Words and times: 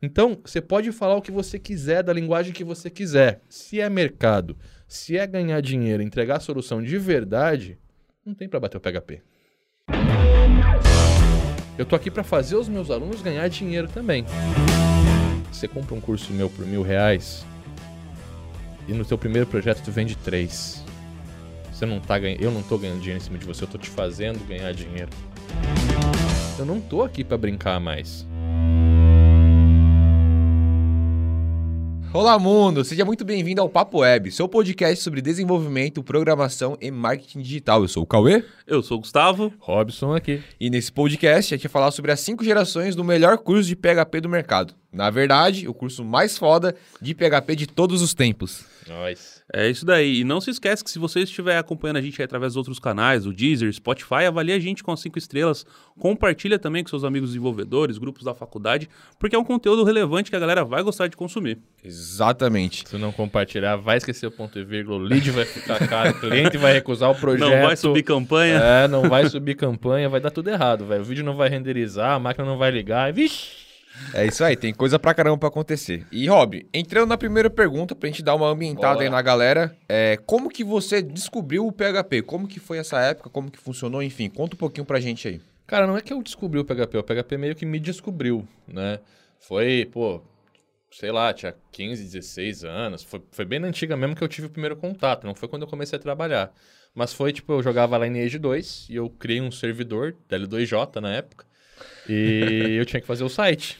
Então, 0.00 0.38
você 0.44 0.60
pode 0.60 0.92
falar 0.92 1.16
o 1.16 1.22
que 1.22 1.30
você 1.30 1.58
quiser, 1.58 2.02
da 2.02 2.12
linguagem 2.12 2.52
que 2.52 2.62
você 2.62 2.90
quiser. 2.90 3.40
Se 3.48 3.80
é 3.80 3.88
mercado, 3.88 4.56
se 4.86 5.16
é 5.16 5.26
ganhar 5.26 5.60
dinheiro, 5.60 6.02
entregar 6.02 6.40
solução 6.40 6.82
de 6.82 6.98
verdade, 6.98 7.78
não 8.24 8.34
tem 8.34 8.48
para 8.48 8.60
bater 8.60 8.76
o 8.76 8.80
PHP. 8.80 9.22
Eu 11.78 11.84
tô 11.84 11.96
aqui 11.96 12.10
para 12.10 12.22
fazer 12.22 12.56
os 12.56 12.68
meus 12.68 12.90
alunos 12.90 13.22
ganhar 13.22 13.48
dinheiro 13.48 13.88
também. 13.88 14.24
Você 15.50 15.66
compra 15.66 15.94
um 15.94 16.00
curso 16.00 16.32
meu 16.32 16.50
por 16.50 16.66
mil 16.66 16.82
reais 16.82 17.46
e 18.86 18.92
no 18.92 19.04
seu 19.04 19.16
primeiro 19.16 19.46
projeto 19.46 19.82
tu 19.82 19.90
vende 19.90 20.16
três. 20.16 20.84
Você 21.72 21.84
não 21.84 22.00
tá 22.00 22.18
ganhando, 22.18 22.42
eu 22.42 22.50
não 22.50 22.62
tô 22.62 22.78
ganhando 22.78 23.00
dinheiro 23.00 23.20
em 23.20 23.24
cima 23.24 23.38
de 23.38 23.44
você, 23.44 23.64
eu 23.64 23.68
tô 23.68 23.78
te 23.78 23.90
fazendo 23.90 24.46
ganhar 24.46 24.72
dinheiro. 24.72 25.10
Eu 26.58 26.64
não 26.64 26.80
tô 26.80 27.02
aqui 27.02 27.22
para 27.22 27.36
brincar 27.36 27.78
mais. 27.78 28.26
Olá, 32.16 32.38
mundo! 32.38 32.82
Seja 32.82 33.04
muito 33.04 33.26
bem-vindo 33.26 33.60
ao 33.60 33.68
Papo 33.68 33.98
Web, 33.98 34.32
seu 34.32 34.48
podcast 34.48 35.04
sobre 35.04 35.20
desenvolvimento, 35.20 36.02
programação 36.02 36.74
e 36.80 36.90
marketing 36.90 37.42
digital. 37.42 37.82
Eu 37.82 37.88
sou 37.88 38.04
o 38.04 38.06
Cauê. 38.06 38.42
Eu 38.66 38.82
sou 38.82 38.96
o 38.96 39.00
Gustavo. 39.00 39.52
Robson 39.58 40.14
aqui. 40.14 40.42
E 40.58 40.70
nesse 40.70 40.90
podcast 40.90 41.52
a 41.52 41.58
gente 41.58 41.68
vai 41.68 41.72
falar 41.72 41.90
sobre 41.90 42.10
as 42.10 42.20
cinco 42.20 42.42
gerações 42.42 42.96
do 42.96 43.04
melhor 43.04 43.36
curso 43.36 43.68
de 43.68 43.76
PHP 43.76 44.22
do 44.22 44.30
mercado. 44.30 44.72
Na 44.90 45.10
verdade, 45.10 45.68
o 45.68 45.74
curso 45.74 46.02
mais 46.02 46.38
foda 46.38 46.74
de 47.02 47.14
PHP 47.14 47.54
de 47.54 47.66
todos 47.66 48.00
os 48.00 48.14
tempos. 48.14 48.64
Nós. 48.88 49.35
É 49.52 49.68
isso 49.70 49.86
daí. 49.86 50.20
E 50.20 50.24
não 50.24 50.40
se 50.40 50.50
esquece 50.50 50.82
que 50.82 50.90
se 50.90 50.98
você 50.98 51.20
estiver 51.20 51.56
acompanhando 51.56 51.98
a 51.98 52.00
gente 52.00 52.20
através 52.20 52.52
dos 52.52 52.56
outros 52.56 52.80
canais, 52.80 53.26
o 53.26 53.32
Deezer, 53.32 53.72
Spotify, 53.72 54.24
avalie 54.26 54.52
a 54.52 54.58
gente 54.58 54.82
com 54.82 54.90
as 54.90 55.00
cinco 55.00 55.18
estrelas. 55.18 55.64
Compartilha 55.98 56.58
também 56.58 56.82
com 56.82 56.90
seus 56.90 57.04
amigos 57.04 57.30
desenvolvedores, 57.30 57.96
grupos 57.96 58.24
da 58.24 58.34
faculdade, 58.34 58.88
porque 59.18 59.36
é 59.36 59.38
um 59.38 59.44
conteúdo 59.44 59.84
relevante 59.84 60.30
que 60.30 60.36
a 60.36 60.40
galera 60.40 60.64
vai 60.64 60.82
gostar 60.82 61.06
de 61.06 61.16
consumir. 61.16 61.58
Exatamente. 61.82 62.88
Se 62.88 62.98
não 62.98 63.12
compartilhar, 63.12 63.76
vai 63.76 63.98
esquecer 63.98 64.26
o 64.26 64.30
ponto 64.30 64.58
e 64.58 64.64
vírgula, 64.64 64.98
o 64.98 65.00
lead 65.00 65.30
vai 65.30 65.44
ficar 65.44 65.86
caro, 65.86 66.10
o 66.10 66.20
cliente 66.20 66.58
vai 66.58 66.72
recusar 66.72 67.10
o 67.10 67.14
projeto. 67.14 67.46
Não 67.56 67.62
vai 67.62 67.76
subir 67.76 68.02
campanha. 68.02 68.58
É, 68.58 68.88
não 68.88 69.08
vai 69.08 69.28
subir 69.28 69.54
campanha, 69.54 70.08
vai 70.08 70.20
dar 70.20 70.30
tudo 70.30 70.50
errado, 70.50 70.84
velho. 70.84 71.02
O 71.02 71.04
vídeo 71.04 71.24
não 71.24 71.36
vai 71.36 71.48
renderizar, 71.48 72.12
a 72.12 72.18
máquina 72.18 72.44
não 72.44 72.58
vai 72.58 72.70
ligar. 72.70 73.12
Vixe! 73.12 73.65
É 74.12 74.26
isso 74.26 74.42
aí, 74.44 74.56
tem 74.56 74.72
coisa 74.72 74.98
pra 74.98 75.14
caramba 75.14 75.38
pra 75.38 75.48
acontecer. 75.48 76.06
E, 76.10 76.26
Rob, 76.26 76.66
entrando 76.72 77.08
na 77.08 77.18
primeira 77.18 77.50
pergunta, 77.50 77.94
pra 77.94 78.08
gente 78.08 78.22
dar 78.22 78.34
uma 78.34 78.48
ambientada 78.48 78.94
Bora. 78.94 79.04
aí 79.04 79.10
na 79.10 79.22
galera, 79.22 79.76
é, 79.88 80.18
como 80.26 80.48
que 80.48 80.64
você 80.64 81.02
descobriu 81.02 81.66
o 81.66 81.72
PHP? 81.72 82.22
Como 82.22 82.46
que 82.48 82.60
foi 82.60 82.78
essa 82.78 83.00
época? 83.00 83.30
Como 83.30 83.50
que 83.50 83.58
funcionou? 83.58 84.02
Enfim, 84.02 84.28
conta 84.28 84.54
um 84.54 84.58
pouquinho 84.58 84.86
pra 84.86 85.00
gente 85.00 85.28
aí. 85.28 85.40
Cara, 85.66 85.86
não 85.86 85.96
é 85.96 86.00
que 86.00 86.12
eu 86.12 86.22
descobri 86.22 86.60
o 86.60 86.64
PHP, 86.64 86.98
o 86.98 87.02
PHP 87.02 87.36
meio 87.36 87.56
que 87.56 87.66
me 87.66 87.80
descobriu, 87.80 88.46
né? 88.68 89.00
Foi, 89.40 89.88
pô, 89.92 90.22
sei 90.90 91.10
lá, 91.10 91.32
tinha 91.32 91.54
15, 91.72 92.04
16 92.04 92.64
anos. 92.64 93.02
Foi, 93.02 93.20
foi 93.32 93.44
bem 93.44 93.58
na 93.58 93.66
antiga 93.66 93.96
mesmo 93.96 94.14
que 94.14 94.22
eu 94.22 94.28
tive 94.28 94.46
o 94.46 94.50
primeiro 94.50 94.76
contato, 94.76 95.26
não 95.26 95.34
foi 95.34 95.48
quando 95.48 95.62
eu 95.62 95.68
comecei 95.68 95.98
a 95.98 96.02
trabalhar. 96.02 96.52
Mas 96.94 97.12
foi, 97.12 97.32
tipo, 97.32 97.52
eu 97.52 97.62
jogava 97.62 97.96
lá 97.96 98.06
em 98.06 98.22
Age 98.22 98.38
2 98.38 98.86
e 98.88 98.96
eu 98.96 99.10
criei 99.10 99.40
um 99.40 99.50
servidor, 99.50 100.16
L2J 100.30 101.00
na 101.00 101.12
época, 101.12 101.44
e 102.08 102.76
eu 102.78 102.86
tinha 102.86 103.00
que 103.00 103.06
fazer 103.06 103.24
o 103.24 103.28
site. 103.28 103.78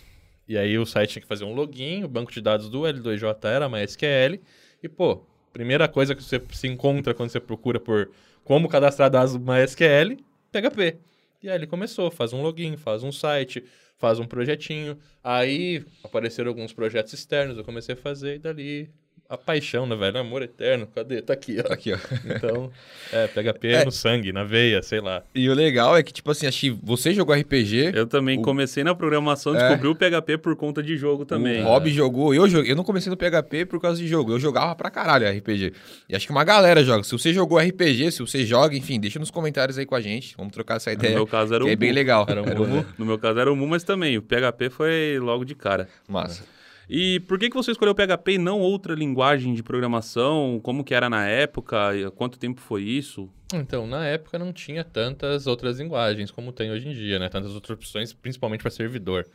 E 0.48 0.56
aí 0.56 0.78
o 0.78 0.86
site 0.86 1.12
tinha 1.12 1.22
que 1.22 1.28
fazer 1.28 1.44
um 1.44 1.54
login, 1.54 2.04
o 2.04 2.08
banco 2.08 2.32
de 2.32 2.40
dados 2.40 2.68
do 2.68 2.82
L2J 2.82 3.44
era 3.44 3.68
MySQL, 3.68 4.40
e, 4.82 4.88
pô, 4.88 5.24
primeira 5.52 5.88
coisa 5.88 6.14
que 6.14 6.22
você 6.22 6.40
se 6.52 6.68
encontra 6.68 7.14
quando 7.14 7.30
você 7.30 7.40
procura 7.40 7.80
por 7.80 8.10
como 8.44 8.68
cadastrar 8.68 9.10
dados 9.10 9.32
do 9.32 9.40
MySQL, 9.40 10.16
PHP. 10.52 10.98
E 11.42 11.48
aí 11.48 11.56
ele 11.56 11.66
começou, 11.66 12.10
faz 12.10 12.32
um 12.32 12.42
login, 12.42 12.76
faz 12.76 13.02
um 13.02 13.10
site, 13.10 13.64
faz 13.98 14.18
um 14.18 14.26
projetinho. 14.26 14.98
Aí 15.22 15.84
apareceram 16.04 16.48
alguns 16.48 16.72
projetos 16.72 17.12
externos, 17.12 17.58
eu 17.58 17.64
comecei 17.64 17.94
a 17.94 17.98
fazer 17.98 18.36
e 18.36 18.38
dali 18.38 18.90
a 19.28 19.36
paixão, 19.36 19.86
né, 19.86 19.96
velho? 19.96 20.18
Amor 20.18 20.42
eterno. 20.42 20.86
Cadê? 20.94 21.20
Tá 21.22 21.32
aqui, 21.32 21.56
ó. 21.58 21.72
Aqui, 21.72 21.92
ó. 21.92 21.98
Então, 22.24 22.70
é, 23.12 23.26
PHP 23.26 23.68
É. 23.68 23.84
no 23.84 23.90
sangue, 23.90 24.32
na 24.32 24.44
veia, 24.44 24.82
sei 24.82 25.00
lá. 25.00 25.22
E 25.34 25.48
o 25.48 25.54
legal 25.54 25.96
é 25.96 26.02
que, 26.02 26.12
tipo 26.12 26.30
assim, 26.30 26.46
acho 26.46 26.60
que 26.60 26.70
você 26.82 27.12
jogou 27.12 27.34
RPG, 27.34 27.92
Eu 27.94 28.06
também 28.06 28.38
O- 28.38 28.42
comecei 28.42 28.84
na 28.84 28.94
programação, 28.94 29.54
É. 29.56 29.58
descobri 29.68 29.88
o 29.88 29.94
PHP 29.94 30.38
por 30.38 30.54
conta 30.56 30.82
de 30.82 30.96
jogo 30.96 31.24
também. 31.24 31.60
O 31.62 31.64
Rob 31.64 31.90
jogou, 31.90 32.34
eu 32.34 32.48
joguei, 32.48 32.70
eu 32.72 32.76
não 32.76 32.84
comecei 32.84 33.10
no 33.10 33.16
PHP 33.16 33.66
por 33.66 33.80
causa 33.80 34.00
de 34.00 34.06
jogo, 34.06 34.32
eu 34.32 34.38
jogava 34.38 34.74
pra 34.74 34.90
caralho 34.90 35.26
RPG. 35.28 35.72
E 36.08 36.14
acho 36.16 36.26
que 36.26 36.32
uma 36.32 36.44
galera 36.44 36.82
joga. 36.84 37.02
Se 37.04 37.12
você 37.12 37.32
jogou 37.32 37.58
RPG, 37.58 38.12
se 38.12 38.20
você 38.20 38.44
joga, 38.46 38.76
enfim, 38.76 39.00
deixa 39.00 39.18
nos 39.18 39.30
comentários 39.30 39.76
aí 39.78 39.86
com 39.86 39.94
a 39.94 40.00
gente. 40.00 40.34
Vamos 40.36 40.52
trocar 40.52 40.76
essa 40.76 40.90
No 40.90 40.94
ideia. 40.96 41.14
meu 41.14 41.26
caso 41.26 41.54
era 41.54 41.64
que 41.64 41.70
o 41.70 41.72
é 41.72 41.76
bem 41.76 41.90
Mu. 41.90 41.94
legal. 41.94 42.26
Era 42.28 42.42
um 42.42 42.46
Era 42.46 42.62
o 42.62 42.66
Mu. 42.66 42.86
No 42.98 43.04
meu 43.06 43.18
caso 43.18 43.38
era 43.38 43.52
o 43.52 43.56
Mu, 43.56 43.66
mas 43.66 43.82
também 43.84 44.16
o 44.16 44.22
PHP 44.22 44.70
foi 44.70 45.18
logo 45.20 45.44
de 45.44 45.54
cara. 45.54 45.88
Massa. 46.08 46.44
E 46.88 47.20
por 47.20 47.38
que, 47.38 47.50
que 47.50 47.56
você 47.56 47.72
escolheu 47.72 47.94
PHP 47.94 48.32
e 48.32 48.38
não 48.38 48.60
outra 48.60 48.94
linguagem 48.94 49.54
de 49.54 49.62
programação? 49.62 50.60
Como 50.62 50.84
que 50.84 50.94
era 50.94 51.10
na 51.10 51.26
época? 51.26 51.90
Quanto 52.14 52.38
tempo 52.38 52.60
foi 52.60 52.82
isso? 52.82 53.28
Então, 53.52 53.86
na 53.86 54.06
época 54.06 54.38
não 54.38 54.52
tinha 54.52 54.84
tantas 54.84 55.46
outras 55.46 55.78
linguagens 55.78 56.30
como 56.30 56.52
tem 56.52 56.70
hoje 56.70 56.88
em 56.88 56.92
dia, 56.92 57.18
né? 57.18 57.28
Tantas 57.28 57.54
outras 57.54 57.76
opções, 57.76 58.12
principalmente 58.12 58.60
para 58.60 58.70
servidor. 58.70 59.26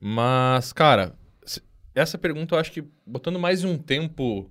Mas, 0.00 0.72
cara, 0.72 1.16
essa 1.94 2.16
pergunta 2.18 2.54
eu 2.54 2.58
acho 2.58 2.72
que 2.72 2.84
botando 3.06 3.38
mais 3.38 3.64
um 3.64 3.76
tempo 3.76 4.50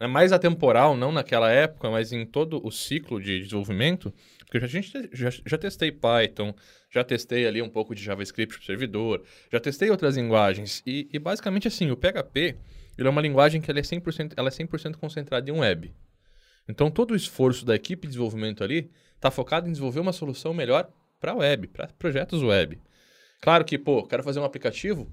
né, 0.00 0.06
mais 0.06 0.32
atemporal, 0.32 0.96
não 0.96 1.12
naquela 1.12 1.50
época, 1.50 1.90
mas 1.90 2.12
em 2.12 2.26
todo 2.26 2.60
o 2.64 2.70
ciclo 2.70 3.20
de 3.20 3.40
desenvolvimento, 3.40 4.12
porque 4.54 4.66
a 4.66 4.68
gente 4.68 4.92
te- 4.92 5.10
já, 5.12 5.30
já 5.30 5.58
testei 5.58 5.90
Python, 5.90 6.54
já 6.88 7.02
testei 7.02 7.44
ali 7.44 7.60
um 7.60 7.68
pouco 7.68 7.92
de 7.92 8.00
JavaScript 8.04 8.56
para 8.56 8.64
servidor, 8.64 9.24
já 9.50 9.58
testei 9.58 9.90
outras 9.90 10.16
linguagens 10.16 10.80
e, 10.86 11.08
e 11.12 11.18
basicamente 11.18 11.66
assim, 11.66 11.90
o 11.90 11.96
PHP 11.96 12.54
ele 12.96 13.08
é 13.08 13.10
uma 13.10 13.20
linguagem 13.20 13.60
que 13.60 13.68
ela 13.68 13.80
é 13.80 13.82
100%, 13.82 14.34
ela 14.36 14.48
é 14.48 14.52
100% 14.52 14.94
concentrada 14.94 15.50
em 15.50 15.52
web. 15.52 15.92
Então, 16.68 16.88
todo 16.88 17.10
o 17.10 17.16
esforço 17.16 17.66
da 17.66 17.74
equipe 17.74 18.02
de 18.02 18.12
desenvolvimento 18.12 18.62
ali 18.62 18.92
está 19.16 19.28
focado 19.28 19.66
em 19.66 19.72
desenvolver 19.72 19.98
uma 19.98 20.12
solução 20.12 20.54
melhor 20.54 20.88
para 21.18 21.34
web, 21.34 21.66
para 21.66 21.88
projetos 21.88 22.40
web. 22.40 22.78
Claro 23.40 23.64
que, 23.64 23.76
pô, 23.76 24.06
quero 24.06 24.22
fazer 24.22 24.38
um 24.38 24.44
aplicativo. 24.44 25.10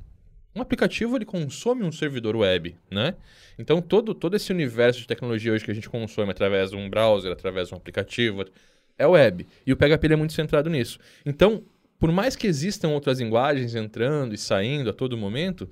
Um 0.55 0.61
aplicativo 0.61 1.17
ele 1.17 1.25
consome 1.25 1.83
um 1.83 1.91
servidor 1.91 2.35
web, 2.35 2.77
né? 2.91 3.15
Então, 3.57 3.81
todo, 3.81 4.13
todo 4.13 4.35
esse 4.35 4.51
universo 4.51 4.99
de 4.99 5.07
tecnologia 5.07 5.51
hoje 5.51 5.65
que 5.65 5.71
a 5.71 5.73
gente 5.73 5.89
consome 5.89 6.29
através 6.29 6.69
de 6.69 6.75
um 6.75 6.87
browser, 6.87 7.31
através 7.31 7.69
de 7.69 7.73
um 7.73 7.77
aplicativo, 7.77 8.45
é 8.97 9.05
web. 9.07 9.45
E 9.65 9.71
o 9.73 9.77
PHP 9.77 10.07
é 10.13 10.15
muito 10.15 10.33
centrado 10.33 10.69
nisso. 10.69 10.99
Então, 11.25 11.63
por 11.99 12.11
mais 12.11 12.35
que 12.35 12.47
existam 12.47 12.89
outras 12.89 13.19
linguagens 13.19 13.75
entrando 13.75 14.33
e 14.33 14.37
saindo 14.37 14.89
a 14.89 14.93
todo 14.93 15.17
momento, 15.17 15.69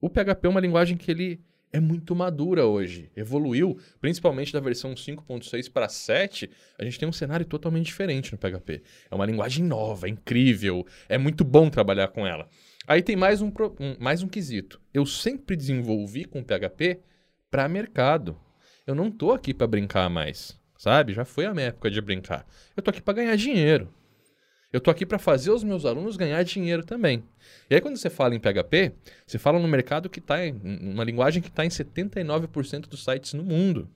o 0.00 0.10
PHP 0.10 0.46
é 0.46 0.48
uma 0.48 0.60
linguagem 0.60 0.96
que 0.96 1.10
ele 1.10 1.40
é 1.72 1.80
muito 1.80 2.14
madura 2.14 2.66
hoje. 2.66 3.10
Evoluiu, 3.16 3.78
principalmente 4.00 4.52
da 4.52 4.60
versão 4.60 4.94
5.6 4.94 5.70
para 5.72 5.88
7, 5.88 6.50
a 6.78 6.84
gente 6.84 6.98
tem 6.98 7.08
um 7.08 7.12
cenário 7.12 7.46
totalmente 7.46 7.86
diferente 7.86 8.30
no 8.32 8.38
PHP. 8.38 8.82
É 9.10 9.14
uma 9.14 9.24
linguagem 9.24 9.64
nova, 9.64 10.06
é 10.06 10.10
incrível, 10.10 10.86
é 11.08 11.16
muito 11.16 11.44
bom 11.44 11.70
trabalhar 11.70 12.08
com 12.08 12.26
ela. 12.26 12.46
Aí 12.86 13.00
tem 13.00 13.16
mais 13.16 13.40
um, 13.40 13.46
um- 13.80 13.96
mais 13.98 14.22
um 14.22 14.28
quesito. 14.28 14.80
Eu 14.92 15.06
sempre 15.06 15.56
desenvolvi 15.56 16.24
com 16.24 16.42
PHP 16.42 17.00
para 17.50 17.68
mercado. 17.68 18.36
Eu 18.86 18.94
não 18.94 19.10
tô 19.10 19.30
aqui 19.32 19.54
para 19.54 19.66
brincar 19.68 20.10
mais, 20.10 20.58
sabe? 20.82 21.12
Já 21.12 21.24
foi 21.24 21.46
a 21.46 21.54
minha 21.54 21.66
época 21.68 21.88
de 21.88 22.00
brincar. 22.00 22.44
Eu 22.76 22.82
tô 22.82 22.90
aqui 22.90 23.00
para 23.00 23.14
ganhar 23.14 23.36
dinheiro. 23.36 23.88
Eu 24.72 24.80
tô 24.80 24.90
aqui 24.90 25.06
para 25.06 25.18
fazer 25.18 25.52
os 25.52 25.62
meus 25.62 25.84
alunos 25.84 26.16
ganhar 26.16 26.42
dinheiro 26.42 26.84
também. 26.84 27.22
E 27.70 27.74
aí 27.76 27.80
quando 27.80 27.96
você 27.96 28.10
fala 28.10 28.34
em 28.34 28.40
PHP, 28.40 28.92
você 29.24 29.38
fala 29.38 29.60
no 29.60 29.68
mercado 29.68 30.10
que 30.10 30.18
está 30.18 30.44
em 30.44 30.52
uma 30.82 31.04
linguagem 31.04 31.40
que 31.40 31.48
está 31.50 31.64
em 31.64 31.68
79% 31.68 32.88
dos 32.88 33.04
sites 33.04 33.32
no 33.32 33.44
mundo. 33.44 33.88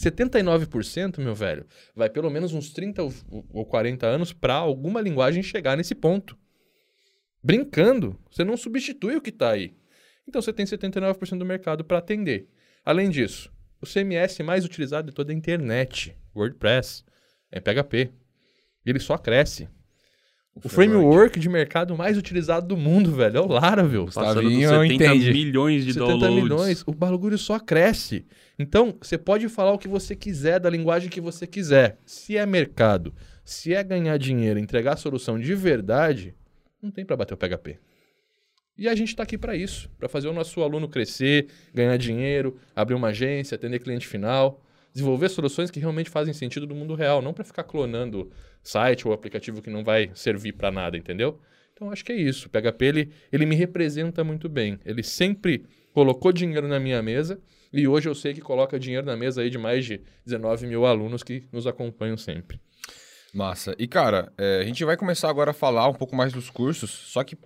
79%, 0.00 1.18
meu 1.18 1.34
velho, 1.34 1.66
vai 1.94 2.08
pelo 2.08 2.30
menos 2.30 2.52
uns 2.52 2.70
30 2.70 3.02
ou- 3.02 3.12
ou 3.52 3.66
40 3.66 4.06
anos 4.06 4.32
para 4.32 4.54
alguma 4.54 5.00
linguagem 5.00 5.42
chegar 5.42 5.76
nesse 5.76 5.94
ponto. 5.94 6.38
Brincando, 7.42 8.16
você 8.30 8.44
não 8.44 8.56
substitui 8.56 9.16
o 9.16 9.20
que 9.20 9.30
está 9.30 9.50
aí. 9.50 9.74
Então 10.28 10.40
você 10.40 10.52
tem 10.52 10.64
79% 10.64 11.38
do 11.38 11.44
mercado 11.44 11.84
para 11.84 11.98
atender. 11.98 12.48
Além 12.84 13.10
disso, 13.10 13.50
o 13.82 13.86
CMS 13.86 14.38
mais 14.44 14.64
utilizado 14.64 15.08
de 15.08 15.14
toda 15.14 15.32
a 15.32 15.34
internet, 15.34 16.16
WordPress, 16.34 17.04
é 17.50 17.60
PHP. 17.60 18.10
E 18.86 18.90
ele 18.90 19.00
só 19.00 19.18
cresce. 19.18 19.68
O 20.54 20.68
framework 20.68 21.40
de 21.40 21.48
mercado 21.48 21.96
mais 21.96 22.18
utilizado 22.18 22.66
do 22.68 22.76
mundo, 22.76 23.10
velho, 23.10 23.38
é 23.38 23.40
o 23.40 23.46
Laravel. 23.46 24.04
Gustavinho, 24.04 24.68
70 24.68 24.94
entende. 24.94 25.32
milhões 25.32 25.84
de 25.84 25.94
70 25.94 26.10
downloads. 26.10 26.42
milhões, 26.42 26.84
o 26.86 26.92
bagulho 26.92 27.38
só 27.38 27.58
cresce. 27.58 28.26
Então, 28.58 28.94
você 29.00 29.16
pode 29.16 29.48
falar 29.48 29.72
o 29.72 29.78
que 29.78 29.88
você 29.88 30.14
quiser 30.14 30.60
da 30.60 30.68
linguagem 30.68 31.08
que 31.08 31.22
você 31.22 31.46
quiser. 31.46 31.98
Se 32.04 32.36
é 32.36 32.44
mercado, 32.44 33.14
se 33.44 33.72
é 33.72 33.82
ganhar 33.82 34.18
dinheiro, 34.18 34.58
entregar 34.58 34.96
solução 34.96 35.38
de 35.38 35.54
verdade, 35.54 36.34
não 36.82 36.90
tem 36.90 37.04
para 37.04 37.16
bater 37.16 37.32
o 37.32 37.36
PHP. 37.36 37.78
E 38.76 38.88
a 38.88 38.94
gente 38.94 39.08
está 39.08 39.22
aqui 39.22 39.36
para 39.36 39.54
isso, 39.54 39.90
para 39.98 40.08
fazer 40.08 40.28
o 40.28 40.32
nosso 40.32 40.62
aluno 40.62 40.88
crescer, 40.88 41.48
ganhar 41.74 41.96
dinheiro, 41.96 42.58
abrir 42.74 42.94
uma 42.94 43.08
agência, 43.08 43.54
atender 43.54 43.78
cliente 43.80 44.06
final, 44.06 44.62
desenvolver 44.92 45.28
soluções 45.28 45.70
que 45.70 45.78
realmente 45.78 46.08
fazem 46.08 46.32
sentido 46.32 46.66
no 46.66 46.74
mundo 46.74 46.94
real, 46.94 47.20
não 47.20 47.34
para 47.34 47.44
ficar 47.44 47.64
clonando 47.64 48.30
site 48.62 49.06
ou 49.06 49.12
aplicativo 49.12 49.60
que 49.60 49.70
não 49.70 49.84
vai 49.84 50.10
servir 50.14 50.52
para 50.52 50.70
nada, 50.70 50.96
entendeu? 50.96 51.38
Então 51.72 51.82
Então 51.82 51.90
acho 51.90 52.04
que 52.04 52.12
é 52.12 52.16
isso. 52.16 52.46
O 52.46 52.50
PHP 52.50 52.84
ele, 52.84 53.12
ele 53.32 53.44
me 53.44 53.56
representa 53.56 54.22
muito 54.22 54.48
bem. 54.48 54.78
Ele 54.84 55.02
sempre 55.02 55.64
colocou 55.92 56.32
dinheiro 56.32 56.68
na 56.68 56.78
minha 56.78 57.02
mesa 57.02 57.40
e 57.72 57.88
hoje 57.88 58.08
eu 58.08 58.14
sei 58.14 58.32
que 58.32 58.40
coloca 58.40 58.78
dinheiro 58.78 59.04
na 59.04 59.16
mesa 59.16 59.42
aí 59.42 59.50
de 59.50 59.58
mais 59.58 59.84
de 59.84 60.00
19 60.24 60.66
mil 60.66 60.86
alunos 60.86 61.22
que 61.24 61.44
nos 61.50 61.66
acompanham 61.66 62.16
sempre. 62.16 62.60
Massa. 63.34 63.74
E, 63.78 63.88
cara, 63.88 64.32
é, 64.38 64.60
a 64.60 64.64
gente 64.64 64.84
vai 64.84 64.96
começar 64.96 65.28
agora 65.28 65.50
a 65.50 65.54
falar 65.54 65.88
um 65.88 65.94
pouco 65.94 66.14
mais 66.14 66.32
dos 66.32 66.50
cursos, 66.50 66.90
só 66.90 67.24
que 67.24 67.36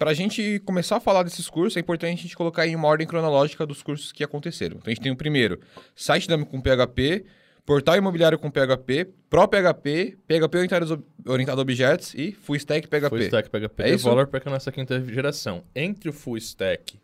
para 0.00 0.12
a 0.12 0.14
gente 0.14 0.58
começar 0.60 0.96
a 0.96 1.00
falar 1.00 1.22
desses 1.24 1.46
cursos, 1.50 1.76
é 1.76 1.80
importante 1.80 2.20
a 2.20 2.22
gente 2.22 2.34
colocar 2.34 2.66
em 2.66 2.74
uma 2.74 2.88
ordem 2.88 3.06
cronológica 3.06 3.66
dos 3.66 3.82
cursos 3.82 4.12
que 4.12 4.24
aconteceram. 4.24 4.78
Então, 4.78 4.90
a 4.90 4.94
gente 4.94 5.02
tem 5.02 5.12
o 5.12 5.16
primeiro, 5.16 5.60
site 5.94 6.26
dummy 6.26 6.46
com 6.46 6.58
PHP, 6.58 7.26
portal 7.66 7.98
imobiliário 7.98 8.38
com 8.38 8.50
PHP, 8.50 9.10
Pro 9.28 9.46
PHP, 9.46 10.16
PHP 10.26 10.56
orientado, 10.56 11.06
orientado 11.26 11.60
a 11.60 11.62
objetos 11.62 12.14
e 12.14 12.32
Full 12.32 12.56
Stack 12.56 12.88
PHP. 12.88 13.08
Full 13.10 13.18
Stack 13.18 13.50
PHP 13.50 13.82
É 13.82 13.90
isso? 13.90 14.04
Developer 14.04 14.40
para 14.40 14.50
a 14.50 14.54
nossa 14.54 14.72
quinta 14.72 15.04
geração. 15.04 15.62
Entre 15.74 16.08
o 16.08 16.14
Full 16.14 16.38
Stack 16.38 16.98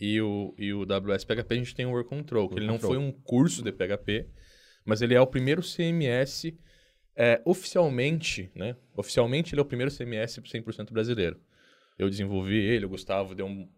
e 0.00 0.18
o, 0.22 0.54
e 0.56 0.72
o 0.72 0.86
WS 0.86 1.26
PHP, 1.26 1.46
a 1.50 1.54
gente 1.54 1.74
tem 1.74 1.84
o 1.84 1.90
Work 1.90 2.08
Control, 2.08 2.48
que 2.48 2.54
ele 2.54 2.66
não 2.66 2.78
Control. 2.78 2.94
foi 2.94 2.98
um 2.98 3.12
curso 3.12 3.62
de 3.62 3.70
PHP, 3.70 4.26
mas 4.86 5.02
ele 5.02 5.14
é 5.14 5.20
o 5.20 5.26
primeiro 5.26 5.60
CMS 5.60 6.50
é, 7.14 7.42
oficialmente, 7.44 8.50
né? 8.54 8.74
Oficialmente 8.96 9.52
ele 9.54 9.60
é 9.60 9.62
o 9.62 9.66
primeiro 9.66 9.94
CMS 9.94 10.40
100% 10.40 10.92
brasileiro. 10.92 11.38
Eu 11.98 12.08
desenvolvi 12.10 12.56
ele, 12.56 12.86
o 12.86 12.88
Gustavo 12.88 13.34
deu 13.34 13.46
um, 13.46 13.68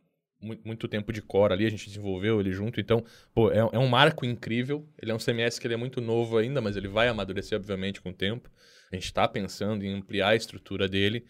mu- 0.41 0.59
muito 0.65 0.87
tempo 0.89 1.13
de 1.13 1.21
core 1.23 1.53
ali, 1.53 1.67
a 1.67 1.71
gente 1.71 1.87
desenvolveu 1.87 2.41
ele 2.41 2.53
junto. 2.53 2.81
Então, 2.81 3.05
pô, 3.35 3.51
é, 3.51 3.59
é 3.59 3.79
um 3.79 3.89
marco 3.89 4.25
incrível. 4.25 4.87
Ele 5.01 5.11
é 5.11 5.15
um 5.15 5.19
CMS 5.19 5.59
que 5.61 5.67
ele 5.67 5.75
é 5.75 5.77
muito 5.79 6.01
novo 6.01 6.39
ainda, 6.39 6.61
mas 6.61 6.77
ele 6.77 6.89
vai 6.89 7.09
amadurecer, 7.09 7.59
obviamente, 7.59 8.01
com 8.01 8.11
o 8.11 8.15
tempo. 8.15 8.51
A 8.93 8.95
gente 8.97 9.07
está 9.07 9.27
pensando 9.27 9.85
em 9.85 9.95
ampliar 9.95 10.29
a 10.31 10.37
estrutura 10.37 10.89
dele. 10.89 11.25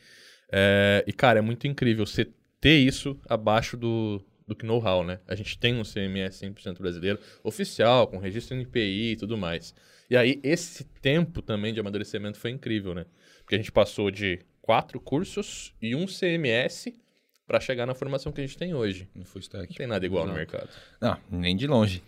É, 0.53 1.05
e, 1.07 1.13
cara, 1.13 1.39
é 1.39 1.43
muito 1.43 1.67
incrível 1.67 2.05
você 2.07 2.29
ter 2.61 2.77
isso 2.79 3.19
abaixo 3.29 3.77
do, 3.77 4.23
do 4.47 4.57
know-how, 4.65 5.05
né? 5.05 5.21
A 5.27 5.35
gente 5.35 5.59
tem 5.59 5.75
um 5.75 5.85
CMS 5.85 6.37
100% 6.39 6.79
brasileiro, 6.79 7.19
oficial, 7.43 8.07
com 8.07 8.19
registro 8.19 8.57
NPI 8.57 9.13
e 9.13 9.17
tudo 9.17 9.37
mais. 9.37 9.75
E 10.11 10.17
aí, 10.17 10.39
esse 10.43 10.85
tempo 11.01 11.41
também 11.41 11.73
de 11.73 11.81
amadurecimento 11.81 12.39
foi 12.39 12.51
incrível, 12.51 12.95
né? 12.95 13.07
Porque 13.41 13.55
a 13.55 13.59
gente 13.59 13.73
passou 13.73 14.11
de 14.11 14.41
quatro 14.65 14.99
cursos 14.99 15.75
e 15.81 15.95
um 15.95 16.07
CMS 16.07 16.87
para 17.47 17.61
chegar 17.61 17.85
na 17.85 17.95
formação 17.95 18.33
que 18.33 18.41
a 18.41 18.47
gente 18.47 18.57
tem 18.57 18.73
hoje. 18.73 19.07
Não 19.15 19.23
Stack. 19.39 19.75
tem 19.75 19.87
nada 19.87 20.07
igual 20.07 20.27
no 20.27 20.33
mercado. 20.33 20.71
Não, 20.99 21.19
nem 21.31 21.55
de 21.55 21.67
longe. 21.67 22.03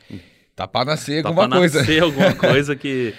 Tá 0.54 0.66
pra 0.66 0.82
nascer 0.86 1.22
Tá 1.22 1.28
alguma 1.28 1.46
pra 1.50 1.58
coisa. 1.58 1.80
nascer 1.80 2.02
alguma 2.02 2.32
coisa 2.40 2.74
que... 2.74 3.14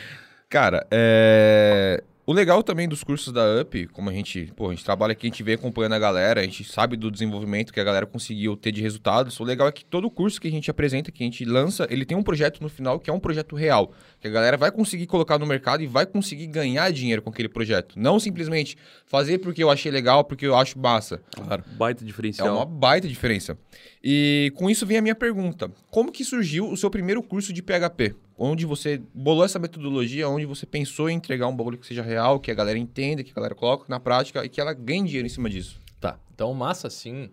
Cara, 0.50 0.88
é... 0.89 2.04
o 2.30 2.34
legal 2.34 2.62
também 2.62 2.90
dos 2.90 3.06
cursos 3.06 3.32
da 3.32 3.62
UP, 3.62 3.88
como 3.88 4.10
a 4.10 4.14
gente, 4.14 4.52
pô, 4.54 4.68
a 4.68 4.72
gente 4.74 4.84
trabalha 4.84 5.14
aqui, 5.14 5.28
a 5.28 5.30
gente 5.30 5.42
vem 5.42 5.56
acompanhando 5.56 5.94
a 5.94 6.00
galera, 6.00 6.42
a 6.42 6.44
gente 6.44 6.62
sabe 6.66 6.98
do 6.98 7.10
desenvolvimento 7.10 7.72
que 7.72 7.80
a 7.80 7.84
galera 7.86 8.06
conseguiu 8.06 8.58
ter 8.58 8.74
de 8.74 8.82
resultados. 8.82 9.40
O 9.40 9.46
legal 9.46 9.66
é 9.70 9.72
que 9.72 9.86
todo 9.86 10.12
curso 10.12 10.42
que 10.42 10.50
a 10.50 10.52
gente 10.52 10.70
apresenta, 10.70 11.10
que 11.10 11.24
a 11.24 11.26
gente 11.26 11.46
lança, 11.46 11.88
ele 11.90 12.06
tem 12.06 12.18
um 12.18 12.22
projeto 12.22 12.62
no 12.62 12.68
final 12.68 13.00
que 13.00 13.10
é 13.10 13.14
um 13.14 13.20
projeto 13.20 13.56
real, 13.56 13.94
que 14.20 14.28
a 14.28 14.30
galera 14.30 14.58
vai 14.58 14.70
conseguir 14.72 15.08
colocar 15.08 15.40
no 15.40 15.46
mercado 15.46 15.82
e 15.82 15.88
vai 15.88 16.06
conseguir 16.06 16.48
ganhar 16.48 16.92
dinheiro 16.92 17.22
com 17.22 17.30
aquele 17.30 17.48
projeto. 17.48 17.98
Não 17.98 18.20
simplesmente 18.20 18.76
fazer 19.06 19.38
porque 19.38 19.64
eu 19.64 19.70
achei 19.70 19.90
legal, 19.90 20.26
porque 20.26 20.46
eu 20.46 20.54
acho 20.58 20.78
massa. 20.78 21.22
Claro. 21.34 21.64
Baita 21.78 22.04
É 22.04 22.06
diferencial. 22.06 22.54
uma 22.58 22.66
baita 22.66 23.08
diferença. 23.08 23.58
E 24.04 24.52
com 24.56 24.70
isso 24.70 24.86
vem 24.86 24.98
a 24.98 25.02
minha 25.02 25.16
pergunta. 25.16 25.72
Como 25.90 26.12
que 26.12 26.26
surgiu 26.26 26.70
o 26.70 26.76
seu 26.76 26.90
primeiro 26.90 27.24
curso 27.24 27.54
de 27.54 27.62
PHP? 27.62 28.27
Onde 28.38 28.66
você 28.66 29.01
bolou 29.13 29.44
essa 29.44 29.57
metodologia, 29.57 30.30
onde 30.30 30.45
você 30.45 30.66
pensou 30.66 31.10
em 31.10 31.16
entregar 31.16 31.48
um 31.48 31.56
bagulho 31.56 31.78
que 31.78 31.88
seja 31.88 32.04
real, 32.04 32.39
que 32.39 32.51
a 32.51 32.54
galera 32.54 32.78
entenda, 32.78 33.24
que 33.24 33.31
a 33.31 33.34
galera 33.34 33.56
coloque 33.56 33.89
na 33.89 34.00
prática 34.00 34.45
e 34.45 34.50
que 34.50 34.62
ela 34.62 34.74
ganhe 34.74 35.06
dinheiro 35.06 35.25
em 35.25 35.30
cima 35.30 35.50
disso. 35.50 35.81
Tá. 36.00 36.19
Então, 36.34 36.54
massa, 36.54 36.88
assim, 36.88 37.31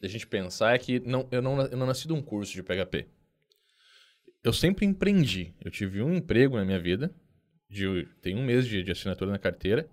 da 0.00 0.08
gente 0.08 0.26
pensar 0.26 0.74
é 0.74 0.78
que 0.78 1.00
não, 1.00 1.28
eu, 1.30 1.42
não, 1.42 1.60
eu 1.60 1.76
não 1.76 1.86
nasci 1.86 2.06
de 2.06 2.14
um 2.14 2.22
curso 2.22 2.54
de 2.54 2.62
PHP. 2.62 3.06
Eu 4.42 4.52
sempre 4.52 4.86
empreendi. 4.86 5.52
Eu 5.62 5.70
tive 5.70 6.02
um 6.02 6.14
emprego 6.14 6.56
na 6.56 6.64
minha 6.64 6.78
vida. 6.78 7.12
De, 7.68 8.08
tem 8.22 8.34
um 8.34 8.42
mês 8.42 8.66
de, 8.66 8.82
de 8.82 8.92
assinatura 8.92 9.30
na 9.30 9.38
carteira. 9.38 9.86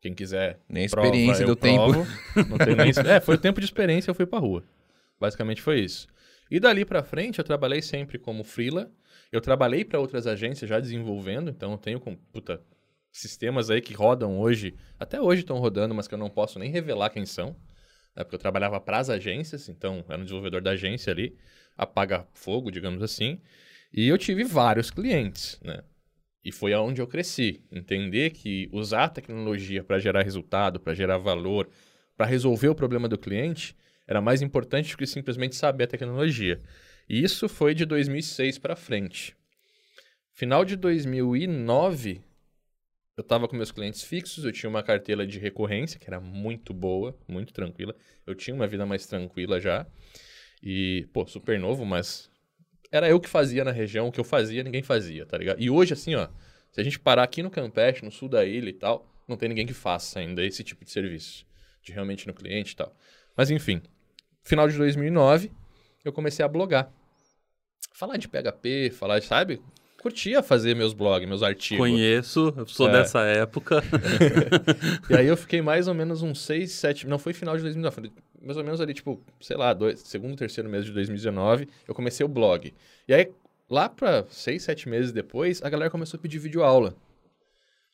Quem 0.00 0.14
quiser. 0.14 0.60
Nem 0.68 0.88
prova, 0.88 1.08
experiência 1.08 1.42
eu 1.42 1.46
deu 1.46 1.56
tempo. 1.56 2.06
Não 2.48 2.58
tem 2.58 2.76
nem, 2.76 2.92
é, 3.12 3.20
foi 3.20 3.34
o 3.34 3.38
tempo 3.38 3.58
de 3.58 3.66
experiência, 3.66 4.10
eu 4.10 4.14
fui 4.14 4.26
pra 4.26 4.38
rua. 4.38 4.62
Basicamente 5.18 5.62
foi 5.62 5.80
isso. 5.80 6.06
E 6.50 6.60
dali 6.60 6.84
pra 6.84 7.02
frente, 7.02 7.38
eu 7.38 7.44
trabalhei 7.44 7.82
sempre 7.82 8.18
como 8.18 8.44
freela. 8.44 8.90
Eu 9.32 9.40
trabalhei 9.40 9.84
para 9.84 9.98
outras 9.98 10.26
agências 10.26 10.68
já 10.68 10.80
desenvolvendo, 10.80 11.50
então 11.50 11.72
eu 11.72 11.78
tenho 11.78 12.00
com, 12.00 12.16
puta, 12.16 12.62
sistemas 13.10 13.70
aí 13.70 13.80
que 13.80 13.94
rodam 13.94 14.38
hoje, 14.38 14.74
até 14.98 15.20
hoje 15.20 15.40
estão 15.40 15.58
rodando, 15.58 15.94
mas 15.94 16.06
que 16.06 16.14
eu 16.14 16.18
não 16.18 16.30
posso 16.30 16.58
nem 16.58 16.70
revelar 16.70 17.10
quem 17.10 17.24
são, 17.26 17.56
né, 18.14 18.22
porque 18.22 18.34
eu 18.34 18.38
trabalhava 18.38 18.80
para 18.80 18.98
as 18.98 19.10
agências, 19.10 19.68
então 19.68 20.04
era 20.08 20.20
um 20.20 20.24
desenvolvedor 20.24 20.60
da 20.62 20.72
agência 20.72 21.12
ali, 21.12 21.36
apaga 21.76 22.26
fogo, 22.32 22.70
digamos 22.70 23.02
assim, 23.02 23.40
e 23.92 24.08
eu 24.08 24.18
tive 24.18 24.44
vários 24.44 24.90
clientes, 24.90 25.58
né? 25.62 25.82
E 26.44 26.52
foi 26.52 26.72
aonde 26.72 27.00
eu 27.00 27.08
cresci, 27.08 27.64
entender 27.72 28.30
que 28.30 28.68
usar 28.72 29.04
a 29.04 29.08
tecnologia 29.08 29.82
para 29.82 29.98
gerar 29.98 30.22
resultado, 30.22 30.78
para 30.78 30.94
gerar 30.94 31.18
valor, 31.18 31.68
para 32.16 32.24
resolver 32.26 32.68
o 32.68 32.74
problema 32.74 33.08
do 33.08 33.18
cliente, 33.18 33.76
era 34.06 34.20
mais 34.20 34.42
importante 34.42 34.92
do 34.92 34.98
que 34.98 35.06
simplesmente 35.06 35.56
saber 35.56 35.84
a 35.84 35.88
tecnologia. 35.88 36.62
E 37.08 37.22
isso 37.22 37.48
foi 37.48 37.74
de 37.74 37.84
2006 37.84 38.58
para 38.58 38.74
frente. 38.74 39.36
Final 40.32 40.64
de 40.64 40.76
2009, 40.76 42.22
eu 43.16 43.22
estava 43.22 43.48
com 43.48 43.56
meus 43.56 43.70
clientes 43.72 44.02
fixos, 44.02 44.44
eu 44.44 44.52
tinha 44.52 44.68
uma 44.68 44.82
carteira 44.82 45.26
de 45.26 45.38
recorrência 45.38 45.98
que 45.98 46.08
era 46.08 46.20
muito 46.20 46.74
boa, 46.74 47.16
muito 47.26 47.52
tranquila. 47.52 47.94
Eu 48.26 48.34
tinha 48.34 48.54
uma 48.54 48.66
vida 48.66 48.84
mais 48.84 49.06
tranquila 49.06 49.60
já. 49.60 49.86
E, 50.62 51.08
pô, 51.12 51.26
super 51.26 51.58
novo, 51.58 51.84
mas 51.84 52.30
era 52.90 53.08
eu 53.08 53.20
que 53.20 53.28
fazia 53.28 53.64
na 53.64 53.70
região, 53.70 54.08
o 54.08 54.12
que 54.12 54.20
eu 54.20 54.24
fazia, 54.24 54.62
ninguém 54.62 54.82
fazia, 54.82 55.24
tá 55.24 55.38
ligado? 55.38 55.62
E 55.62 55.70
hoje, 55.70 55.92
assim, 55.92 56.14
ó, 56.14 56.28
se 56.70 56.80
a 56.80 56.84
gente 56.84 56.98
parar 56.98 57.22
aqui 57.22 57.42
no 57.42 57.50
Campeche, 57.50 58.04
no 58.04 58.10
sul 58.10 58.28
da 58.28 58.44
ilha 58.44 58.68
e 58.68 58.72
tal, 58.72 59.10
não 59.26 59.36
tem 59.36 59.48
ninguém 59.48 59.66
que 59.66 59.72
faça 59.72 60.18
ainda 60.18 60.44
esse 60.44 60.62
tipo 60.62 60.84
de 60.84 60.90
serviço, 60.90 61.46
de 61.82 61.92
realmente 61.92 62.26
no 62.26 62.34
cliente 62.34 62.72
e 62.72 62.76
tal. 62.76 62.94
Mas 63.36 63.50
enfim, 63.50 63.82
final 64.42 64.68
de 64.68 64.76
2009, 64.76 65.50
eu 66.08 66.12
comecei 66.12 66.44
a 66.44 66.48
blogar. 66.48 66.90
Falar 67.92 68.16
de 68.16 68.28
PHP, 68.28 68.90
falar 68.90 69.18
de, 69.18 69.26
sabe? 69.26 69.60
Curtia 70.02 70.42
fazer 70.42 70.74
meus 70.76 70.92
blogs, 70.92 71.26
meus 71.28 71.42
artigos. 71.42 71.78
Conheço, 71.78 72.52
eu 72.56 72.66
sou 72.66 72.88
É. 72.88 72.92
dessa 72.92 73.20
época. 73.22 73.82
E 75.10 75.14
aí 75.16 75.26
eu 75.26 75.36
fiquei 75.36 75.62
mais 75.62 75.88
ou 75.88 75.94
menos 75.94 76.22
uns 76.22 76.40
6, 76.42 76.70
7. 76.72 77.06
Não 77.06 77.18
foi 77.18 77.32
final 77.32 77.56
de 77.56 77.62
2019, 77.62 78.10
foi 78.10 78.22
mais 78.46 78.56
ou 78.56 78.62
menos 78.64 78.80
ali, 78.80 78.94
tipo, 78.94 79.20
sei 79.40 79.56
lá, 79.56 79.72
dois, 79.72 80.00
segundo, 80.00 80.36
terceiro 80.36 80.68
mês 80.68 80.84
de 80.84 80.92
2019, 80.92 81.68
eu 81.88 81.94
comecei 81.94 82.24
o 82.24 82.28
blog. 82.28 82.72
E 83.08 83.14
aí, 83.14 83.32
lá 83.68 83.88
pra 83.88 84.24
6, 84.28 84.62
7 84.62 84.88
meses 84.88 85.10
depois, 85.10 85.60
a 85.62 85.68
galera 85.68 85.90
começou 85.90 86.18
a 86.18 86.20
pedir 86.20 86.38
videoaula. 86.38 86.94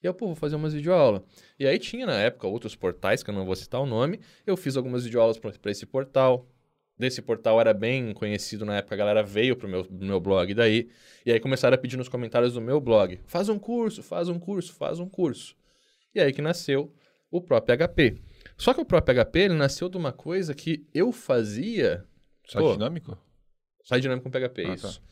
E 0.02 0.06
eu, 0.06 0.12
pô, 0.12 0.26
vou 0.26 0.34
fazer 0.34 0.56
umas 0.56 0.74
videoaulas. 0.74 1.22
E 1.58 1.66
aí 1.66 1.78
tinha 1.78 2.04
na 2.04 2.18
época 2.18 2.48
outros 2.48 2.74
portais, 2.74 3.22
que 3.22 3.30
eu 3.30 3.34
não 3.34 3.46
vou 3.46 3.54
citar 3.54 3.80
o 3.80 3.86
nome, 3.86 4.20
eu 4.44 4.56
fiz 4.56 4.76
algumas 4.76 5.04
videoaulas 5.04 5.38
pra 5.38 5.70
esse 5.70 5.86
portal. 5.86 6.44
Desse 6.98 7.22
portal 7.22 7.60
era 7.60 7.72
bem 7.72 8.12
conhecido 8.12 8.64
na 8.64 8.76
época, 8.76 8.94
a 8.94 8.98
galera 8.98 9.22
veio 9.22 9.56
pro 9.56 9.68
meu, 9.68 9.86
meu 9.90 10.20
blog 10.20 10.54
daí. 10.54 10.88
E 11.24 11.32
aí 11.32 11.40
começaram 11.40 11.74
a 11.74 11.78
pedir 11.78 11.96
nos 11.96 12.08
comentários 12.08 12.54
do 12.54 12.60
meu 12.60 12.80
blog: 12.80 13.18
faz 13.26 13.48
um 13.48 13.58
curso, 13.58 14.02
faz 14.02 14.28
um 14.28 14.38
curso, 14.38 14.74
faz 14.74 14.98
um 15.00 15.08
curso. 15.08 15.56
E 16.14 16.20
aí 16.20 16.32
que 16.32 16.42
nasceu 16.42 16.94
o 17.30 17.40
próprio 17.40 17.76
PHP. 17.76 18.22
Só 18.56 18.74
que 18.74 18.80
o 18.80 18.84
próprio 18.84 19.24
PHP 19.24 19.38
ele 19.40 19.54
nasceu 19.54 19.88
de 19.88 19.96
uma 19.96 20.12
coisa 20.12 20.54
que 20.54 20.86
eu 20.92 21.10
fazia. 21.10 22.04
Só 22.46 22.60
Pô. 22.60 22.72
dinâmico? 22.72 23.18
Sai 23.84 24.00
dinâmico 24.00 24.30
com 24.30 24.30
PHP, 24.30 24.66
Ah, 24.66 24.74
isso. 24.74 25.02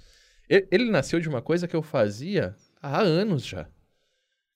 Ele, 0.49 0.69
ele 0.71 0.91
nasceu 0.91 1.19
de 1.19 1.29
uma 1.29 1.41
coisa 1.41 1.67
que 1.67 1.75
eu 1.75 1.83
fazia 1.83 2.55
há 2.83 3.01
anos 3.01 3.45
já. 3.45 3.69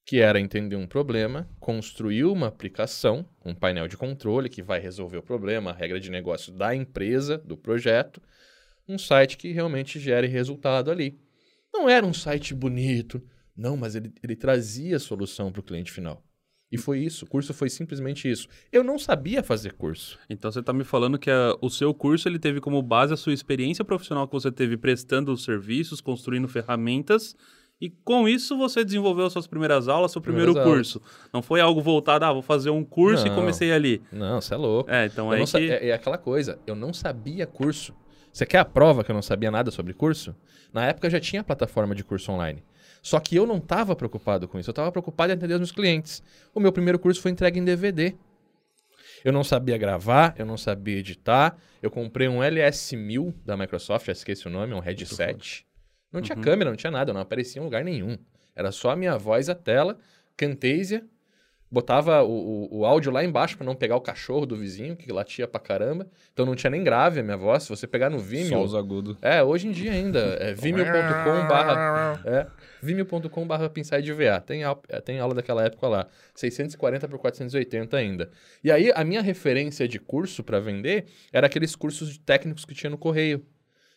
Que 0.06 0.20
era 0.20 0.38
entender 0.38 0.76
um 0.76 0.86
problema, 0.86 1.48
construir 1.58 2.24
uma 2.24 2.48
aplicação, 2.48 3.26
um 3.44 3.54
painel 3.54 3.88
de 3.88 3.96
controle 3.96 4.50
que 4.50 4.62
vai 4.62 4.78
resolver 4.78 5.16
o 5.16 5.22
problema, 5.22 5.70
a 5.70 5.74
regra 5.74 5.98
de 5.98 6.10
negócio 6.10 6.52
da 6.52 6.74
empresa, 6.74 7.38
do 7.38 7.56
projeto, 7.56 8.20
um 8.86 8.98
site 8.98 9.38
que 9.38 9.50
realmente 9.52 9.98
gere 9.98 10.26
resultado 10.26 10.90
ali. 10.90 11.18
Não 11.72 11.88
era 11.88 12.04
um 12.04 12.12
site 12.12 12.54
bonito, 12.54 13.22
não, 13.56 13.76
mas 13.76 13.94
ele, 13.94 14.12
ele 14.22 14.36
trazia 14.36 14.98
solução 14.98 15.50
para 15.50 15.60
o 15.60 15.64
cliente 15.64 15.90
final. 15.90 16.22
E 16.70 16.76
foi 16.76 16.98
isso, 16.98 17.24
o 17.24 17.28
curso 17.28 17.54
foi 17.54 17.70
simplesmente 17.70 18.28
isso. 18.28 18.48
Eu 18.72 18.82
não 18.82 18.98
sabia 18.98 19.42
fazer 19.42 19.74
curso. 19.74 20.18
Então 20.28 20.50
você 20.50 20.60
está 20.60 20.72
me 20.72 20.82
falando 20.84 21.18
que 21.18 21.30
a- 21.30 21.56
o 21.62 21.70
seu 21.70 21.94
curso 21.94 22.28
ele 22.28 22.38
teve 22.38 22.60
como 22.60 22.82
base 22.82 23.14
a 23.14 23.16
sua 23.16 23.32
experiência 23.32 23.84
profissional 23.84 24.26
que 24.26 24.32
você 24.32 24.50
teve 24.50 24.76
prestando 24.76 25.32
os 25.32 25.44
serviços, 25.44 26.00
construindo 26.00 26.48
ferramentas. 26.48 27.36
E 27.80 27.90
com 27.90 28.28
isso 28.28 28.56
você 28.56 28.84
desenvolveu 28.84 29.28
suas 29.28 29.46
primeiras 29.46 29.88
aulas, 29.88 30.12
seu 30.12 30.20
primeiro 30.20 30.52
Primeiras 30.52 30.92
curso. 30.92 31.02
Não 31.32 31.42
foi 31.42 31.60
algo 31.60 31.82
voltado, 31.82 32.24
ah, 32.24 32.32
vou 32.32 32.42
fazer 32.42 32.70
um 32.70 32.84
curso 32.84 33.26
e 33.26 33.30
Não. 33.30 33.36
comecei 33.36 33.72
ali. 33.72 34.00
Não, 34.12 34.40
você 34.40 34.54
é 34.54 34.56
louco. 34.56 34.90
É, 34.90 35.06
então 35.06 35.32
Eu 35.34 35.40
aí 35.40 35.46
que... 35.46 35.70
é, 35.70 35.88
é 35.88 35.92
aquela 35.92 36.16
coisa, 36.16 36.58
eu 36.66 36.74
não 36.74 36.92
sabia 36.92 37.46
curso. 37.46 37.94
Você 38.32 38.46
quer 38.46 38.58
a 38.58 38.64
prova 38.64 39.04
que 39.04 39.10
eu 39.10 39.14
não 39.14 39.22
sabia 39.22 39.50
nada 39.50 39.70
sobre 39.70 39.92
curso? 39.92 40.34
Na 40.72 40.86
época 40.86 41.10
já 41.10 41.20
tinha 41.20 41.44
plataforma 41.44 41.94
de 41.94 42.02
curso 42.02 42.32
online. 42.32 42.64
Só 43.02 43.20
que 43.20 43.36
eu 43.36 43.46
não 43.46 43.58
estava 43.58 43.94
preocupado 43.94 44.48
com 44.48 44.58
isso, 44.58 44.70
eu 44.70 44.72
estava 44.72 44.90
preocupado 44.90 45.32
em 45.32 45.36
atender 45.36 45.54
os 45.54 45.60
meus 45.60 45.72
clientes. 45.72 46.22
O 46.54 46.60
meu 46.60 46.72
primeiro 46.72 46.98
curso 46.98 47.20
foi 47.20 47.30
entregue 47.30 47.58
em 47.60 47.64
DVD. 47.64 48.14
Eu 49.24 49.32
não 49.32 49.44
sabia 49.44 49.76
gravar, 49.78 50.34
eu 50.38 50.44
não 50.46 50.56
sabia 50.56 50.98
editar. 50.98 51.56
Eu 51.82 51.90
comprei 51.90 52.28
um 52.28 52.38
LS1000 52.38 53.34
da 53.44 53.56
Microsoft, 53.56 54.06
já 54.06 54.12
esqueci 54.12 54.46
o 54.46 54.50
nome, 54.50 54.74
um 54.74 54.80
headset. 54.80 55.66
Não 56.14 56.22
tinha 56.22 56.36
câmera, 56.36 56.70
não 56.70 56.76
tinha 56.76 56.90
nada, 56.90 57.12
não 57.12 57.20
aparecia 57.20 57.60
em 57.60 57.64
lugar 57.64 57.84
nenhum. 57.84 58.16
Era 58.56 58.70
só 58.72 58.90
a 58.90 58.96
minha 58.96 59.18
voz, 59.18 59.48
a 59.48 59.54
tela, 59.54 59.98
Camtasia, 60.36 61.04
botava 61.70 62.22
o, 62.22 62.68
o, 62.72 62.78
o 62.78 62.86
áudio 62.86 63.10
lá 63.10 63.24
embaixo 63.24 63.56
para 63.56 63.66
não 63.66 63.74
pegar 63.74 63.96
o 63.96 64.00
cachorro 64.00 64.46
do 64.46 64.54
vizinho, 64.56 64.94
que 64.94 65.12
latia 65.12 65.48
pra 65.48 65.58
caramba. 65.60 66.06
Então 66.32 66.46
não 66.46 66.54
tinha 66.54 66.70
nem 66.70 66.84
grave 66.84 67.18
a 67.18 67.22
minha 67.22 67.36
voz. 67.36 67.64
Se 67.64 67.68
você 67.68 67.84
pegar 67.86 68.08
no 68.10 68.18
Vimeo... 68.20 68.48
Só 68.50 68.62
os 68.62 68.74
agudos. 68.76 69.16
É, 69.20 69.42
hoje 69.42 69.66
em 69.66 69.72
dia 69.72 69.90
ainda. 69.90 70.20
É 70.40 70.54
vimeo.com 70.54 71.48
barra... 71.48 72.22
É, 72.26 72.46
vimeo.com 72.80 73.44
barra 73.46 73.68
PinsideVA. 73.68 74.40
Tem, 74.40 74.62
au- 74.62 74.80
é, 74.88 75.00
tem 75.00 75.18
aula 75.18 75.34
daquela 75.34 75.64
época 75.64 75.88
lá. 75.88 76.06
640 76.36 77.08
por 77.08 77.18
480 77.18 77.96
ainda. 77.96 78.30
E 78.62 78.70
aí, 78.70 78.92
a 78.94 79.02
minha 79.02 79.20
referência 79.20 79.88
de 79.88 79.98
curso 79.98 80.44
para 80.44 80.60
vender 80.60 81.06
era 81.32 81.48
aqueles 81.48 81.74
cursos 81.74 82.12
de 82.12 82.20
técnicos 82.20 82.64
que 82.64 82.72
tinha 82.74 82.90
no 82.90 82.98
Correio. 82.98 83.44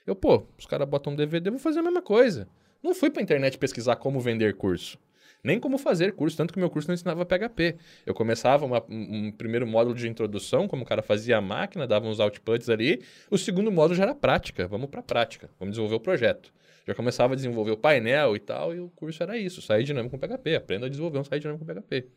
Eu, 0.08 0.16
pô, 0.16 0.44
os 0.58 0.66
caras 0.66 0.88
botam 0.88 1.14
DVD, 1.16 1.50
eu 1.50 1.54
vou 1.54 1.60
fazer 1.60 1.80
a 1.80 1.84
mesma 1.84 2.02
coisa. 2.02 2.48
Não 2.82 2.96
fui 2.96 3.10
pra 3.10 3.22
internet 3.22 3.58
pesquisar 3.58 3.98
como 3.98 4.20
vender 4.22 4.56
curso. 4.56 4.98
Nem 5.44 5.60
como 5.60 5.78
fazer 5.78 6.14
curso, 6.14 6.36
tanto 6.36 6.54
que 6.54 6.60
meu 6.60 6.70
curso 6.70 6.88
não 6.88 6.96
ensinava 6.96 7.26
PHP. 7.26 7.76
Eu 8.06 8.14
começava 8.14 8.66
uma- 8.66 8.84
um, 8.90 9.28
um 9.28 9.32
primeiro 9.32 9.68
módulo 9.68 9.94
de 9.96 10.08
introdução, 10.08 10.68
como 10.68 10.84
o 10.84 10.86
cara 10.86 11.02
fazia 11.02 11.38
a 11.38 11.42
máquina, 11.42 11.86
dava 11.86 12.08
uns 12.08 12.20
outputs 12.20 12.70
ali. 12.70 13.04
O 13.30 13.38
segundo 13.38 13.72
módulo 13.72 13.96
já 13.96 14.04
era 14.04 14.16
prática. 14.16 14.68
Vamos 14.68 14.90
pra 14.90 15.04
prática. 15.04 15.50
Vamos 15.60 15.74
desenvolver 15.74 15.96
o 15.96 16.00
projeto. 16.00 16.52
Já 16.88 16.96
começava 16.96 17.34
a 17.34 17.36
desenvolver 17.36 17.72
o 17.72 17.78
painel 17.78 18.36
e 18.36 18.40
tal, 18.40 18.74
e 18.74 18.80
o 18.80 18.90
curso 18.96 19.22
era 19.22 19.38
isso. 19.38 19.62
Sair 19.62 19.84
dinâmico 19.84 20.18
com 20.18 20.20
PHP. 20.20 20.56
Aprenda 20.56 20.86
a 20.86 20.90
desenvolver 20.90 21.20
um 21.20 21.24
site 21.24 21.42
dinâmico 21.42 21.66
com 21.66 21.74
PHP. 21.74 22.08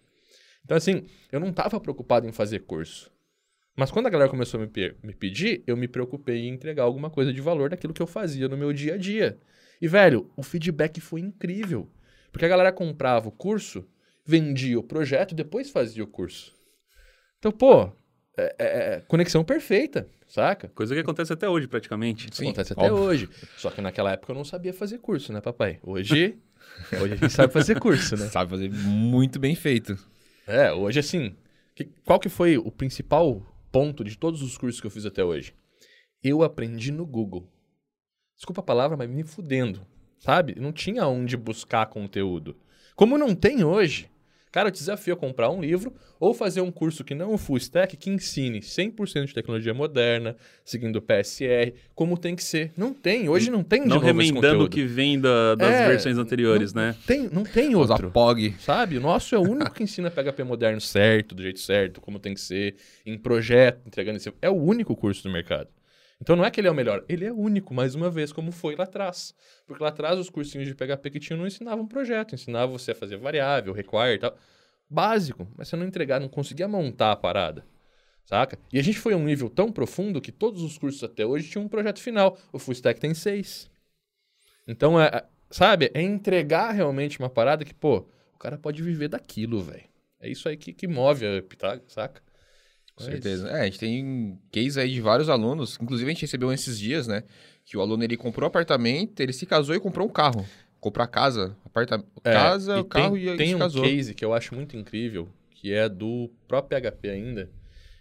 Então, 0.65 0.77
assim, 0.77 1.05
eu 1.33 1.41
não 1.41 1.49
estava 1.49 1.79
preocupado 1.81 2.27
em 2.27 2.33
fazer 2.33 2.61
curso. 2.61 3.11
Mas 3.81 3.91
quando 3.91 4.09
a 4.09 4.11
galera 4.11 4.29
começou 4.31 4.61
a 4.61 4.67
me, 4.67 4.71
me 5.03 5.15
pedir, 5.15 5.63
eu 5.67 5.75
me 5.75 5.89
preocupei 5.89 6.41
em 6.47 6.51
entregar 6.53 6.83
alguma 6.83 7.09
coisa 7.09 7.33
de 7.33 7.41
valor 7.41 7.71
daquilo 7.71 7.95
que 7.95 8.03
eu 8.03 8.07
fazia 8.07 8.47
no 8.47 8.55
meu 8.55 8.75
dia 8.75 8.93
a 8.93 8.99
dia. 8.99 9.39
E, 9.81 9.89
velho, 9.89 10.31
o 10.37 10.43
feedback 10.43 11.01
foi 11.01 11.23
incrível. 11.23 11.89
Porque 12.31 12.45
a 12.45 12.49
galera 12.49 12.71
comprava 12.73 13.29
o 13.29 13.33
curso, 13.33 13.89
vendia 14.27 14.79
o 14.79 14.83
projeto 14.83 15.35
depois 15.35 15.71
fazia 15.71 16.05
o 16.05 16.07
curso. 16.07 16.55
Então, 17.39 17.51
pô, 17.51 17.91
é, 18.37 18.55
é- 18.59 18.95
é 18.97 19.01
conexão 19.09 19.43
perfeita, 19.43 20.07
saca? 20.27 20.69
Coisa 20.69 20.95
que 20.95 21.01
acontece 21.01 21.33
até 21.33 21.49
hoje, 21.49 21.67
praticamente. 21.67 22.29
Sim, 22.33 22.49
acontece 22.49 22.75
até 22.75 22.93
óbvio. 22.93 23.03
hoje. 23.07 23.29
Só 23.57 23.71
que 23.71 23.81
naquela 23.81 24.13
época 24.13 24.31
eu 24.33 24.37
não 24.37 24.45
sabia 24.45 24.75
fazer 24.75 24.99
curso, 24.99 25.33
né, 25.33 25.41
papai? 25.41 25.79
Hoje, 25.83 26.39
hoje 27.03 27.15
a 27.15 27.17
gente 27.17 27.33
sabe 27.33 27.51
fazer 27.51 27.81
curso, 27.81 28.15
né? 28.15 28.27
Sabe 28.27 28.51
fazer 28.51 28.71
muito 28.71 29.41
bem 29.41 29.55
feito. 29.55 29.97
É, 30.47 30.71
hoje 30.71 30.99
assim, 31.01 31.35
que- 31.75 31.89
qual 32.05 32.21
que 32.21 32.29
foi 32.29 32.59
o 32.59 32.71
principal 32.71 33.43
ponto 33.71 34.05
de 34.05 34.17
todos 34.17 34.43
os 34.43 34.57
cursos 34.57 34.81
que 34.81 34.87
eu 34.87 34.91
fiz 34.91 35.07
até 35.07 35.25
hoje? 35.25 35.55
Eu 36.23 36.43
aprendi 36.43 36.93
no 36.93 37.07
Google. 37.07 37.49
Desculpa 38.37 38.61
a 38.61 38.65
palavra, 38.65 38.97
mas 38.97 39.09
me 39.09 39.23
fudendo, 39.23 39.87
sabe? 40.19 40.55
Não 40.59 40.73
tinha 40.73 41.07
onde 41.07 41.37
buscar 41.37 41.87
conteúdo. 41.87 42.57
Como 42.95 43.17
não 43.17 43.35
tem 43.35 43.65
hoje. 43.65 44.11
Cara, 44.53 44.69
eu 44.69 44.73
te 44.73 44.79
desafio 44.79 45.15
a 45.15 45.17
comprar 45.17 45.49
um 45.51 45.61
livro 45.61 45.93
ou 46.19 46.35
fazer 46.35 46.61
um 46.61 46.73
curso 46.73 47.05
que 47.05 47.15
não 47.15 47.31
é 47.31 47.35
um 47.35 47.39
full 47.39 47.57
stack, 47.57 47.97
que 47.97 48.11
ensine 48.11 48.61
100% 48.61 49.27
de 49.27 49.35
tecnologia 49.35 49.73
moderna, 49.73 50.37
seguindo 50.65 50.97
o 50.97 51.03
PSR, 51.03 51.73
como 51.95 52.19
tem 52.19 52.35
que 52.35 52.43
ser. 52.43 52.73
Não 52.77 52.93
tem, 52.93 53.29
hoje 53.29 53.49
não 53.51 53.63
tem 53.63 53.83
de 53.85 53.89
Não 53.89 53.99
remendando 53.99 54.65
o 54.65 54.69
que 54.69 54.85
vem 54.85 55.21
da- 55.21 55.55
das 55.55 55.73
É, 55.73 55.87
versões 55.89 56.19
anteriores, 56.19 56.73
não, 56.75 56.83
né? 56.83 56.89
Não 56.99 57.03
tem, 57.07 57.29
não 57.33 57.43
tem 57.45 57.75
outro. 57.77 58.11
POG. 58.11 58.55
Sabe? 58.59 58.97
O 58.97 59.01
nosso 59.01 59.35
é 59.35 59.39
o 59.39 59.43
único 59.43 59.73
que 59.73 59.85
ensina 59.85 60.11
PHP 60.11 60.43
moderno 60.43 60.81
certo, 60.81 61.35
do 61.35 61.43
jeito 61.43 61.61
certo, 61.61 62.01
como 62.01 62.19
tem 62.19 62.35
que 62.35 62.41
ser, 62.41 62.75
em 63.07 63.17
projeto, 63.17 63.81
entregando 63.87 64.17
esse. 64.17 64.33
É 64.43 64.51
o 64.51 64.55
único 64.55 64.97
curso 64.97 65.23
do 65.23 65.31
mercado. 65.31 65.69
Então 66.21 66.37
não 66.37 66.45
é 66.45 66.51
que 66.51 66.61
ele 66.61 66.69
é 66.69 66.71
o 66.71 66.75
melhor, 66.75 67.05
ele 67.09 67.25
é 67.25 67.33
único, 67.33 67.73
mais 67.73 67.95
uma 67.95 68.11
vez, 68.11 68.33
como 68.33 68.53
foi 68.53 68.77
lá 68.77 68.85
atrás. 68.85 69.35
Porque 69.67 69.83
lá 69.83 69.89
atrás 69.89 70.19
os 70.19 70.29
cursinhos 70.29 70.67
de 70.69 70.75
PHP 70.75 71.11
que 71.11 71.21
tinham 71.21 71.39
não 71.39 71.47
ensinavam 71.47 71.87
projeto, 71.87 72.35
ensinavam 72.35 72.77
você 72.79 72.91
a 72.93 72.95
fazer 72.95 73.17
variável, 73.17 73.73
require 73.73 74.15
e 74.17 74.19
tal. 74.19 74.37
Básico, 74.89 75.49
mas 75.57 75.69
você 75.69 75.77
não 75.77 75.87
entregar, 75.87 76.21
não 76.21 76.29
conseguia 76.29 76.69
montar 76.69 77.13
a 77.13 77.17
parada. 77.17 77.65
Saca? 78.27 78.59
E 78.73 78.79
a 78.79 78.83
gente 78.83 78.99
foi 78.99 79.13
a 79.15 79.17
um 79.17 79.25
nível 79.25 79.49
tão 79.49 79.73
profundo 79.73 80.21
que 80.21 80.31
todos 80.31 80.63
os 80.63 80.79
cursos 80.79 81.03
até 81.03 81.25
hoje 81.25 81.49
tinham 81.49 81.65
um 81.65 81.69
projeto 81.69 82.01
final. 82.01 82.39
O 82.53 82.59
Full 82.59 82.75
Stack 82.75 83.01
tem 83.01 83.15
seis. 83.15 83.71
Então, 84.69 85.01
é, 85.01 85.07
é- 85.07 85.25
sabe, 85.51 85.91
é 85.95 86.03
entregar 86.03 86.71
realmente 86.73 87.19
uma 87.19 87.31
parada 87.31 87.65
que, 87.65 87.75
pô, 87.75 88.07
o 88.35 88.39
cara 88.39 88.59
pode 88.59 88.83
viver 88.83 89.09
daquilo, 89.09 89.63
velho. 89.63 89.89
É 90.21 90.29
isso 90.29 90.49
aí 90.49 90.57
que, 90.57 90.73
que 90.73 90.87
move 90.87 91.27
a 91.27 91.43
tá? 91.57 91.81
saca? 91.89 92.23
Com 93.05 93.11
certeza. 93.11 93.49
É, 93.49 93.63
a 93.63 93.65
gente 93.65 93.79
tem 93.79 94.39
case 94.51 94.81
aí 94.81 94.93
de 94.93 95.01
vários 95.01 95.29
alunos. 95.29 95.79
Inclusive, 95.81 96.11
a 96.11 96.15
gente 96.15 96.23
recebeu 96.23 96.53
esses 96.53 96.79
dias, 96.79 97.07
né? 97.07 97.25
Que 97.65 97.77
o 97.77 97.81
aluno 97.81 98.03
ele 98.05 98.17
comprou 98.17 98.47
apartamento, 98.47 99.21
ele 99.21 99.33
se 99.33 99.47
casou 99.47 99.75
e 99.75 99.81
comprou 99.81 100.07
um 100.07 100.11
carro. 100.11 100.47
Comprou 100.79 101.05
a 101.05 101.09
casa, 101.09 101.57
apartamento, 101.65 102.09
É, 102.25 102.33
casa, 102.33 102.77
e 102.79 102.81
o 102.81 102.85
carro 102.85 103.15
tem, 103.15 103.29
e, 103.29 103.37
tem 103.37 103.55
um 103.55 103.59
casou. 103.59 103.83
case 103.85 104.15
que 104.15 104.25
eu 104.25 104.33
acho 104.33 104.55
muito 104.55 104.77
incrível, 104.77 105.29
que 105.51 105.73
é 105.73 105.89
do 105.89 106.31
próprio 106.49 106.81
PHP 106.81 107.11
ainda, 107.11 107.51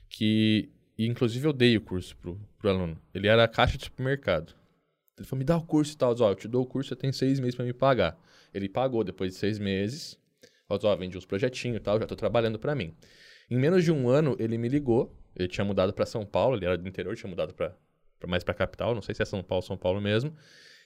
que 0.09 0.69
e 0.97 1.05
inclusive 1.05 1.47
eu 1.47 1.53
dei 1.53 1.77
o 1.77 1.81
curso 1.81 2.15
pro, 2.17 2.39
pro 2.57 2.69
aluno. 2.69 2.97
Ele 3.13 3.27
era 3.27 3.47
caixa 3.47 3.77
de 3.77 3.85
supermercado. 3.85 4.53
Ele 5.17 5.27
falou, 5.27 5.39
me 5.39 5.45
dá 5.45 5.57
o 5.57 5.61
curso 5.61 5.93
e 5.93 5.97
tal. 5.97 6.09
Eu 6.09 6.13
disse, 6.15 6.23
Ó, 6.23 6.29
eu 6.31 6.35
te 6.35 6.47
dou 6.47 6.63
o 6.63 6.65
curso, 6.65 6.89
você 6.89 6.95
tem 6.95 7.11
seis 7.11 7.39
meses 7.39 7.55
para 7.55 7.65
me 7.65 7.73
pagar. 7.73 8.17
Ele 8.53 8.67
pagou 8.67 9.03
depois 9.03 9.33
de 9.33 9.37
seis 9.37 9.59
meses. 9.59 10.17
Falou, 10.67 10.81
ó, 10.85 10.95
vendi 10.95 11.17
uns 11.17 11.25
projetinhos 11.25 11.77
e 11.77 11.79
tal, 11.79 11.99
já 11.99 12.05
tô 12.05 12.15
trabalhando 12.15 12.59
para 12.59 12.75
mim. 12.75 12.93
Em 13.49 13.57
menos 13.57 13.83
de 13.83 13.91
um 13.91 14.09
ano, 14.09 14.35
ele 14.39 14.57
me 14.57 14.67
ligou. 14.67 15.15
Ele 15.35 15.47
tinha 15.47 15.63
mudado 15.63 15.93
para 15.93 16.05
São 16.05 16.25
Paulo, 16.25 16.57
ele 16.57 16.65
era 16.65 16.77
do 16.77 16.87
interior, 16.87 17.15
tinha 17.15 17.29
mudado 17.29 17.53
para 17.53 17.73
mais 18.27 18.43
para 18.43 18.53
capital, 18.53 18.93
não 18.93 19.01
sei 19.01 19.15
se 19.15 19.21
é 19.21 19.25
São 19.25 19.41
Paulo, 19.41 19.63
São 19.63 19.77
Paulo 19.77 20.01
mesmo. 20.01 20.35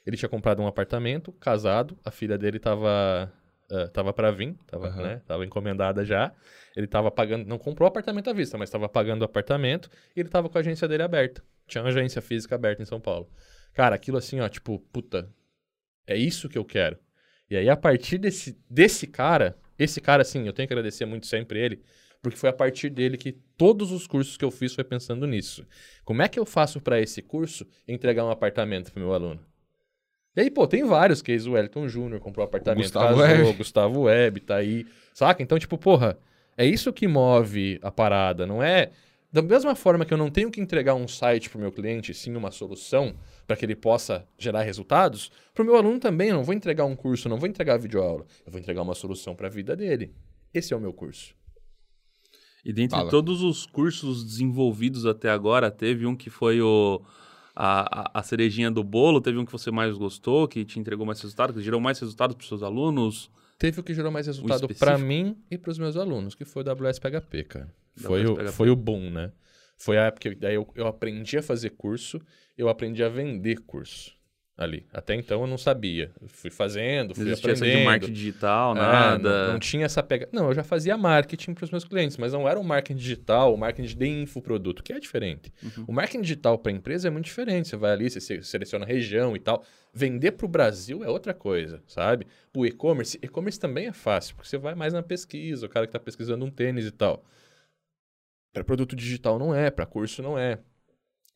Ele 0.05 0.15
tinha 0.17 0.29
comprado 0.29 0.61
um 0.61 0.67
apartamento, 0.67 1.31
casado, 1.33 1.97
a 2.03 2.11
filha 2.11 2.37
dele 2.37 2.59
tava 2.59 3.31
eh, 3.71 3.87
tava 3.87 4.13
para 4.13 4.29
vir, 4.29 4.55
tava, 4.67 4.87
Aham. 4.87 5.01
né, 5.01 5.21
tava 5.25 5.45
encomendada 5.45 6.05
já. 6.05 6.31
Ele 6.75 6.85
tava 6.85 7.09
pagando, 7.09 7.47
não 7.47 7.57
comprou 7.57 7.87
o 7.87 7.89
apartamento 7.89 8.29
à 8.29 8.33
vista, 8.33 8.57
mas 8.57 8.69
tava 8.69 8.87
pagando 8.89 9.21
o 9.21 9.25
apartamento 9.25 9.89
e 10.15 10.19
ele 10.19 10.29
tava 10.29 10.49
com 10.49 10.57
a 10.57 10.61
agência 10.61 10.87
dele 10.87 11.03
aberta. 11.03 11.43
Tinha 11.67 11.81
uma 11.81 11.89
agência 11.89 12.21
física 12.21 12.55
aberta 12.55 12.81
em 12.81 12.85
São 12.85 12.99
Paulo. 12.99 13.29
Cara, 13.73 13.95
aquilo 13.95 14.17
assim, 14.17 14.39
ó, 14.41 14.49
tipo, 14.49 14.79
puta, 14.91 15.27
é 16.05 16.15
isso 16.15 16.49
que 16.49 16.57
eu 16.57 16.65
quero. 16.65 16.97
E 17.49 17.55
aí, 17.55 17.69
a 17.69 17.77
partir 17.77 18.17
desse, 18.17 18.59
desse 18.69 19.07
cara, 19.07 19.57
esse 19.77 19.99
cara, 20.01 20.21
assim, 20.21 20.45
eu 20.45 20.53
tenho 20.53 20.67
que 20.67 20.73
agradecer 20.73 21.05
muito 21.05 21.25
sempre 21.25 21.59
ele, 21.59 21.81
porque 22.23 22.37
foi 22.37 22.49
a 22.49 22.53
partir 22.53 22.89
dele 22.89 23.17
que 23.17 23.33
todos 23.57 23.91
os 23.91 24.07
cursos 24.07 24.37
que 24.37 24.45
eu 24.45 24.49
fiz 24.49 24.73
foi 24.73 24.85
pensando 24.85 25.27
nisso. 25.27 25.67
Como 26.05 26.21
é 26.21 26.29
que 26.29 26.39
eu 26.39 26.45
faço 26.45 26.79
para 26.79 26.99
esse 27.01 27.21
curso 27.21 27.67
entregar 27.85 28.23
um 28.23 28.31
apartamento 28.31 28.93
pro 28.93 29.01
meu 29.01 29.13
aluno? 29.13 29.41
E 30.33 30.41
aí, 30.41 30.49
pô, 30.49 30.65
tem 30.65 30.85
vários 30.85 31.21
cases. 31.21 31.45
O 31.45 31.51
Wellington 31.51 31.87
Júnior 31.89 32.21
comprou 32.21 32.45
um 32.45 32.47
apartamento, 32.47 32.85
Gustavo 32.85 33.19
casou, 33.19 33.21
Web. 33.21 33.53
Gustavo 33.57 34.01
Web 34.03 34.39
tá 34.39 34.55
aí, 34.55 34.87
saca? 35.13 35.43
Então, 35.43 35.59
tipo, 35.59 35.77
porra, 35.77 36.17
é 36.57 36.65
isso 36.65 36.93
que 36.93 37.07
move 37.07 37.77
a 37.83 37.91
parada, 37.91 38.47
não 38.47 38.63
é... 38.63 38.89
Da 39.29 39.41
mesma 39.41 39.75
forma 39.75 40.05
que 40.05 40.13
eu 40.13 40.17
não 40.17 40.29
tenho 40.29 40.51
que 40.51 40.61
entregar 40.61 40.93
um 40.93 41.07
site 41.07 41.49
pro 41.49 41.59
meu 41.59 41.71
cliente, 41.71 42.13
sim 42.13 42.35
uma 42.35 42.51
solução 42.51 43.15
para 43.47 43.57
que 43.57 43.65
ele 43.65 43.75
possa 43.75 44.27
gerar 44.37 44.61
resultados, 44.61 45.31
pro 45.55 45.65
meu 45.65 45.75
aluno 45.75 45.99
também, 45.99 46.29
eu 46.29 46.35
não 46.35 46.43
vou 46.43 46.53
entregar 46.53 46.85
um 46.85 46.95
curso, 46.95 47.27
não 47.27 47.37
vou 47.37 47.49
entregar 47.49 47.77
videoaula, 47.77 48.27
eu 48.45 48.51
vou 48.51 48.61
entregar 48.61 48.83
uma 48.83 48.93
solução 48.93 49.35
para 49.35 49.47
a 49.47 49.49
vida 49.49 49.75
dele. 49.75 50.13
Esse 50.53 50.71
é 50.71 50.77
o 50.77 50.79
meu 50.79 50.93
curso. 50.93 51.35
E 52.63 52.71
dentre 52.71 52.97
Fala. 52.97 53.09
todos 53.09 53.41
os 53.41 53.65
cursos 53.65 54.23
desenvolvidos 54.23 55.05
até 55.05 55.29
agora, 55.29 55.69
teve 55.69 56.05
um 56.05 56.15
que 56.15 56.29
foi 56.29 56.61
o, 56.61 57.01
a, 57.55 58.19
a, 58.19 58.23
cerejinha 58.23 58.71
do 58.71 58.83
bolo, 58.83 59.19
teve 59.19 59.37
um 59.37 59.45
que 59.45 59.51
você 59.51 59.69
mais 59.69 59.97
gostou, 59.97 60.47
que 60.47 60.63
te 60.63 60.79
entregou 60.79 61.05
mais 61.05 61.21
resultado, 61.21 61.53
que 61.53 61.61
gerou 61.61 61.81
mais 61.81 61.99
resultado 61.99 62.35
para 62.35 62.41
os 62.41 62.47
seus 62.47 62.63
alunos. 62.63 63.29
Teve 63.59 63.79
o 63.79 63.83
que 63.83 63.93
gerou 63.93 64.11
mais 64.11 64.27
resultado 64.27 64.67
para 64.75 64.97
mim 64.97 65.37
e 65.51 65.57
para 65.57 65.71
os 65.71 65.77
meus 65.77 65.97
alunos, 65.97 66.35
que 66.35 66.45
foi 66.45 66.63
o 66.63 66.73
WS 66.73 66.99
PHP, 66.99 67.43
cara. 67.43 67.73
Foi 67.95 68.25
o, 68.25 68.51
foi 68.51 68.69
o 68.69 68.75
boom, 68.75 69.11
né? 69.11 69.31
Foi 69.77 69.97
a 69.97 70.03
época 70.05 70.29
que 70.29 70.35
daí 70.35 70.55
eu, 70.55 70.67
eu 70.75 70.87
aprendi 70.87 71.37
a 71.37 71.43
fazer 71.43 71.71
curso, 71.71 72.19
eu 72.57 72.69
aprendi 72.69 73.03
a 73.03 73.09
vender 73.09 73.59
curso 73.59 74.15
ali. 74.55 74.85
Até 74.93 75.15
então 75.15 75.41
eu 75.41 75.47
não 75.47 75.57
sabia. 75.57 76.11
Eu 76.21 76.27
fui 76.27 76.49
fazendo, 76.51 77.15
fui 77.15 77.25
existia 77.27 77.51
essa 77.53 77.63
aprendendo. 77.63 77.79
de 77.79 77.85
marketing 77.85 78.13
digital, 78.13 78.75
É, 78.75 78.79
nada. 78.79 79.45
Não, 79.47 79.53
não 79.53 79.59
tinha 79.59 79.85
essa 79.85 80.03
pega. 80.03 80.29
Não, 80.31 80.47
eu 80.49 80.53
já 80.53 80.63
fazia 80.63 80.95
marketing 80.95 81.53
para 81.53 81.65
os 81.65 81.71
meus 81.71 81.83
clientes, 81.83 82.17
mas 82.17 82.33
não 82.33 82.47
era 82.47 82.59
um 82.59 82.63
marketing 82.63 82.97
digital, 82.99 83.53
o 83.53 83.57
marketing 83.57 83.97
de 83.97 84.07
infoproduto, 84.07 84.83
que 84.83 84.93
é 84.93 84.99
diferente. 84.99 85.51
Uhum. 85.63 85.85
O 85.87 85.91
marketing 85.93 86.21
digital 86.21 86.57
para 86.59 86.71
empresa 86.71 87.07
é 87.07 87.11
muito 87.11 87.25
diferente. 87.25 87.67
Você 87.67 87.75
vai 87.77 87.91
ali, 87.91 88.09
você 88.09 88.21
se- 88.21 88.43
seleciona 88.43 88.85
a 88.85 88.87
região 88.87 89.35
e 89.35 89.39
tal. 89.39 89.63
Vender 89.93 90.31
para 90.33 90.45
o 90.45 90.49
Brasil 90.49 91.03
é 91.03 91.09
outra 91.09 91.33
coisa, 91.33 91.81
sabe? 91.87 92.27
O 92.55 92.65
e-commerce, 92.65 93.17
e-commerce 93.21 93.59
também 93.59 93.87
é 93.87 93.93
fácil, 93.93 94.35
porque 94.35 94.49
você 94.49 94.57
vai 94.57 94.75
mais 94.75 94.93
na 94.93 95.01
pesquisa, 95.03 95.65
o 95.65 95.69
cara 95.69 95.85
que 95.85 95.89
está 95.89 95.99
pesquisando 95.99 96.43
um 96.45 96.49
tênis 96.51 96.85
e 96.85 96.91
tal. 96.91 97.23
Para 98.51 98.63
produto 98.63 98.95
digital 98.95 99.39
não 99.39 99.53
é, 99.53 99.71
para 99.71 99.85
curso 99.85 100.21
não 100.21 100.37
é. 100.37 100.59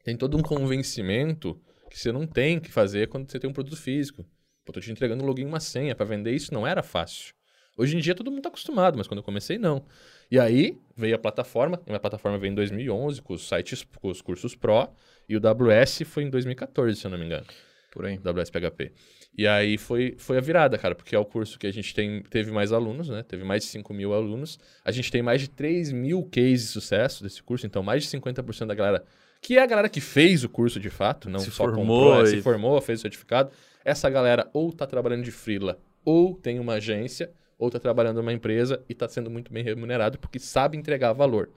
Tem 0.03 0.15
todo 0.15 0.38
um 0.38 0.41
convencimento 0.41 1.59
que 1.89 2.00
você 2.00 2.12
não 2.12 2.25
tem 2.27 2.60
que 2.60 2.72
fazer 2.72 3.08
quando 3.08 3.29
você 3.29 3.39
tem 3.39 3.50
um 3.50 3.53
produto 3.53 3.77
físico. 3.77 4.25
Pô, 4.65 4.74
tô 4.74 4.79
te 4.79 4.91
entregando 4.91 5.24
um 5.24 5.27
login 5.27 5.44
e 5.44 5.46
uma 5.46 5.60
senha 5.60 5.96
para 5.96 6.06
vender 6.06 6.34
isso 6.34 6.53
não 6.53 6.67
era 6.67 6.84
fácil. 6.84 7.34
Hoje 7.77 7.96
em 7.96 8.00
dia 8.00 8.15
todo 8.15 8.32
mundo 8.32 8.41
tá 8.41 8.50
acostumado, 8.50 8.98
mas 8.98 9.08
quando 9.08 9.20
eu 9.20 9.24
comecei, 9.24 9.58
não. 9.58 9.86
E 10.32 10.39
aí 10.39 10.77
veio 10.96 11.15
a 11.15 11.20
plataforma, 11.20 11.79
a 11.86 11.89
minha 11.89 12.00
plataforma 12.00 12.38
veio 12.38 12.51
em 12.51 12.56
2011 12.56 13.22
com 13.22 13.34
os 13.34 13.48
sites, 13.48 13.86
com 14.01 14.10
os 14.10 14.22
cursos 14.22 14.56
Pro, 14.56 14.89
e 15.29 15.38
o 15.38 15.39
WS 15.39 16.01
foi 16.06 16.24
em 16.24 16.29
2014, 16.29 17.00
se 17.00 17.06
eu 17.06 17.12
não 17.12 17.20
me 17.20 17.25
engano. 17.25 17.46
Por 17.91 18.06
aí. 18.06 18.17
WSPHP. 18.17 18.91
E 19.38 19.48
aí 19.48 19.77
foi, 19.77 20.15
foi 20.17 20.38
a 20.38 20.41
virada, 20.41 20.77
cara, 20.77 20.96
porque 20.96 21.15
é 21.15 21.20
o 21.20 21.25
curso 21.25 21.58
que 21.58 21.67
a 21.67 21.72
gente 21.72 21.94
tem, 21.94 22.22
teve 22.24 22.51
mais 22.51 22.74
alunos, 22.74 23.10
né? 23.10 23.24
Teve 23.24 23.44
mais 23.44 23.63
de 23.63 23.70
5 23.70 23.94
mil 23.94 24.13
alunos. 24.13 24.60
A 24.84 24.91
gente 24.91 25.12
tem 25.12 25.22
mais 25.22 25.41
de 25.41 25.50
3 25.50 25.91
mil 25.91 26.24
cases 26.24 26.63
de 26.63 26.67
sucesso 26.67 27.24
desse 27.24 27.41
curso, 27.41 27.65
então 27.65 27.82
mais 27.84 28.03
de 28.03 28.10
50% 28.10 28.65
da 28.65 28.75
galera, 28.75 29.06
que 29.48 29.58
é 29.58 29.62
a 29.62 29.66
galera 29.66 29.88
que 29.88 30.01
fez 30.01 30.44
o 30.44 30.50
curso 30.50 30.77
de 30.77 30.89
fato, 30.89 31.30
não 31.30 31.39
Se 31.39 31.51
só 31.51 31.63
formou 31.63 31.86
comprou, 31.86 32.20
é, 32.20 32.24
e- 32.24 32.27
se 32.27 32.42
formou, 32.42 32.82
fez 32.82 33.00
o 33.00 33.01
certificado. 33.04 33.50
Essa 33.86 34.10
galera 34.10 34.50
ou 34.51 34.74
tá 34.74 34.86
trabalhando 34.86 35.24
de 35.24 35.32
freela, 35.32 35.80
ou 36.04 36.36
tem 36.36 36.60
uma 36.60 36.74
agência, 36.74 37.32
ou 37.58 37.70
tá 37.70 37.80
trabalhando 37.80 38.18
numa 38.18 38.34
empresa 38.34 38.84
e 38.89 38.94
tá 38.94 39.08
sendo 39.08 39.30
muito 39.30 39.54
bem 39.54 39.63
remunerado 39.63 40.20
porque 40.20 40.38
sabe 40.38 40.75
entregar 40.75 41.13
valor, 41.13 41.50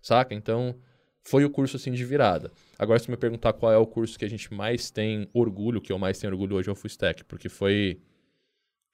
saca? 0.00 0.34
Então, 0.34 0.74
foi 1.22 1.44
o 1.44 1.50
curso 1.50 1.76
assim 1.76 1.92
de 1.92 2.02
virada. 2.02 2.50
Agora, 2.78 2.98
se 2.98 3.10
me 3.10 3.16
perguntar 3.18 3.52
qual 3.52 3.70
é 3.70 3.76
o 3.76 3.86
curso 3.86 4.18
que 4.18 4.24
a 4.24 4.30
gente 4.30 4.54
mais 4.54 4.90
tem 4.90 5.28
orgulho, 5.34 5.82
que 5.82 5.92
eu 5.92 5.98
mais 5.98 6.18
tenho 6.18 6.32
orgulho 6.32 6.56
hoje 6.56 6.70
é 6.70 6.72
o 6.72 6.74
Full 6.74 6.88
Stack, 6.88 7.24
porque 7.24 7.50
foi. 7.50 8.00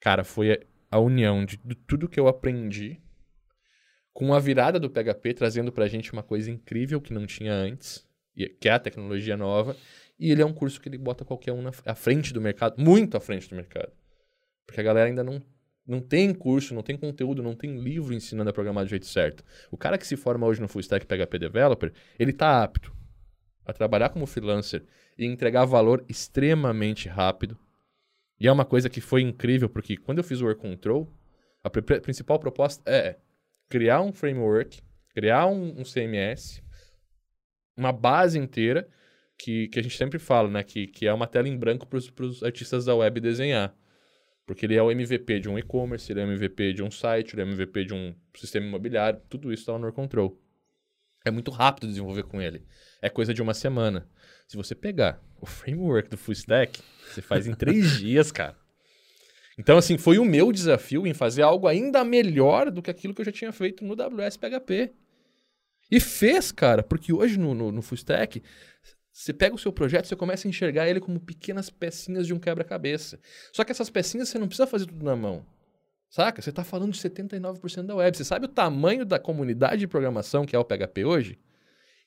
Cara, 0.01 0.25
foi 0.25 0.59
a 0.91 0.99
união 0.99 1.45
de, 1.45 1.57
tudo 1.87 2.09
que 2.09 2.19
eu 2.19 2.27
aprendi 2.27 2.99
com 4.11 4.33
a 4.33 4.39
virada 4.39 4.77
do 4.77 4.89
PHP 4.89 5.35
trazendo 5.35 5.71
pra 5.71 5.87
gente 5.87 6.11
uma 6.11 6.21
coisa 6.21 6.51
incrível 6.51 6.99
que 6.99 7.13
não 7.13 7.25
tinha 7.25 7.53
antes, 7.53 8.05
que 8.59 8.69
é 8.69 8.71
a 8.71 8.79
tecnologia 8.79 9.35
nova. 9.37 9.75
E 10.19 10.31
ele 10.31 10.41
é 10.41 10.45
um 10.45 10.53
curso 10.53 10.79
que 10.79 10.87
ele 10.87 10.97
bota 10.97 11.25
qualquer 11.25 11.51
um 11.51 11.61
na, 11.61 11.71
à 11.85 11.95
frente 11.95 12.31
do 12.33 12.39
mercado, 12.39 12.75
muito 12.77 13.17
à 13.17 13.19
frente 13.19 13.49
do 13.49 13.55
mercado. 13.55 13.91
Porque 14.65 14.79
a 14.79 14.83
galera 14.83 15.09
ainda 15.09 15.23
não, 15.23 15.41
não 15.85 15.99
tem 15.99 16.33
curso, 16.33 16.73
não 16.73 16.83
tem 16.83 16.95
conteúdo, 16.95 17.41
não 17.41 17.55
tem 17.55 17.79
livro 17.79 18.13
ensinando 18.13 18.49
a 18.49 18.53
programar 18.53 18.83
do 18.83 18.89
jeito 18.89 19.05
certo. 19.05 19.43
O 19.71 19.77
cara 19.77 19.97
que 19.97 20.05
se 20.05 20.15
forma 20.15 20.45
hoje 20.45 20.61
no 20.61 20.67
Full 20.67 20.81
Stack 20.81 21.05
PHP 21.05 21.39
Developer, 21.39 21.91
ele 22.19 22.31
tá 22.31 22.63
apto 22.63 22.95
a 23.65 23.73
trabalhar 23.73 24.09
como 24.09 24.25
freelancer 24.25 24.83
e 25.17 25.25
entregar 25.25 25.65
valor 25.65 26.05
extremamente 26.07 27.09
rápido. 27.09 27.57
E 28.39 28.47
é 28.47 28.51
uma 28.51 28.65
coisa 28.65 28.89
que 28.89 29.01
foi 29.01 29.21
incrível, 29.21 29.69
porque 29.69 29.97
quando 29.97 30.17
eu 30.19 30.23
fiz 30.23 30.41
o 30.41 30.45
Work 30.45 30.61
Control, 30.61 31.11
a 31.63 31.69
pri- 31.69 31.99
principal 32.01 32.39
proposta 32.39 32.81
é 32.89 33.17
criar 33.69 34.01
um 34.01 34.11
framework, 34.11 34.81
criar 35.13 35.47
um, 35.47 35.79
um 35.79 35.83
CMS, 35.83 36.61
uma 37.81 37.91
base 37.91 38.37
inteira, 38.37 38.87
que, 39.37 39.67
que 39.67 39.79
a 39.79 39.83
gente 39.83 39.97
sempre 39.97 40.19
fala, 40.19 40.49
né? 40.49 40.63
Que, 40.63 40.87
que 40.87 41.07
é 41.07 41.13
uma 41.13 41.27
tela 41.27 41.47
em 41.47 41.57
branco 41.57 41.87
para 41.87 41.97
os 41.97 42.43
artistas 42.43 42.85
da 42.85 42.95
web 42.95 43.19
desenhar. 43.19 43.75
Porque 44.45 44.65
ele 44.65 44.75
é 44.75 44.83
o 44.83 44.91
MVP 44.91 45.39
de 45.39 45.49
um 45.49 45.57
e-commerce, 45.57 46.11
ele 46.11 46.21
é 46.21 46.25
o 46.25 46.31
MVP 46.31 46.73
de 46.73 46.83
um 46.83 46.91
site, 46.91 47.33
ele 47.33 47.41
é 47.41 47.45
o 47.45 47.47
MVP 47.47 47.85
de 47.85 47.93
um 47.93 48.13
sistema 48.35 48.65
imobiliário, 48.65 49.21
tudo 49.29 49.51
isso 49.51 49.63
está 49.63 49.77
no 49.77 49.91
Control. 49.93 50.39
É 51.23 51.31
muito 51.31 51.51
rápido 51.51 51.87
desenvolver 51.87 52.23
com 52.23 52.41
ele. 52.41 52.65
É 53.01 53.09
coisa 53.09 53.33
de 53.33 53.41
uma 53.41 53.53
semana. 53.53 54.07
Se 54.47 54.57
você 54.57 54.75
pegar 54.75 55.21
o 55.39 55.45
framework 55.45 56.09
do 56.09 56.17
Full 56.17 56.33
Stack, 56.33 56.81
você 57.07 57.21
faz 57.21 57.47
em 57.47 57.53
três 57.53 57.97
dias, 57.99 58.31
cara. 58.31 58.57
Então, 59.57 59.77
assim, 59.77 59.97
foi 59.97 60.17
o 60.17 60.25
meu 60.25 60.51
desafio 60.51 61.05
em 61.05 61.13
fazer 61.13 61.43
algo 61.43 61.67
ainda 61.67 62.03
melhor 62.03 62.71
do 62.71 62.81
que 62.81 62.89
aquilo 62.89 63.13
que 63.13 63.21
eu 63.21 63.25
já 63.25 63.31
tinha 63.31 63.51
feito 63.51 63.83
no 63.85 63.95
WS 63.95 64.37
PHP. 64.37 64.91
E 65.91 65.99
fez, 65.99 66.51
cara, 66.51 66.81
porque 66.81 67.11
hoje 67.11 67.37
no, 67.37 67.53
no, 67.53 67.71
no 67.71 67.81
Full 67.81 67.97
Stack, 67.97 68.41
você 69.11 69.33
pega 69.33 69.53
o 69.53 69.59
seu 69.59 69.73
projeto, 69.73 70.05
você 70.07 70.15
começa 70.15 70.47
a 70.47 70.49
enxergar 70.49 70.87
ele 70.87 71.01
como 71.01 71.19
pequenas 71.19 71.69
pecinhas 71.69 72.25
de 72.25 72.33
um 72.33 72.39
quebra-cabeça. 72.39 73.19
Só 73.51 73.63
que 73.65 73.71
essas 73.71 73.89
pecinhas 73.89 74.29
você 74.29 74.39
não 74.39 74.47
precisa 74.47 74.65
fazer 74.65 74.85
tudo 74.85 75.03
na 75.03 75.15
mão. 75.15 75.45
Saca? 76.09 76.41
Você 76.41 76.49
está 76.49 76.63
falando 76.63 76.91
de 76.93 76.99
79% 76.99 77.83
da 77.83 77.95
web. 77.95 78.15
Você 78.15 78.23
sabe 78.23 78.45
o 78.45 78.49
tamanho 78.49 79.05
da 79.05 79.19
comunidade 79.19 79.79
de 79.81 79.87
programação 79.87 80.45
que 80.45 80.55
é 80.55 80.59
o 80.59 80.63
PHP 80.65 81.05
hoje? 81.05 81.37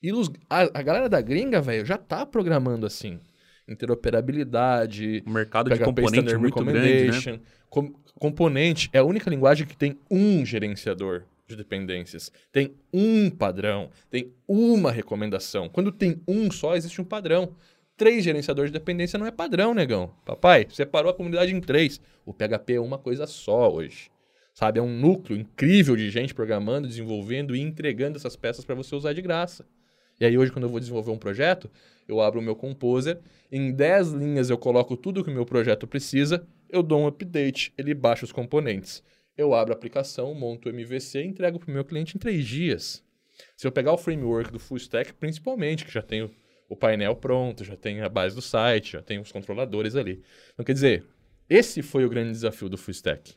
E 0.01 0.11
os- 0.13 0.29
a, 0.49 0.61
a 0.79 0.81
galera 0.81 1.07
da 1.09 1.21
gringa, 1.21 1.61
velho, 1.61 1.85
já 1.85 1.97
tá 1.97 2.25
programando 2.25 2.85
assim. 2.85 3.19
Interoperabilidade, 3.67 5.23
O 5.25 5.29
mercado 5.29 5.69
de 5.69 5.75
PHP 5.79 5.85
componente 5.85 6.33
é 6.33 6.37
muito 6.37 6.53
grande, 6.65 7.11
né? 7.11 7.39
Com- 7.69 7.93
componente 8.19 8.89
é 8.93 8.99
a 8.99 9.03
única 9.03 9.29
linguagem 9.29 9.65
que 9.65 9.75
tem 9.75 9.97
um 10.09 10.45
gerenciador 10.45 11.23
de 11.47 11.55
dependências. 11.55 12.31
Tem 12.51 12.75
um 12.93 13.29
padrão, 13.29 13.89
tem 14.09 14.33
uma 14.47 14.91
recomendação. 14.91 15.69
Quando 15.69 15.91
tem 15.91 16.21
um 16.27 16.49
só, 16.51 16.75
existe 16.75 17.01
um 17.01 17.05
padrão. 17.05 17.55
Três 17.97 18.23
gerenciadores 18.23 18.71
de 18.71 18.77
dependência 18.77 19.17
não 19.17 19.25
é 19.25 19.31
padrão, 19.31 19.73
negão. 19.73 20.11
Papai, 20.25 20.67
separou 20.69 21.11
a 21.11 21.13
comunidade 21.13 21.53
em 21.53 21.61
três. 21.61 22.01
O 22.25 22.33
PHP 22.33 22.73
é 22.73 22.81
uma 22.81 22.97
coisa 22.97 23.25
só 23.25 23.71
hoje. 23.71 24.11
Sabe, 24.53 24.79
é 24.79 24.81
um 24.81 24.99
núcleo 24.99 25.37
incrível 25.37 25.95
de 25.95 26.09
gente 26.09 26.33
programando, 26.33 26.87
desenvolvendo 26.87 27.55
e 27.55 27.59
entregando 27.59 28.17
essas 28.17 28.35
peças 28.35 28.63
para 28.63 28.75
você 28.75 28.95
usar 28.95 29.13
de 29.13 29.21
graça. 29.21 29.65
E 30.19 30.25
aí 30.25 30.37
hoje, 30.37 30.51
quando 30.51 30.63
eu 30.63 30.69
vou 30.69 30.79
desenvolver 30.79 31.11
um 31.11 31.17
projeto, 31.17 31.69
eu 32.07 32.21
abro 32.21 32.39
o 32.39 32.43
meu 32.43 32.55
Composer, 32.55 33.19
em 33.51 33.71
10 33.71 34.13
linhas 34.13 34.49
eu 34.49 34.57
coloco 34.57 34.95
tudo 34.95 35.23
que 35.23 35.29
o 35.29 35.33
meu 35.33 35.45
projeto 35.45 35.85
precisa, 35.85 36.47
eu 36.69 36.81
dou 36.81 37.01
um 37.01 37.07
update, 37.07 37.73
ele 37.77 37.93
baixa 37.93 38.23
os 38.23 38.31
componentes. 38.31 39.03
Eu 39.37 39.53
abro 39.53 39.73
a 39.73 39.77
aplicação, 39.77 40.33
monto 40.33 40.69
o 40.69 40.71
MVC 40.71 41.21
e 41.21 41.27
entrego 41.27 41.59
para 41.59 41.69
o 41.69 41.73
meu 41.73 41.83
cliente 41.83 42.15
em 42.15 42.19
3 42.19 42.45
dias. 42.45 43.03
Se 43.57 43.67
eu 43.67 43.71
pegar 43.71 43.91
o 43.91 43.97
framework 43.97 44.51
do 44.51 44.59
Full 44.59 44.77
Stack, 44.77 45.13
principalmente, 45.13 45.83
que 45.83 45.91
já 45.91 46.01
tem 46.01 46.31
o 46.69 46.75
painel 46.75 47.15
pronto, 47.15 47.63
já 47.63 47.75
tem 47.75 48.01
a 48.01 48.07
base 48.07 48.33
do 48.33 48.41
site, 48.41 48.93
já 48.93 49.01
tem 49.01 49.19
os 49.19 49.31
controladores 49.31 49.95
ali. 49.95 50.23
Então, 50.53 50.63
quer 50.63 50.73
dizer, 50.73 51.05
esse 51.49 51.81
foi 51.81 52.05
o 52.05 52.09
grande 52.09 52.31
desafio 52.31 52.69
do 52.69 52.77
Full 52.77 52.93
Stack. 52.93 53.35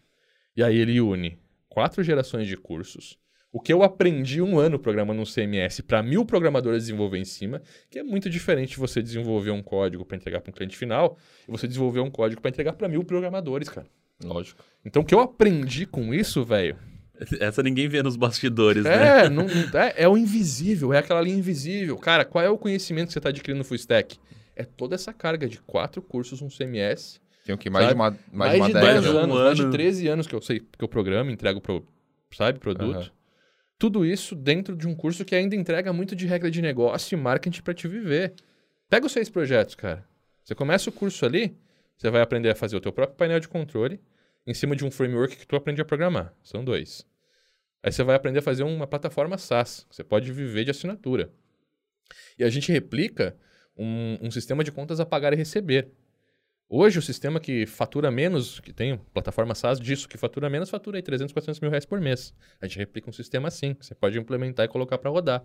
E 0.56 0.62
aí 0.62 0.76
ele 0.76 1.00
une 1.00 1.38
quatro 1.68 2.02
gerações 2.02 2.46
de 2.46 2.56
cursos, 2.56 3.18
o 3.50 3.60
que 3.60 3.72
eu 3.72 3.82
aprendi 3.82 4.42
um 4.42 4.58
ano 4.58 4.78
programando 4.78 5.20
um 5.20 5.24
CMS 5.24 5.80
para 5.80 6.02
mil 6.02 6.24
programadores 6.24 6.84
desenvolver 6.84 7.18
em 7.18 7.24
cima, 7.24 7.62
que 7.90 7.98
é 7.98 8.02
muito 8.02 8.28
diferente 8.28 8.70
de 8.70 8.78
você 8.78 9.02
desenvolver 9.02 9.50
um 9.50 9.62
código 9.62 10.04
para 10.04 10.16
entregar 10.16 10.40
para 10.40 10.50
um 10.50 10.54
cliente 10.54 10.76
final 10.76 11.16
e 11.46 11.50
você 11.50 11.66
desenvolver 11.66 12.00
um 12.00 12.10
código 12.10 12.40
para 12.40 12.50
entregar 12.50 12.74
para 12.74 12.88
mil 12.88 13.04
programadores, 13.04 13.68
cara. 13.68 13.88
Lógico. 14.22 14.62
Então 14.84 15.02
o 15.02 15.04
que 15.04 15.14
eu 15.14 15.20
aprendi 15.20 15.86
com 15.86 16.12
isso, 16.14 16.44
velho, 16.44 16.76
Essa 17.40 17.62
ninguém 17.62 17.88
vê 17.88 18.02
nos 18.02 18.16
bastidores, 18.16 18.84
né? 18.84 19.24
é, 19.24 19.28
não, 19.30 19.46
não- 19.46 19.80
é, 19.80 19.94
é 19.96 20.08
o 20.08 20.16
invisível, 20.16 20.92
é 20.92 20.98
aquela 20.98 21.20
linha 21.20 21.36
invisível. 21.38 21.96
Cara, 21.96 22.24
qual 22.24 22.44
é 22.44 22.48
o 22.50 22.58
conhecimento 22.58 23.08
que 23.08 23.12
você 23.12 23.18
está 23.18 23.28
adquirindo 23.28 23.58
no 23.58 23.64
Full 23.64 23.76
Stack? 23.76 24.18
É 24.56 24.64
toda 24.64 24.94
essa 24.94 25.12
carga 25.12 25.48
de 25.48 25.58
quatro 25.60 26.02
cursos, 26.02 26.42
um 26.42 26.48
CMS, 26.48 27.20
Tem 27.44 27.54
o 27.54 27.58
que? 27.58 27.70
Mais 27.70 27.86
Sabe? 27.86 27.94
de 27.94 28.00
uma, 28.00 28.10
mais 28.10 28.18
mais, 28.32 28.52
de 28.52 28.58
uma 28.60 28.66
de 28.66 28.72
década. 28.74 29.00
10 29.02 29.06
um 29.14 29.18
anos, 29.18 29.36
mais 29.38 29.56
de 29.56 29.62
ano. 29.62 29.70
13 29.72 30.08
anos 30.08 30.26
que 30.26 30.34
eu 30.34 30.42
sei 30.42 30.60
que 30.60 30.82
eu 30.84 30.88
programo, 30.88 31.30
entrego 31.30 31.60
pro, 31.60 31.86
sabe, 32.34 32.58
produto. 32.58 32.96
Aham. 32.98 33.10
Tudo 33.78 34.04
isso 34.04 34.34
dentro 34.34 34.76
de 34.76 34.88
um 34.88 34.94
curso 34.94 35.24
que 35.24 35.36
ainda 35.36 35.54
entrega 35.54 35.92
muito 35.92 36.16
de 36.16 36.26
regra 36.26 36.50
de 36.50 36.60
negócio 36.60 37.16
e 37.16 37.20
marketing 37.20 37.62
para 37.62 37.72
te 37.74 37.86
viver. 37.86 38.34
Pega 38.90 39.06
os 39.06 39.12
seis 39.12 39.28
projetos, 39.28 39.76
cara. 39.76 40.04
Você 40.42 40.52
começa 40.54 40.90
o 40.90 40.92
curso 40.92 41.24
ali, 41.24 41.56
você 41.98 42.10
vai 42.10 42.22
aprender 42.22 42.48
a 42.48 42.54
fazer 42.54 42.76
o 42.76 42.80
teu 42.80 42.92
próprio 42.92 43.16
painel 43.16 43.40
de 43.40 43.48
controle 43.48 44.00
em 44.46 44.54
cima 44.54 44.74
de 44.76 44.84
um 44.84 44.90
framework 44.90 45.36
que 45.36 45.46
tu 45.46 45.56
aprende 45.56 45.82
a 45.82 45.84
programar. 45.84 46.32
São 46.42 46.64
dois. 46.64 47.04
Aí 47.82 47.92
você 47.92 48.02
vai 48.04 48.14
aprender 48.14 48.38
a 48.38 48.42
fazer 48.42 48.62
uma 48.62 48.86
plataforma 48.86 49.36
SaaS. 49.36 49.86
Você 49.90 50.04
pode 50.04 50.32
viver 50.32 50.64
de 50.64 50.70
assinatura. 50.70 51.32
E 52.38 52.44
a 52.44 52.48
gente 52.48 52.72
replica 52.72 53.36
um, 53.76 54.16
um 54.22 54.30
sistema 54.30 54.62
de 54.62 54.70
contas 54.70 55.00
a 55.00 55.06
pagar 55.06 55.32
e 55.32 55.36
receber. 55.36 55.90
Hoje, 56.68 56.98
o 56.98 57.02
sistema 57.02 57.40
que 57.40 57.66
fatura 57.66 58.10
menos, 58.10 58.60
que 58.60 58.72
tem 58.72 58.96
plataforma 59.12 59.54
SaaS 59.54 59.80
disso, 59.80 60.08
que 60.08 60.18
fatura 60.18 60.48
menos, 60.48 60.70
fatura 60.70 60.98
aí 60.98 61.02
300, 61.02 61.32
400 61.32 61.60
mil 61.60 61.70
reais 61.70 61.84
por 61.84 62.00
mês. 62.00 62.34
A 62.60 62.66
gente 62.66 62.78
replica 62.78 63.08
um 63.08 63.12
sistema 63.12 63.48
assim, 63.48 63.74
que 63.74 63.84
você 63.84 63.94
pode 63.94 64.18
implementar 64.18 64.66
e 64.66 64.68
colocar 64.68 64.98
para 64.98 65.10
rodar. 65.10 65.44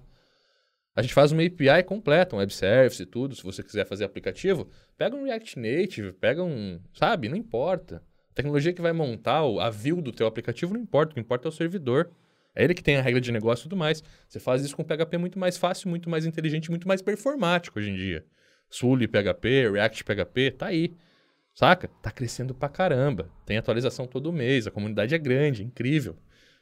A 0.96 1.02
gente 1.02 1.14
faz 1.14 1.32
uma 1.32 1.42
API 1.44 1.84
completa, 1.86 2.36
um 2.36 2.40
web 2.40 2.54
service 2.54 3.02
e 3.02 3.06
tudo. 3.06 3.36
Se 3.36 3.44
você 3.44 3.64
quiser 3.64 3.86
fazer 3.86 4.04
aplicativo, 4.04 4.70
pega 4.98 5.16
um 5.16 5.24
React 5.24 5.60
Native, 5.60 6.14
pega 6.14 6.44
um. 6.44 6.80
Sabe? 6.94 7.28
Não 7.30 7.36
importa. 7.36 8.04
A 8.32 8.34
tecnologia 8.36 8.74
que 8.74 8.82
vai 8.82 8.94
montar 8.94 9.44
o- 9.44 9.60
a 9.60 9.70
view 9.70 10.02
do 10.02 10.12
teu 10.12 10.28
aplicativo 10.28 10.74
não 10.74 10.80
importa. 10.82 11.12
O 11.12 11.14
que 11.16 11.20
importa 11.20 11.48
é 11.48 11.50
o 11.50 11.52
servidor. 11.52 12.12
É 12.56 12.64
ele 12.64 12.76
que 12.76 12.84
tem 12.84 12.96
a 12.98 13.02
regra 13.02 13.20
de 13.20 13.32
negócio 13.32 13.64
e 13.64 13.64
tudo 13.64 13.76
mais. 13.76 14.04
Você 14.28 14.40
faz 14.40 14.64
isso 14.64 14.76
com 14.76 14.84
PHP 14.84 15.18
muito 15.18 15.40
mais 15.40 15.58
fácil, 15.58 15.90
muito 15.90 16.10
mais 16.10 16.26
inteligente, 16.26 16.70
muito 16.70 16.88
mais 16.88 17.02
performático 17.02 17.80
hoje 17.80 17.90
em 17.90 17.96
dia. 17.96 18.24
Sully 18.70 19.08
PHP, 19.08 19.72
React 19.72 20.04
PHP, 20.04 20.52
tá 20.52 20.68
aí. 20.68 20.94
Saca? 21.56 21.88
Tá 22.02 22.12
crescendo 22.12 22.54
pra 22.54 22.70
caramba. 22.70 23.30
Tem 23.46 23.58
atualização 23.58 24.06
todo 24.06 24.32
mês, 24.32 24.68
a 24.68 24.72
comunidade 24.72 25.14
é 25.14 25.18
grande, 25.18 25.62
é 25.64 25.66
incrível. 25.66 26.16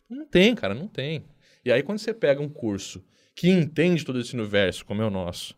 Não 0.09 0.25
tem, 0.25 0.55
cara, 0.55 0.73
não 0.73 0.87
tem. 0.87 1.25
E 1.63 1.71
aí 1.71 1.83
quando 1.83 1.99
você 1.99 2.13
pega 2.13 2.41
um 2.41 2.49
curso 2.49 3.03
que 3.35 3.49
entende 3.49 4.05
todo 4.05 4.19
esse 4.19 4.33
universo, 4.33 4.85
como 4.85 5.01
é 5.01 5.05
o 5.05 5.09
nosso, 5.09 5.55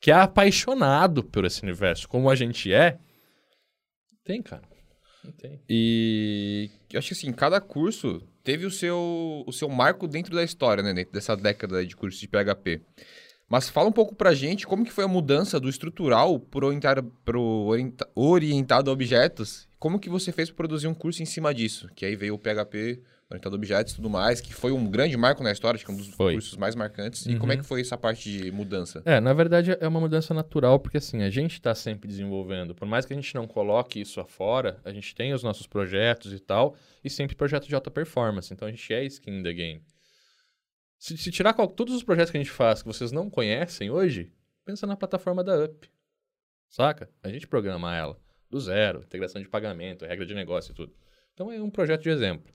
que 0.00 0.10
é 0.10 0.14
apaixonado 0.14 1.22
por 1.22 1.44
esse 1.44 1.62
universo, 1.62 2.08
como 2.08 2.30
a 2.30 2.34
gente 2.34 2.72
é, 2.72 2.98
tem, 4.24 4.42
cara. 4.42 4.62
Não 5.24 5.32
tem. 5.32 5.60
E 5.68 6.70
eu 6.92 6.98
acho 6.98 7.08
que 7.08 7.14
assim, 7.14 7.32
cada 7.32 7.60
curso 7.60 8.22
teve 8.42 8.64
o 8.64 8.70
seu, 8.70 9.44
o 9.46 9.52
seu 9.52 9.68
marco 9.68 10.08
dentro 10.08 10.34
da 10.34 10.42
história, 10.42 10.82
né? 10.82 10.94
Dentro 10.94 11.12
dessa 11.12 11.36
década 11.36 11.84
de 11.84 11.94
curso 11.94 12.18
de 12.18 12.28
PHP. 12.28 12.80
Mas 13.48 13.68
fala 13.68 13.88
um 13.88 13.92
pouco 13.92 14.14
pra 14.14 14.32
gente 14.32 14.66
como 14.66 14.84
que 14.84 14.92
foi 14.92 15.04
a 15.04 15.08
mudança 15.08 15.58
do 15.58 15.68
estrutural 15.68 16.38
pro, 16.38 16.68
orientar, 16.68 17.02
pro 17.24 17.42
orienta, 17.42 18.08
orientado 18.14 18.90
a 18.90 18.92
objetos. 18.92 19.68
Como 19.78 19.98
que 19.98 20.08
você 20.08 20.30
fez 20.30 20.48
para 20.48 20.56
produzir 20.56 20.86
um 20.86 20.94
curso 20.94 21.22
em 21.22 21.26
cima 21.26 21.52
disso? 21.52 21.88
Que 21.96 22.06
aí 22.06 22.14
veio 22.14 22.34
o 22.34 22.38
PHP, 22.38 23.02
orientado 23.30 23.54
a 23.54 23.58
objetos 23.58 23.92
e 23.92 23.96
tudo 23.96 24.10
mais, 24.10 24.40
que 24.40 24.52
foi 24.52 24.72
um 24.72 24.90
grande 24.90 25.16
marco 25.16 25.42
na 25.42 25.52
história, 25.52 25.76
acho 25.76 25.84
que 25.84 25.90
é 25.90 25.94
um 25.94 25.96
dos 25.96 26.08
Foi. 26.08 26.32
cursos 26.34 26.56
mais 26.56 26.74
marcantes. 26.74 27.26
E 27.26 27.30
Uhum. 27.34 27.38
como 27.38 27.52
é 27.52 27.56
que 27.56 27.62
foi 27.62 27.80
essa 27.80 27.96
parte 27.96 28.30
de 28.30 28.50
mudança? 28.50 29.02
É, 29.04 29.20
na 29.20 29.32
verdade 29.32 29.76
é 29.80 29.86
uma 29.86 30.00
mudança 30.00 30.34
natural, 30.34 30.80
porque 30.80 30.96
assim, 30.98 31.22
a 31.22 31.30
gente 31.30 31.52
está 31.52 31.74
sempre 31.74 32.08
desenvolvendo. 32.08 32.74
Por 32.74 32.86
mais 32.88 33.06
que 33.06 33.12
a 33.12 33.16
gente 33.16 33.32
não 33.34 33.46
coloque 33.46 34.00
isso 34.00 34.20
afora, 34.20 34.80
a 34.84 34.92
gente 34.92 35.14
tem 35.14 35.32
os 35.32 35.42
nossos 35.44 35.66
projetos 35.66 36.32
e 36.32 36.40
tal, 36.40 36.74
e 37.04 37.08
sempre 37.08 37.36
projetos 37.36 37.68
de 37.68 37.74
alta 37.74 37.90
performance. 37.90 38.52
Então 38.52 38.66
a 38.66 38.70
gente 38.70 38.92
é 38.92 39.04
skin 39.04 39.42
the 39.44 39.52
game. 39.52 39.82
Se, 40.98 41.16
se 41.16 41.30
tirar 41.30 41.54
qual- 41.54 41.68
todos 41.68 41.94
os 41.94 42.02
projetos 42.02 42.30
que 42.30 42.36
a 42.36 42.40
gente 42.42 42.50
faz 42.52 42.82
que 42.82 42.88
vocês 42.88 43.10
não 43.12 43.30
conhecem 43.30 43.90
hoje, 43.90 44.32
pensa 44.64 44.86
na 44.86 44.96
plataforma 44.96 45.42
da 45.42 45.64
Up. 45.64 45.88
Saca? 46.68 47.08
A 47.22 47.28
gente 47.28 47.46
programa 47.46 47.96
ela 47.96 48.18
do 48.50 48.60
zero, 48.60 49.00
integração 49.00 49.40
de 49.40 49.48
pagamento, 49.48 50.04
regra 50.04 50.26
de 50.26 50.34
negócio 50.34 50.72
e 50.72 50.74
tudo. 50.74 50.92
Então 51.32 51.50
é 51.50 51.60
um 51.62 51.70
projeto 51.70 52.02
de 52.02 52.10
exemplo. 52.10 52.52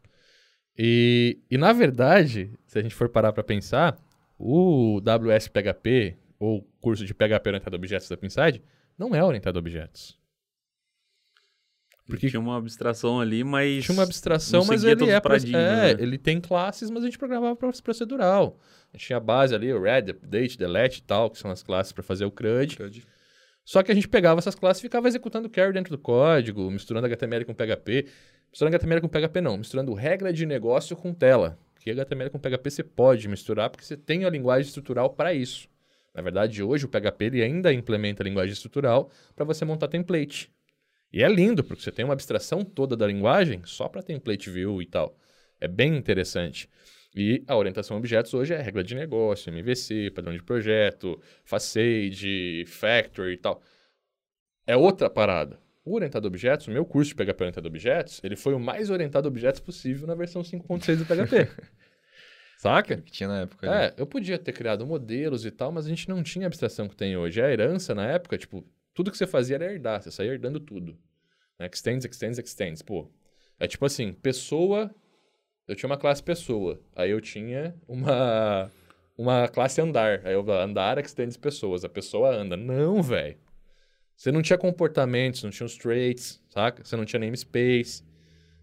E, 0.77 1.39
e 1.49 1.57
na 1.57 1.71
verdade, 1.71 2.51
se 2.67 2.77
a 2.77 2.81
gente 2.81 2.95
for 2.95 3.09
parar 3.09 3.31
para 3.31 3.43
pensar, 3.43 3.97
o 4.38 4.99
WS 4.99 5.47
PHP, 5.47 6.17
ou 6.39 6.67
curso 6.81 7.05
de 7.05 7.13
PHP 7.13 7.47
orientado 7.47 7.75
a 7.75 7.77
objetos 7.77 8.09
da 8.09 8.17
Pinside, 8.17 8.61
não 8.97 9.15
é 9.15 9.23
orientado 9.23 9.57
a 9.57 9.61
objetos. 9.61 10.17
Porque 12.07 12.29
tinha 12.29 12.39
uma 12.39 12.57
abstração 12.57 13.19
ali, 13.19 13.43
mas. 13.43 13.83
Tinha 13.83 13.95
uma 13.95 14.03
abstração, 14.03 14.63
mas 14.65 14.83
ele 14.83 15.09
é, 15.09 15.15
é, 15.15 15.51
né? 15.51 15.91
ele 15.97 16.17
tem 16.19 16.39
classes, 16.39 16.91
mas 16.91 17.01
a 17.01 17.07
gente 17.07 17.17
programava 17.17 17.55
proce- 17.55 17.81
procedural. 17.81 18.59
A 18.93 18.97
gente 18.97 19.07
tinha 19.07 19.17
a 19.17 19.19
base 19.19 19.55
ali, 19.55 19.73
o 19.73 19.81
read, 19.81 20.11
update, 20.11 20.57
delete 20.57 20.99
e 20.99 21.01
tal, 21.01 21.31
que 21.31 21.38
são 21.39 21.49
as 21.49 21.63
classes 21.63 21.91
para 21.91 22.03
fazer 22.03 22.25
o 22.25 22.31
CRUD. 22.31 23.03
Só 23.63 23.81
que 23.81 23.91
a 23.91 23.95
gente 23.95 24.07
pegava 24.07 24.39
essas 24.39 24.53
classes 24.53 24.79
e 24.81 24.83
ficava 24.83 25.07
executando 25.07 25.49
carry 25.49 25.73
dentro 25.73 25.89
do 25.89 25.97
código, 25.97 26.69
misturando 26.69 27.07
HTML 27.07 27.43
com 27.43 27.55
PHP. 27.55 28.05
Misturando 28.55 28.77
HTML 28.77 29.01
com 29.01 29.09
PHP 29.09 29.41
não, 29.41 29.57
misturando 29.57 29.93
regra 29.93 30.31
de 30.31 30.45
negócio 30.45 30.95
com 30.95 31.13
tela. 31.13 31.59
Porque 31.73 31.91
HTML 31.91 32.29
com 32.29 32.39
PHP 32.39 32.69
você 32.71 32.83
pode 32.85 33.27
misturar 33.27 33.69
porque 33.69 33.83
você 33.83 33.97
tem 33.97 34.23
a 34.23 34.29
linguagem 34.29 34.65
estrutural 34.65 35.09
para 35.09 35.33
isso. 35.33 35.67
Na 36.13 36.21
verdade, 36.21 36.63
hoje 36.63 36.85
o 36.85 36.87
PHP 36.87 37.25
ele 37.25 37.43
ainda 37.43 37.73
implementa 37.73 38.23
a 38.23 38.25
linguagem 38.25 38.53
estrutural 38.53 39.11
para 39.35 39.43
você 39.43 39.65
montar 39.65 39.89
template. 39.89 40.49
E 41.11 41.21
é 41.21 41.27
lindo, 41.27 41.65
porque 41.65 41.83
você 41.83 41.91
tem 41.91 42.05
uma 42.05 42.13
abstração 42.13 42.63
toda 42.63 42.95
da 42.95 43.05
linguagem 43.05 43.61
só 43.65 43.89
para 43.89 44.01
template 44.01 44.49
view 44.49 44.81
e 44.81 44.85
tal. 44.85 45.17
É 45.59 45.67
bem 45.67 45.93
interessante. 45.97 46.69
E 47.13 47.43
a 47.47 47.57
orientação 47.57 47.97
a 47.97 47.99
objetos 47.99 48.33
hoje 48.33 48.53
é 48.53 48.61
regra 48.61 48.85
de 48.85 48.95
negócio, 48.95 49.51
MVC, 49.51 50.11
padrão 50.11 50.31
de 50.31 50.41
projeto, 50.41 51.21
facade, 51.43 52.63
factory 52.67 53.33
e 53.33 53.37
tal. 53.37 53.61
É 54.65 54.77
outra 54.77 55.09
parada. 55.09 55.64
O 55.85 55.93
orientado 55.93 56.27
a 56.27 56.29
objetos, 56.29 56.67
o 56.67 56.71
meu 56.71 56.83
curso 56.83 57.09
de 57.09 57.15
PHP 57.15 57.43
orientado 57.43 57.67
a 57.67 57.69
objetos, 57.69 58.19
ele 58.23 58.35
foi 58.35 58.55
o 58.55 58.59
mais 58.59 58.89
orientado 58.89 59.27
a 59.27 59.29
objetos 59.29 59.61
possível 59.61 60.07
na 60.07 60.15
versão 60.15 60.41
5.6 60.41 60.95
do 60.97 61.05
PHP. 61.05 61.47
Saca? 62.57 62.97
Que 62.97 63.11
tinha 63.11 63.29
na 63.29 63.41
época. 63.41 63.69
né? 63.69 63.85
É, 63.85 63.93
eu 63.95 64.07
podia 64.07 64.39
ter 64.39 64.51
criado 64.51 64.85
modelos 64.87 65.45
e 65.45 65.51
tal, 65.51 65.71
mas 65.71 65.85
a 65.85 65.89
gente 65.89 66.09
não 66.09 66.23
tinha 66.23 66.45
a 66.45 66.47
abstração 66.47 66.87
que 66.87 66.95
tem 66.95 67.15
hoje. 67.15 67.39
A 67.39 67.51
herança, 67.51 67.93
na 67.93 68.07
época, 68.07 68.35
tipo, 68.35 68.65
tudo 68.95 69.11
que 69.11 69.17
você 69.17 69.27
fazia 69.27 69.57
era 69.57 69.71
herdar, 69.71 70.01
você 70.01 70.09
saía 70.09 70.31
herdando 70.31 70.59
tudo. 70.59 70.97
Né? 71.59 71.69
Extends, 71.71 72.03
extends, 72.05 72.39
extends. 72.39 72.81
Pô, 72.81 73.11
é 73.59 73.67
tipo 73.67 73.85
assim, 73.85 74.11
pessoa... 74.11 74.89
Eu 75.67 75.75
tinha 75.75 75.89
uma 75.89 75.97
classe 75.97 76.21
pessoa, 76.21 76.79
aí 76.95 77.09
eu 77.09 77.19
tinha 77.19 77.75
uma, 77.87 78.71
uma 79.17 79.47
classe 79.47 79.81
andar. 79.81 80.21
Aí 80.23 80.33
eu 80.33 80.47
andar 80.51 80.99
extends 80.99 81.37
pessoas, 81.37 81.83
a 81.83 81.89
pessoa 81.89 82.29
anda. 82.35 82.55
Não, 82.55 83.01
velho. 83.01 83.35
Você 84.15 84.32
não 84.32 84.41
tinha 84.41 84.58
comportamentos, 84.58 85.43
não 85.43 85.49
tinha 85.51 85.65
os 85.65 85.75
traits, 85.78 86.41
saca? 86.49 86.84
Você 86.84 86.95
não 86.95 87.06
tinha 87.06 87.19
namespace, 87.19 88.04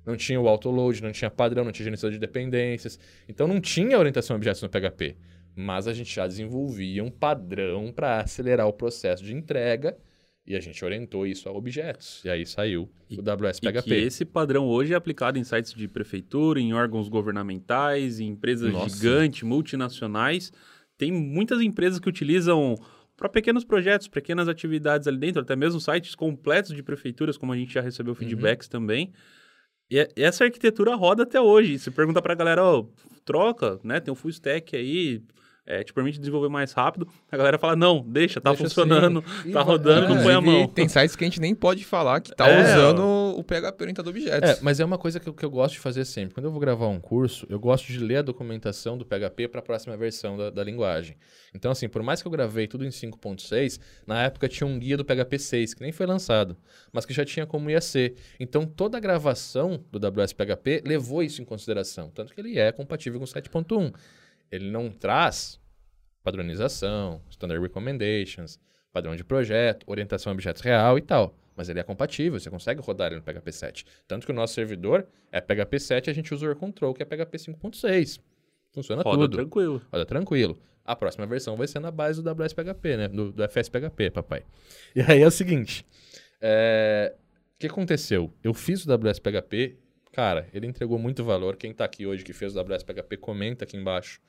não 0.07 0.17
tinha 0.17 0.41
o 0.41 0.49
autoload, 0.49 1.03
não 1.03 1.13
tinha 1.13 1.31
padrão, 1.31 1.65
não 1.65 1.73
tinha 1.73 1.85
gerenciador 1.85 2.13
de 2.13 2.19
dependências. 2.19 2.99
Então 3.29 3.47
não 3.47 3.61
tinha 3.61 3.99
orientação 3.99 4.35
a 4.35 4.37
objetos 4.39 4.63
no 4.63 4.69
PHP. 4.69 5.17
Mas 5.55 5.87
a 5.87 5.93
gente 5.93 6.15
já 6.15 6.27
desenvolvia 6.27 7.05
um 7.05 7.11
padrão 7.11 7.93
para 7.93 8.21
acelerar 8.21 8.67
o 8.67 8.73
processo 8.73 9.23
de 9.23 9.35
entrega 9.35 9.97
e 10.47 10.57
a 10.57 10.61
gente 10.61 10.83
orientou 10.83 11.27
isso 11.27 11.47
a 11.49 11.53
objetos. 11.53 12.23
E 12.25 12.31
aí 12.31 12.47
saiu 12.47 12.91
E- 13.11 13.19
o 13.19 13.23
WS 13.23 13.59
E 13.59 13.61
PHP. 13.61 13.83
que 13.91 13.95
esse 13.95 14.25
padrão 14.25 14.67
hoje 14.67 14.95
é 14.95 14.97
aplicado 14.97 15.39
em 15.39 15.45
sites 15.45 15.75
de 15.75 15.87
prefeitura, 15.87 16.59
em 16.59 16.73
órgãos 16.73 17.09
governamentais, 17.11 18.19
em 18.19 18.29
empresas 18.29 18.73
Nossa. 18.73 18.97
gigantes, 18.97 19.43
multinacionais. 19.43 20.51
Tem 20.97 21.13
muitas 21.13 21.61
empresas 21.61 22.01
que 22.01 22.09
utilizam 22.09 22.75
para 23.17 23.29
pequenos 23.29 23.65
projetos, 23.65 24.09
pequenas 24.09 24.49
atividades 24.49 25.07
ali 25.07 25.19
dentro, 25.19 25.43
até 25.43 25.55
mesmo 25.55 25.81
sites 25.81 26.15
completos 26.15 26.75
de 26.75 26.83
prefeituras, 26.83 27.37
como 27.37 27.53
a 27.53 27.57
gente 27.57 27.73
já 27.73 27.81
Uhum. 27.81 27.87
recebeu 27.87 28.15
feedbacks 28.15 28.69
também. 28.69 29.13
E 29.91 29.99
é- 29.99 30.09
essa 30.17 30.45
arquitetura 30.45 30.95
roda 30.95 31.23
até 31.25 31.41
hoje. 31.41 31.79
Você 31.79 31.91
pergunta 31.91 32.23
pra 32.23 32.35
galera, 32.35 32.65
ó, 32.65 32.87
troca, 33.25 33.79
né? 33.85 34.01
Tem 34.01 34.11
o 34.11 34.15
full 34.15 34.31
stack 34.31 34.75
aí, 34.75 35.23
é, 35.65 35.85
te 35.85 35.93
permite 35.93 36.19
desenvolver 36.19 36.49
mais 36.49 36.73
rápido. 36.73 37.07
A 37.31 37.37
galera 37.37 37.57
fala, 37.57 37.77
não, 37.77 38.03
deixa, 38.03 38.41
tá 38.41 38.51
Deixa 38.51 38.65
funcionando, 38.65 39.25
assim. 39.27 39.53
Tá 39.53 39.63
rodando, 39.63 40.15
não 40.15 40.23
põe 40.23 40.35
a 40.35 40.41
mão. 40.41 40.67
Tem 40.67 40.89
sites 40.89 41.15
que 41.15 41.25
a 41.25 41.27
gente 41.27 41.41
nem 41.41 41.55
pode 41.55 41.85
falar 41.85 42.21
que 42.21 42.35
tá 42.35 42.49
É, 42.49 42.63
usando 42.63 43.03
o 43.39 43.45
PHP 43.45 43.77
orientado 43.81 44.09
a 44.09 44.11
objetos. 44.11 44.51
É, 44.51 44.59
mas 44.61 44.81
é 44.81 44.85
uma 44.85 44.99
coisa 44.99 45.21
que 45.21 45.29
eu, 45.29 45.33
que 45.33 45.45
eu 45.45 45.51
gosto 45.51 45.75
de 45.75 45.81
fazer 45.81 46.05
sempre. 46.05 46.35
Quando 46.35 46.47
eu 46.47 46.51
vou 46.51 46.61
gravar 46.61 46.89
um 46.89 46.99
curso, 46.99 47.47
eu 47.49 47.61
gosto 47.61 47.87
de 47.87 47.99
ler 47.99 48.17
a 48.17 48.23
documentação 48.23 48.99
do 48.99 49.05
PHP 49.05 49.49
para 49.49 49.61
a 49.61 49.63
próxima 49.63 49.97
versão 49.97 50.37
da, 50.37 50.51
da 50.51 50.65
linguagem. 50.65 51.17
Então, 51.55 51.71
assim, 51.71 51.89
por 51.89 52.03
mais 52.03 52.21
que 52.21 52.27
eu 52.27 52.33
gravei 52.33 52.67
tudo 52.67 52.85
em 52.85 52.89
5.6, 52.91 53.79
na 54.07 54.25
época 54.25 54.49
tinha 54.49 54.67
um 54.67 54.79
guia 54.79 54.97
do 54.97 55.05
PHP 55.05 55.39
6, 55.39 55.75
que 55.75 55.83
nem 55.83 55.93
foi 55.93 56.07
lançado, 56.07 56.57
mas 56.93 57.07
que 57.07 57.13
já 57.13 57.25
tinha 57.25 57.47
como 57.47 57.71
ia 57.71 57.81
ser. 57.81 58.17
Então, 58.41 58.67
toda 58.67 58.97
a 58.97 59.01
gravação 59.01 59.85
do 59.93 59.99
WSPHP 59.99 60.83
levou 60.85 61.23
isso 61.23 61.41
em 61.41 61.45
consideração. 61.45 62.11
Tanto 62.11 62.35
que 62.35 62.41
ele 62.41 62.59
é 62.59 62.73
compatível 62.73 63.21
com 63.21 63.27
7.1. 63.27 63.93
Ele 64.53 64.71
não 64.71 64.91
traz 64.91 65.59
padronização, 66.23 67.21
standard 67.31 67.61
recommendations, 67.61 68.61
padrão 68.93 69.17
de 69.17 69.25
projeto, 69.25 69.85
orientação 69.87 70.31
a 70.31 70.35
objetos 70.35 70.63
real 70.63 70.97
e 70.99 71.03
tal. 71.03 71.35
Mas 71.57 71.69
ele 71.69 71.81
é 71.81 71.83
compatível, 71.83 72.39
você 72.39 72.49
consegue 72.49 72.81
rodar 72.81 73.09
ele 73.13 73.17
no 73.17 73.23
PHP 73.23 73.53
7. 73.53 73.85
Tanto 74.07 74.25
que 74.27 74.33
o 74.33 74.35
nosso 74.35 74.55
servidor 74.55 75.07
é 75.31 75.41
PHP 75.41 75.79
7 75.81 76.07
e 76.07 76.11
a 76.11 76.15
gente 76.15 76.33
usa 76.33 76.51
o 76.51 76.57
Control, 76.57 76.95
que 76.95 77.03
é 77.03 77.07
PHP 77.07 77.37
5.6. 77.39 78.21
Funciona 78.73 79.03
Roda 79.03 79.23
tudo. 79.23 79.37
tranquilo. 79.37 79.83
Roda 79.93 80.07
tranquilo. 80.07 80.59
A 80.85 80.97
próxima 80.97 81.27
versão 81.27 81.57
vai 81.57 81.67
ser 81.69 81.79
na 81.79 81.91
base 81.91 82.23
do 82.23 82.31
WSPHP, 82.31 82.97
né? 82.97 83.09
Do, 83.09 83.33
do 83.33 83.43
FSPHP, 83.49 84.11
papai. 84.11 84.45
E 84.97 85.01
aí 85.03 85.21
é 85.21 85.27
o 85.27 85.31
seguinte. 85.31 85.85
é, 86.41 87.15
O 87.55 87.59
que 87.59 87.67
aconteceu? 87.67 88.33
Eu 88.43 88.55
fiz 88.55 88.85
o 88.87 88.95
WSPHP, 88.95 89.77
cara, 90.11 90.49
ele 90.55 90.67
entregou 90.67 90.99
muito 90.99 91.23
valor. 91.23 91.57
Quem 91.57 91.73
tá 91.75 91.85
aqui 91.85 92.07
hoje 92.07 92.25
que 92.25 92.33
fez 92.33 92.57
o 92.57 92.61
WSPHP, 92.61 93.19
comenta 93.19 93.65
aqui 93.65 93.77
embaixo 93.77 94.21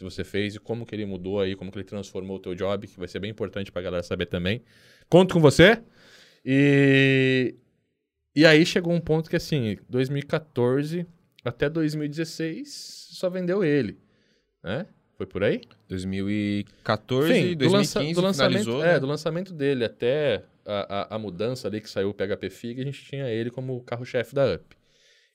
se 0.00 0.04
você 0.04 0.24
fez 0.24 0.54
e 0.54 0.58
como 0.58 0.86
que 0.86 0.94
ele 0.94 1.04
mudou 1.04 1.40
aí, 1.40 1.54
como 1.54 1.70
que 1.70 1.76
ele 1.76 1.84
transformou 1.84 2.38
o 2.38 2.40
teu 2.40 2.54
job, 2.54 2.86
que 2.86 2.98
vai 2.98 3.06
ser 3.06 3.18
bem 3.18 3.30
importante 3.30 3.70
pra 3.70 3.82
galera 3.82 4.02
saber 4.02 4.24
também. 4.24 4.62
Conto 5.10 5.34
com 5.34 5.40
você. 5.40 5.78
E, 6.42 7.54
e 8.34 8.46
aí 8.46 8.64
chegou 8.64 8.94
um 8.94 9.00
ponto 9.00 9.28
que 9.28 9.36
assim, 9.36 9.76
2014 9.90 11.06
até 11.44 11.68
2016 11.68 13.08
só 13.12 13.28
vendeu 13.28 13.62
ele, 13.62 13.98
né? 14.64 14.86
Foi 15.18 15.26
por 15.26 15.44
aí? 15.44 15.60
2014, 15.86 17.30
Enfim, 17.30 17.56
do, 17.58 17.68
lança- 17.68 18.00
2015 18.00 18.14
do 18.14 18.20
lançamento, 18.22 18.82
é, 18.82 18.92
né? 18.94 19.00
do 19.00 19.06
lançamento 19.06 19.52
dele 19.52 19.84
até 19.84 20.42
a, 20.64 21.14
a, 21.14 21.16
a 21.16 21.18
mudança 21.18 21.68
ali 21.68 21.78
que 21.82 21.90
saiu 21.90 22.08
o 22.08 22.14
PHP 22.14 22.48
Fig, 22.48 22.80
a 22.80 22.84
gente 22.84 23.04
tinha 23.04 23.28
ele 23.28 23.50
como 23.50 23.78
carro-chefe 23.82 24.34
da 24.34 24.54
UP. 24.54 24.79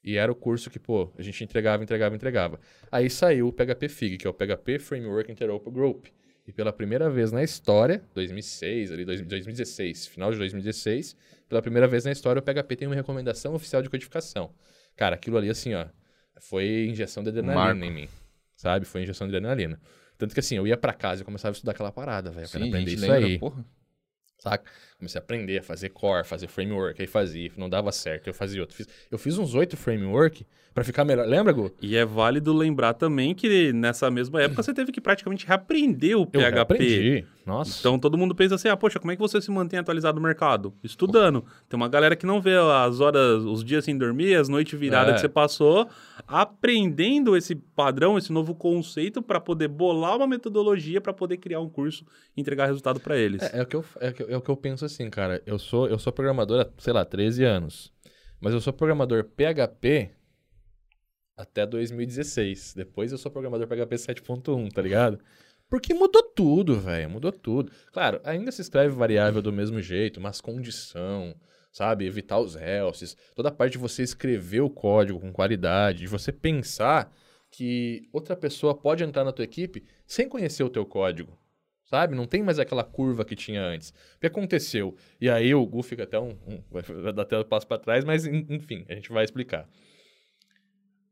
E 0.06 0.18
era 0.18 0.32
o 0.32 0.36
curso 0.36 0.70
que, 0.70 0.78
pô, 0.78 1.12
a 1.18 1.22
gente 1.24 1.44
entregava, 1.44 1.82
entregava, 1.82 2.16
entregava. 2.16 2.60
Aí 2.92 3.10
saiu 3.10 3.48
o 3.48 3.52
PHP 3.52 3.90
Fig, 3.90 4.18
que 4.20 4.28
é 4.28 4.30
o 4.30 4.34
PHP 4.34 4.78
Framework 4.78 5.32
Interoperable 5.32 5.74
Group. 5.74 6.06
E 6.48 6.54
pela 6.54 6.72
primeira 6.72 7.10
vez 7.10 7.32
na 7.32 7.44
história, 7.44 8.04
2006, 8.14 8.92
ali, 8.92 9.04
dois- 9.04 9.22
2016, 9.22 10.06
final 10.06 10.32
de 10.32 10.38
2016, 10.38 11.18
pela 11.50 11.60
primeira 11.60 11.88
vez 11.88 12.06
na 12.06 12.12
história, 12.12 12.40
o 12.40 12.44
PHP 12.44 12.76
tem 12.76 12.88
uma 12.88 12.94
recomendação 12.94 13.56
oficial 13.56 13.82
de 13.82 13.90
codificação. 13.90 14.54
Cara, 14.96 15.16
aquilo 15.16 15.38
ali, 15.38 15.50
assim, 15.50 15.74
ó, 15.74 15.88
foi 16.40 16.86
injeção 16.88 17.24
de 17.24 17.30
adrenalina 17.30 17.64
Marco. 17.66 17.84
em 17.84 17.92
mim, 17.92 18.08
sabe? 18.56 18.86
Foi 18.86 19.02
injeção 19.02 19.28
de 19.28 19.36
adrenalina. 19.36 19.82
Tanto 20.20 20.36
que, 20.36 20.40
assim, 20.40 20.56
eu 20.56 20.68
ia 20.68 20.78
pra 20.78 20.94
casa 20.94 21.24
e 21.24 21.26
começava 21.26 21.52
a 21.52 21.56
estudar 21.56 21.72
aquela 21.72 21.92
parada, 21.92 22.30
velho. 22.30 22.46
Eu 22.46 22.50
quero 22.50 22.64
Sim, 22.64 22.70
a 22.70 22.74
aprender 22.74 22.94
isso 22.94 23.02
lembra, 23.02 23.26
aí, 23.26 23.40
porra. 23.40 23.66
Saca? 24.50 24.64
Comecei 24.98 25.20
a 25.20 25.24
aprender 25.24 25.58
a 25.60 25.64
fazer 25.64 25.90
core, 25.90 26.26
fazer 26.26 26.48
framework, 26.48 27.02
aí 27.02 27.08
fazia, 27.08 27.52
não 27.58 27.70
dava 27.70 27.92
certo, 27.92 28.28
eu 28.28 28.34
fazia 28.34 28.62
outro. 28.62 28.76
Fiz- 28.78 28.88
eu 29.12 29.18
fiz 29.18 29.38
uns 29.38 29.54
oito 29.54 29.76
framework 29.76 30.46
pra 30.74 30.84
ficar 30.84 31.04
melhor. 31.06 31.28
Lembra, 31.28 31.52
Gu? 31.54 31.72
E 31.82 31.96
é 31.98 32.06
válido 32.06 32.54
lembrar 32.54 32.94
também 32.94 33.34
que 33.36 33.74
nessa 33.74 34.10
mesma 34.12 34.42
época 34.42 34.62
você 34.64 34.74
teve 34.74 34.92
que 34.92 35.02
praticamente 35.02 35.46
reaprender 35.46 36.18
o 36.18 36.22
Eu 36.22 36.28
PHP. 36.28 36.60
aprendi. 36.60 37.26
Nossa. 37.46 37.80
Então 37.80 38.00
todo 38.00 38.18
mundo 38.18 38.34
pensa 38.34 38.56
assim, 38.56 38.68
ah, 38.70 38.76
poxa, 38.78 39.00
como 39.00 39.12
é 39.12 39.16
que 39.16 39.22
você 39.22 39.40
se 39.42 39.52
mantém 39.52 39.78
atualizado 39.80 40.20
no 40.20 40.26
mercado? 40.26 40.74
Estudando. 40.84 41.46
Tem 41.70 41.78
uma 41.78 41.88
galera 41.88 42.16
que 42.16 42.26
não 42.26 42.42
vê 42.42 42.56
as 42.58 43.00
horas, 43.00 43.44
os 43.44 43.64
dias 43.64 43.86
sem 43.86 43.98
dormir, 43.98 44.36
as 44.36 44.50
noites 44.50 44.78
viradas 44.80 45.12
É. 45.12 45.16
que 45.16 45.22
você 45.22 45.30
passou, 45.30 45.88
aprendendo 46.28 47.36
esse 47.38 47.56
padrão, 47.56 48.18
esse 48.18 48.32
novo 48.34 48.54
conceito 48.56 49.22
para 49.22 49.40
poder 49.40 49.68
bolar 49.68 50.18
uma 50.18 50.28
metodologia 50.28 51.00
para 51.00 51.14
poder 51.14 51.38
criar 51.38 51.60
um 51.60 51.70
curso 51.70 52.04
e 52.36 52.42
entregar 52.42 52.66
resultado 52.66 53.00
para 53.00 53.18
eles. 53.18 53.42
É, 53.44 53.60
é 53.60 53.62
o 53.62 53.66
que 53.66 53.76
eu, 53.76 53.86
é, 54.02 54.10
o 54.10 54.14
que 54.14 54.24
eu- 54.24 54.35
é 54.36 54.38
o 54.38 54.42
que 54.42 54.50
eu 54.50 54.58
penso 54.58 54.86
assim, 54.86 55.10
cara. 55.10 55.42
Eu 55.46 55.58
sou, 55.58 55.88
eu 55.88 55.98
sou 55.98 56.14
programador 56.14 56.62
há, 56.62 56.82
sei 56.82 56.94
lá, 56.94 57.04
13 57.04 57.44
anos. 57.44 57.94
Mas 58.40 58.54
eu 58.54 58.62
sou 58.62 58.74
programador 58.74 59.24
PHP 59.24 60.12
até 61.36 61.66
2016. 61.66 62.74
Depois 62.76 63.12
eu 63.12 63.18
sou 63.18 63.32
programador 63.32 63.68
PHP 63.68 63.96
7.1, 63.96 64.72
tá 64.72 64.82
ligado? 64.82 65.20
Porque 65.70 65.94
mudou 65.94 66.24
tudo, 66.24 66.80
velho. 66.80 67.10
Mudou 67.10 67.32
tudo. 67.32 67.72
Claro, 67.92 68.22
ainda 68.24 68.52
se 68.52 68.62
escreve 68.62 68.94
variável 68.94 69.42
do 69.42 69.52
mesmo 69.52 69.82
jeito, 69.82 70.22
mas 70.22 70.42
condição, 70.42 71.36
sabe? 71.72 72.06
Evitar 72.06 72.40
os 72.40 72.56
else's. 72.56 73.18
Toda 73.34 73.50
a 73.50 73.52
parte 73.52 73.74
de 73.74 73.78
você 73.78 74.04
escrever 74.04 74.62
o 74.62 74.70
código 74.70 75.20
com 75.20 75.34
qualidade, 75.34 76.00
de 76.00 76.08
você 76.08 76.32
pensar 76.32 77.12
que 77.50 78.08
outra 78.12 78.36
pessoa 78.36 78.76
pode 78.76 79.04
entrar 79.04 79.24
na 79.24 79.32
tua 79.32 79.46
equipe 79.46 79.86
sem 80.06 80.28
conhecer 80.28 80.64
o 80.64 80.70
teu 80.70 80.86
código. 80.86 81.38
Sabe? 81.86 82.16
Não 82.16 82.26
tem 82.26 82.42
mais 82.42 82.58
aquela 82.60 82.84
curva 82.84 83.24
que 83.24 83.36
tinha 83.36 83.62
antes. 83.64 83.90
O 84.16 84.20
que 84.20 84.28
aconteceu? 84.28 84.96
E 85.22 85.30
aí 85.30 85.54
o 85.54 85.66
Gu 85.66 85.84
fica 85.84 86.04
até 86.04 86.20
um. 86.20 86.32
um 86.48 86.64
vai 86.72 87.14
dar 87.14 87.22
até 87.22 87.38
um 87.38 87.44
passo 87.44 87.68
para 87.68 87.78
trás, 87.78 88.04
mas 88.04 88.26
en- 88.26 88.46
enfim, 88.50 88.86
a 88.90 88.96
gente 88.96 89.12
vai 89.12 89.24
explicar. 89.24 89.70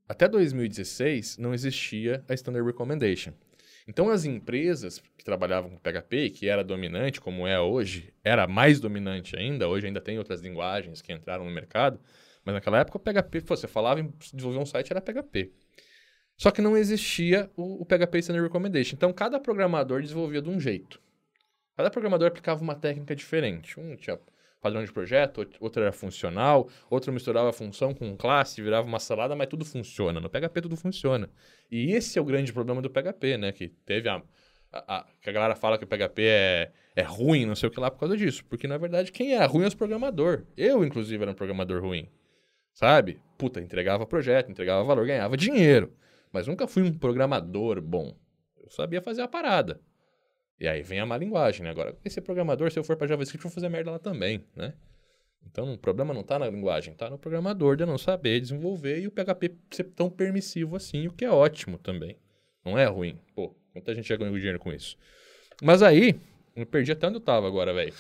Até 0.08 0.28
2016 0.28 1.38
não 1.38 1.54
existia 1.54 2.24
a 2.28 2.34
Standard 2.34 2.66
Recommendation. 2.66 3.34
Então 3.88 4.10
as 4.10 4.26
empresas 4.26 5.00
que 5.18 5.24
trabalhavam 5.24 5.70
com 5.72 5.78
PHP, 5.78 6.30
que 6.30 6.48
era 6.48 6.64
dominante, 6.64 7.22
como 7.22 7.46
é 7.46 7.60
hoje, 7.60 8.14
era 8.24 8.48
mais 8.48 8.80
dominante 8.80 9.36
ainda, 9.38 9.68
hoje 9.68 9.88
ainda 9.88 10.02
tem 10.02 10.18
outras 10.18 10.42
linguagens 10.42 11.02
que 11.02 11.12
entraram 11.14 11.46
no 11.46 11.52
mercado, 11.52 12.00
mas 12.46 12.56
naquela 12.56 12.80
época 12.80 12.98
o 12.98 13.00
PHP, 13.00 13.42
você 13.42 13.68
falava 13.68 14.00
em 14.00 14.12
desenvolver 14.34 14.60
um 14.60 14.66
site, 14.66 14.92
era 14.92 15.02
PHP. 15.02 15.52
Só 16.38 16.52
que 16.52 16.62
não 16.62 16.76
existia 16.76 17.50
o, 17.56 17.82
o 17.82 17.86
PHP 17.86 18.20
Standard 18.20 18.46
Recommendation. 18.48 18.96
Então, 18.96 19.14
cada 19.14 19.40
programador 19.40 20.02
desenvolvia 20.02 20.42
de 20.42 20.50
um 20.50 20.60
jeito. 20.60 21.00
Cada 21.76 21.90
programador 21.90 22.28
aplicava 22.28 22.62
uma 22.62 22.76
técnica 22.76 23.16
diferente. 23.16 23.80
Um 23.80 23.96
tinha 23.96 24.20
padrão 24.62 24.84
de 24.84 24.92
projeto, 24.92 25.40
out- 25.42 25.58
outro 25.60 25.82
era 25.82 25.92
funcional, 25.92 26.70
outro 26.90 27.12
misturava 27.12 27.52
função 27.52 27.94
com 27.94 28.16
classe, 28.16 28.62
virava 28.62 28.88
uma 28.88 29.00
salada, 29.00 29.36
mas 29.36 29.48
tudo 29.48 29.66
funciona. 29.66 30.20
No 30.20 30.30
PHP 30.30 30.62
tudo 30.62 30.78
funciona. 30.78 31.30
E 31.72 31.92
esse 31.92 32.18
é 32.18 32.22
o 32.22 32.26
grande 32.26 32.52
problema 32.54 32.82
do 32.82 32.90
PHP, 32.90 33.38
né? 33.38 33.52
Que 33.52 33.70
teve 33.86 34.08
a... 34.10 34.22
a- 34.72 34.98
a- 34.98 35.06
que 35.22 35.30
a 35.30 35.34
galera 35.34 35.56
fala 35.56 35.78
que 35.78 35.84
o 35.84 35.88
PHP 35.88 36.22
é, 36.24 36.72
é 36.96 37.02
ruim, 37.04 37.46
não 37.46 37.56
sei 37.56 37.70
o 37.70 37.72
que 37.72 37.80
lá, 37.80 37.92
por 37.92 38.00
causa 38.00 38.16
disso. 38.18 38.44
Porque, 38.46 38.68
na 38.68 38.78
verdade, 38.78 39.12
quem 39.12 39.34
é 39.36 39.46
ruim 39.46 39.66
é 39.66 39.68
os 39.68 39.76
programador. 39.76 40.46
Eu, 40.58 40.84
inclusive, 40.84 41.22
era 41.22 41.32
um 41.32 41.36
programador 41.36 41.82
ruim. 41.82 42.08
Sabe? 42.74 43.20
Puta, 43.38 43.60
entregava 43.62 44.06
projeto, 44.06 44.50
entregava 44.50 44.84
valor, 44.84 45.06
ganhava 45.06 45.38
dinheiro. 45.38 45.94
Mas 46.34 46.48
nunca 46.48 46.68
fui 46.68 46.82
um 46.82 46.92
programador 46.92 47.80
bom. 47.80 48.18
Eu 48.60 48.70
sabia 48.72 49.02
fazer 49.02 49.22
a 49.22 49.28
parada. 49.28 49.80
E 50.60 50.68
aí 50.68 50.82
vem 50.82 51.00
a 51.00 51.06
má 51.06 51.16
linguagem, 51.16 51.64
né? 51.64 51.70
Agora, 51.70 51.96
esse 52.04 52.20
programador, 52.20 52.72
se 52.72 52.80
eu 52.80 52.84
for 52.84 52.98
para 52.98 53.08
JavaScript, 53.08 53.46
eu 53.46 53.50
vou 53.50 53.54
fazer 53.54 53.70
merda 53.70 53.92
lá 53.92 54.00
também, 54.00 54.44
né? 54.56 54.74
Então, 55.46 55.74
o 55.74 55.78
problema 55.78 56.14
não 56.14 56.24
tá 56.24 56.40
na 56.40 56.50
linguagem, 56.50 56.94
tá 56.94 57.10
no 57.10 57.18
programador 57.18 57.76
de 57.76 57.86
não 57.86 57.98
saber 57.98 58.40
desenvolver 58.40 59.02
e 59.02 59.08
o 59.08 59.12
PHP 59.12 59.56
ser 59.72 59.84
tão 59.84 60.10
permissivo 60.10 60.76
assim, 60.76 61.08
o 61.08 61.12
que 61.12 61.26
é 61.26 61.30
ótimo 61.30 61.78
também. 61.78 62.18
Não 62.66 62.78
é 62.78 62.86
ruim. 62.86 63.20
Pô, 63.36 63.54
muita 63.76 63.94
gente 63.94 64.08
já 64.08 64.16
ganhou 64.16 64.36
dinheiro 64.36 64.58
com 64.58 64.72
isso. 64.72 64.98
Mas 65.62 65.84
aí, 65.84 66.20
eu 66.56 66.66
perdi 66.66 66.94
até 66.94 67.08
onde 67.08 67.18
eu 67.18 67.22
tava 67.22 67.46
agora, 67.46 67.74
velho. 67.74 67.94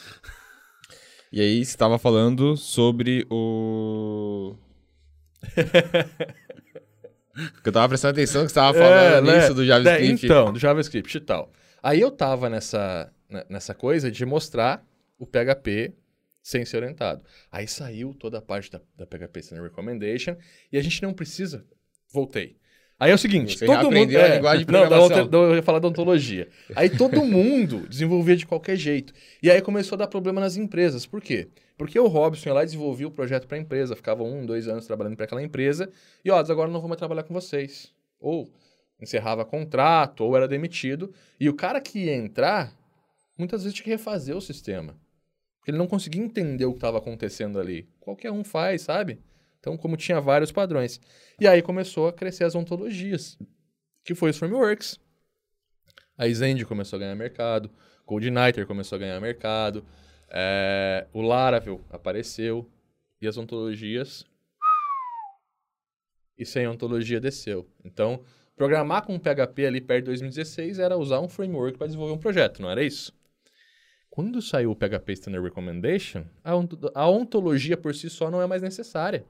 E 1.31 1.41
aí, 1.41 1.59
estava 1.59 1.99
falando 1.99 2.55
sobre 2.55 3.27
o. 3.29 4.55
Porque 7.33 7.69
eu 7.69 7.73
tava 7.73 7.89
prestando 7.89 8.11
atenção 8.11 8.41
que 8.45 8.49
você 8.51 8.59
estava 8.59 8.77
falando 8.77 9.29
É, 9.29 9.35
nisso 9.35 9.49
né? 9.49 9.53
do 9.55 9.65
JavaScript. 9.65 10.25
É, 10.25 10.27
então, 10.27 10.53
do 10.53 10.59
JavaScript 10.59 11.17
e 11.17 11.21
tal. 11.21 11.51
Aí 11.81 11.99
eu 11.99 12.11
tava 12.11 12.49
nessa, 12.49 13.11
né, 13.29 13.43
nessa 13.49 13.73
coisa 13.73 14.11
de 14.11 14.25
mostrar 14.25 14.85
o 15.17 15.25
PHP 15.25 15.93
sem 16.41 16.63
ser 16.65 16.77
orientado. 16.77 17.23
Aí 17.51 17.67
saiu 17.67 18.13
toda 18.13 18.37
a 18.37 18.41
parte 18.41 18.69
da, 18.71 18.79
da 18.95 19.05
PHP 19.05 19.39
Standard 19.39 19.69
Recommendation 19.69 20.35
e 20.71 20.77
a 20.77 20.81
gente 20.81 21.01
não 21.01 21.13
precisa. 21.13 21.65
Voltei. 22.11 22.57
Aí 23.03 23.11
é 23.11 23.13
o 23.13 23.17
seguinte, 23.17 23.57
Você 23.57 23.65
todo 23.65 23.75
mundo. 23.75 23.87
aprendeu 23.87 24.21
a 24.23 24.27
linguagem 24.29 24.65
de 24.65 24.71
não, 24.71 24.79
programação. 24.81 25.17
outra- 25.17 25.25
da- 25.27 25.37
eu 25.37 25.55
ia 25.55 25.63
falar 25.63 25.79
da 25.79 25.87
ontologia. 25.87 26.47
Aí 26.75 26.89
todo 26.89 27.23
mundo 27.25 27.85
desenvolvia 27.87 28.35
de 28.35 28.45
qualquer 28.45 28.77
jeito. 28.77 29.13
E 29.41 29.51
aí 29.51 29.61
começou 29.61 29.95
a 29.95 29.99
dar 29.99 30.07
problema 30.07 30.39
nas 30.39 30.55
empresas. 30.55 31.05
Por 31.05 31.21
quê? 31.21 31.47
Porque 31.77 31.99
o 31.99 32.07
Robson 32.07 32.49
ia 32.49 32.53
lá 32.53 32.61
e 32.63 32.65
desenvolvia 32.65 33.07
o 33.07 33.11
projeto 33.11 33.47
para 33.47 33.57
a 33.57 33.59
empresa, 33.59 33.95
ficava 33.95 34.23
um, 34.23 34.45
dois 34.45 34.67
anos 34.67 34.85
trabalhando 34.87 35.15
para 35.17 35.25
aquela 35.25 35.43
empresa, 35.43 35.89
e 36.23 36.31
ó, 36.31 36.37
agora 36.37 36.69
não 36.71 36.79
vou 36.79 36.87
mais 36.87 36.97
trabalhar 36.99 37.23
com 37.23 37.33
vocês. 37.33 37.91
Ou 38.19 38.49
encerrava 39.01 39.43
contrato, 39.43 40.21
ou 40.23 40.35
era 40.37 40.47
demitido. 40.47 41.11
E 41.39 41.49
o 41.49 41.53
cara 41.53 41.81
que 41.81 42.05
ia 42.05 42.15
entrar, 42.15 42.71
muitas 43.37 43.63
vezes 43.63 43.75
tinha 43.75 43.83
que 43.83 43.89
refazer 43.89 44.35
o 44.37 44.39
sistema. 44.41 44.95
Porque 45.59 45.71
ele 45.71 45.77
não 45.77 45.87
conseguia 45.87 46.21
entender 46.23 46.65
o 46.65 46.71
que 46.71 46.77
estava 46.77 46.97
acontecendo 46.99 47.59
ali. 47.59 47.87
Qualquer 47.99 48.31
um 48.31 48.43
faz, 48.43 48.83
sabe? 48.83 49.19
Então, 49.63 49.77
como 49.77 49.95
tinha 49.95 50.19
vários 50.19 50.51
padrões. 50.51 50.99
E 51.39 51.47
aí 51.47 51.61
começou 51.61 52.09
a 52.09 52.13
crescer 52.13 52.43
as 52.43 52.53
ontologias, 52.53 53.39
que 54.03 54.13
foi 54.13 54.31
os 54.31 54.37
frameworks. 54.37 54.99
A 56.17 56.27
Zend 56.27 56.65
começou 56.65 56.97
a 56.97 56.99
ganhar 56.99 57.15
mercado, 57.15 57.71
CodeIgniter 58.05 58.67
começou 58.67 58.97
a 58.97 58.99
ganhar 58.99 59.21
mercado, 59.21 59.85
é, 60.29 61.07
o 61.13 61.21
Laravel 61.21 61.79
apareceu, 61.89 62.69
e 63.21 63.27
as 63.27 63.37
ontologias... 63.37 64.25
E 66.37 66.45
sem 66.45 66.67
ontologia 66.67 67.21
desceu. 67.21 67.65
Então, 67.85 68.21
programar 68.57 69.05
com 69.05 69.17
PHP 69.17 69.65
ali 69.65 69.79
perto 69.79 70.01
de 70.01 70.07
2016 70.07 70.77
era 70.77 70.97
usar 70.97 71.21
um 71.21 71.29
framework 71.29 71.77
para 71.77 71.87
desenvolver 71.87 72.13
um 72.13 72.17
projeto, 72.17 72.61
não 72.61 72.69
era 72.69 72.83
isso? 72.83 73.13
Quando 74.09 74.41
saiu 74.41 74.71
o 74.71 74.75
PHP 74.75 75.13
Standard 75.13 75.45
Recommendation, 75.45 76.25
a 76.43 77.07
ontologia 77.09 77.77
por 77.77 77.95
si 77.95 78.09
só 78.09 78.29
não 78.29 78.41
é 78.41 78.47
mais 78.47 78.61
necessária. 78.61 79.23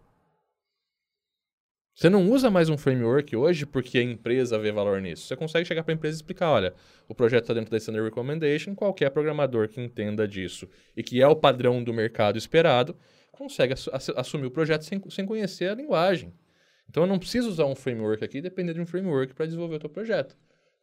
Você 1.95 2.09
não 2.09 2.27
usa 2.31 2.49
mais 2.49 2.69
um 2.69 2.77
framework 2.77 3.35
hoje 3.35 3.67
porque 3.67 3.99
a 3.99 4.01
empresa 4.03 4.57
vê 4.57 4.71
valor 4.71 4.99
nisso. 4.99 5.27
Você 5.27 5.35
consegue 5.35 5.67
chegar 5.67 5.83
para 5.83 5.93
a 5.93 5.95
empresa 5.95 6.15
e 6.15 6.17
explicar, 6.17 6.49
olha, 6.49 6.73
o 7.07 7.13
projeto 7.13 7.43
está 7.43 7.53
dentro 7.53 7.69
da 7.69 7.77
Standard 7.77 8.03
Recommendation, 8.09 8.73
qualquer 8.73 9.11
programador 9.11 9.69
que 9.69 9.79
entenda 9.79 10.27
disso 10.27 10.67
e 10.97 11.03
que 11.03 11.21
é 11.21 11.27
o 11.27 11.35
padrão 11.35 11.83
do 11.83 11.93
mercado 11.93 12.35
esperado, 12.37 12.95
consegue 13.31 13.73
assu- 13.73 13.91
assu- 13.93 14.13
assumir 14.17 14.47
o 14.47 14.51
projeto 14.51 14.81
sem, 14.83 14.99
sem 15.09 15.25
conhecer 15.25 15.69
a 15.69 15.75
linguagem. 15.75 16.33
Então 16.89 17.03
eu 17.03 17.07
não 17.07 17.19
preciso 17.19 17.47
usar 17.47 17.65
um 17.65 17.75
framework 17.75 18.23
aqui 18.23 18.41
depender 18.41 18.73
de 18.73 18.81
um 18.81 18.85
framework 18.87 19.33
para 19.35 19.45
desenvolver 19.45 19.75
o 19.75 19.79
teu 19.79 19.89
projeto. 19.89 20.35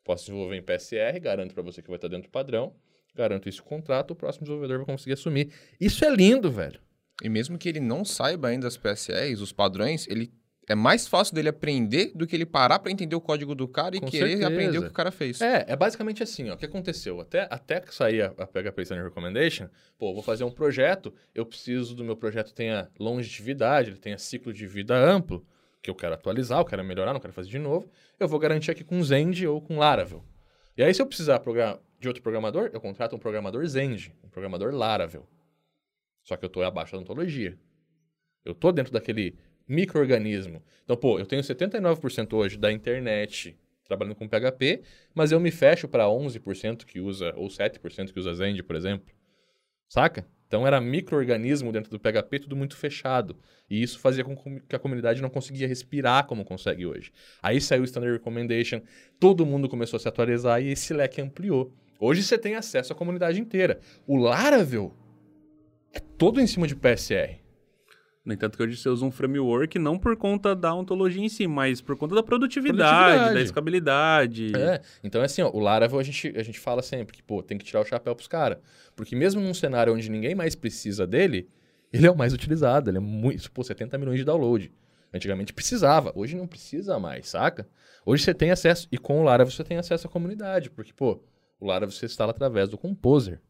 Posso 0.04 0.26
desenvolver 0.26 0.56
em 0.56 0.62
PSR, 0.62 1.18
garanto 1.20 1.54
para 1.54 1.62
você 1.62 1.82
que 1.82 1.88
vai 1.88 1.96
estar 1.96 2.08
dentro 2.08 2.28
do 2.28 2.32
padrão, 2.32 2.72
garanto 3.16 3.48
isso 3.48 3.62
no 3.62 3.68
contrato, 3.68 4.12
o 4.12 4.16
próximo 4.16 4.44
desenvolvedor 4.44 4.78
vai 4.78 4.86
conseguir 4.86 5.14
assumir. 5.14 5.52
Isso 5.80 6.04
é 6.04 6.14
lindo, 6.14 6.50
velho. 6.52 6.80
E 7.22 7.28
mesmo 7.28 7.58
que 7.58 7.68
ele 7.68 7.80
não 7.80 8.04
saiba 8.04 8.48
ainda 8.48 8.66
as 8.68 8.76
PSRs, 8.78 9.40
os 9.42 9.52
padrões, 9.52 10.06
ele 10.08 10.32
é 10.70 10.74
mais 10.76 11.08
fácil 11.08 11.34
dele 11.34 11.48
aprender 11.48 12.12
do 12.14 12.28
que 12.28 12.36
ele 12.36 12.46
parar 12.46 12.78
para 12.78 12.92
entender 12.92 13.16
o 13.16 13.20
código 13.20 13.56
do 13.56 13.66
cara 13.66 13.96
e 13.96 14.00
Com 14.00 14.06
querer 14.06 14.28
certeza. 14.28 14.46
aprender 14.46 14.78
o 14.78 14.82
que 14.82 14.88
o 14.88 14.92
cara 14.92 15.10
fez. 15.10 15.40
É, 15.40 15.64
é 15.66 15.74
basicamente 15.74 16.22
assim, 16.22 16.48
ó. 16.48 16.54
O 16.54 16.56
que 16.56 16.64
aconteceu? 16.64 17.20
Até, 17.20 17.48
até 17.50 17.80
que 17.80 17.92
sair 17.92 18.22
a, 18.22 18.26
a 18.38 18.46
PHP 18.46 18.82
Standard 18.82 19.08
Recommendation, 19.08 19.68
pô, 19.98 20.14
vou 20.14 20.22
fazer 20.22 20.44
um 20.44 20.50
projeto, 20.50 21.12
eu 21.34 21.44
preciso 21.44 21.96
do 21.96 22.04
meu 22.04 22.16
projeto 22.16 22.54
tenha 22.54 22.88
longevidade, 23.00 23.90
ele 23.90 23.98
tenha 23.98 24.16
ciclo 24.16 24.52
de 24.52 24.64
vida 24.64 24.96
amplo, 24.96 25.44
que 25.82 25.90
eu 25.90 25.94
quero 25.94 26.14
atualizar, 26.14 26.60
eu 26.60 26.64
quero 26.64 26.84
melhorar, 26.84 27.12
não 27.12 27.20
quero 27.20 27.32
fazer 27.32 27.48
de 27.48 27.58
novo. 27.58 27.90
Eu 28.20 28.28
vou 28.28 28.38
garantir 28.38 28.70
aqui 28.70 28.84
com 28.84 29.02
Zend 29.02 29.44
ou 29.48 29.60
com 29.60 29.76
Laravel. 29.76 30.22
E 30.76 30.84
aí, 30.84 30.94
se 30.94 31.02
eu 31.02 31.06
precisar 31.06 31.42
de 31.98 32.06
outro 32.06 32.22
programador, 32.22 32.70
eu 32.72 32.80
contrato 32.80 33.16
um 33.16 33.18
programador 33.18 33.66
Zend, 33.66 34.14
um 34.22 34.28
programador 34.28 34.72
Laravel. 34.72 35.26
Só 36.22 36.36
que 36.36 36.44
eu 36.44 36.46
estou 36.46 36.62
abaixo 36.62 36.92
da 36.92 36.98
ontologia. 36.98 37.58
Eu 38.44 38.52
estou 38.52 38.70
dentro 38.70 38.92
daquele 38.92 39.36
microorganismo. 39.70 40.62
Então, 40.82 40.96
pô, 40.96 41.18
eu 41.18 41.24
tenho 41.24 41.42
79% 41.42 42.32
hoje 42.32 42.58
da 42.58 42.72
internet 42.72 43.56
trabalhando 43.84 44.16
com 44.16 44.28
PHP, 44.28 44.82
mas 45.14 45.32
eu 45.32 45.40
me 45.40 45.50
fecho 45.50 45.88
para 45.88 46.04
11% 46.04 46.84
que 46.84 47.00
usa, 47.00 47.32
ou 47.36 47.48
7% 47.48 48.12
que 48.12 48.18
usa 48.18 48.34
Zend, 48.34 48.62
por 48.62 48.76
exemplo. 48.76 49.14
Saca? 49.88 50.26
Então 50.46 50.66
era 50.66 50.80
microorganismo 50.80 51.70
dentro 51.70 51.90
do 51.90 51.98
PHP, 51.98 52.40
tudo 52.40 52.56
muito 52.56 52.76
fechado. 52.76 53.36
E 53.68 53.80
isso 53.80 54.00
fazia 54.00 54.24
com 54.24 54.36
que 54.60 54.74
a 54.74 54.78
comunidade 54.78 55.22
não 55.22 55.30
conseguia 55.30 55.66
respirar 55.66 56.26
como 56.26 56.44
consegue 56.44 56.84
hoje. 56.86 57.12
Aí 57.40 57.60
saiu 57.60 57.82
o 57.82 57.84
Standard 57.84 58.12
Recommendation, 58.12 58.80
todo 59.20 59.46
mundo 59.46 59.68
começou 59.68 59.96
a 59.96 60.00
se 60.00 60.08
atualizar 60.08 60.60
e 60.60 60.72
esse 60.72 60.92
leque 60.92 61.20
ampliou. 61.20 61.72
Hoje 62.00 62.22
você 62.22 62.36
tem 62.36 62.56
acesso 62.56 62.92
à 62.92 62.96
comunidade 62.96 63.40
inteira. 63.40 63.78
O 64.06 64.16
Laravel 64.16 64.92
é 65.92 66.00
todo 66.00 66.40
em 66.40 66.46
cima 66.46 66.66
de 66.66 66.74
PSR. 66.74 67.49
No 68.24 68.34
entanto, 68.34 68.56
que 68.58 68.62
hoje 68.62 68.76
você 68.76 68.88
usa 68.88 69.04
um 69.04 69.10
framework 69.10 69.78
não 69.78 69.98
por 69.98 70.14
conta 70.16 70.54
da 70.54 70.74
ontologia 70.74 71.24
em 71.24 71.28
si, 71.28 71.46
mas 71.46 71.80
por 71.80 71.96
conta 71.96 72.14
da 72.14 72.22
produtividade, 72.22 72.78
Produtividade. 72.90 73.34
da 73.34 73.40
escalabilidade. 73.40 74.52
É, 74.56 74.82
então 75.02 75.22
é 75.22 75.24
assim, 75.24 75.40
ó, 75.42 75.50
o 75.50 75.58
Laravel 75.58 75.98
a 75.98 76.02
gente, 76.02 76.32
a 76.36 76.42
gente 76.42 76.60
fala 76.60 76.82
sempre 76.82 77.16
que, 77.16 77.22
pô, 77.22 77.42
tem 77.42 77.56
que 77.56 77.64
tirar 77.64 77.80
o 77.80 77.84
chapéu 77.84 78.14
pros 78.14 78.28
caras. 78.28 78.58
Porque 78.94 79.16
mesmo 79.16 79.40
num 79.40 79.54
cenário 79.54 79.94
onde 79.94 80.10
ninguém 80.10 80.34
mais 80.34 80.54
precisa 80.54 81.06
dele, 81.06 81.48
ele 81.90 82.06
é 82.06 82.10
o 82.10 82.16
mais 82.16 82.34
utilizado, 82.34 82.90
ele 82.90 82.98
é 82.98 83.00
muito, 83.00 83.50
pô, 83.50 83.64
70 83.64 83.96
milhões 83.96 84.18
de 84.18 84.24
download. 84.24 84.70
Antigamente 85.12 85.52
precisava, 85.52 86.12
hoje 86.14 86.36
não 86.36 86.46
precisa 86.46 86.98
mais, 86.98 87.28
saca? 87.28 87.66
Hoje 88.04 88.22
você 88.22 88.34
tem 88.34 88.50
acesso, 88.50 88.86
e 88.92 88.98
com 88.98 89.20
o 89.20 89.22
Laravel 89.24 89.50
você 89.50 89.64
tem 89.64 89.76
acesso 89.78 90.06
à 90.06 90.10
comunidade, 90.10 90.70
porque, 90.70 90.92
pô, 90.92 91.20
o 91.58 91.66
Laravel 91.66 91.90
você 91.90 92.06
instala 92.06 92.30
através 92.30 92.68
do 92.68 92.78
Composer. 92.78 93.40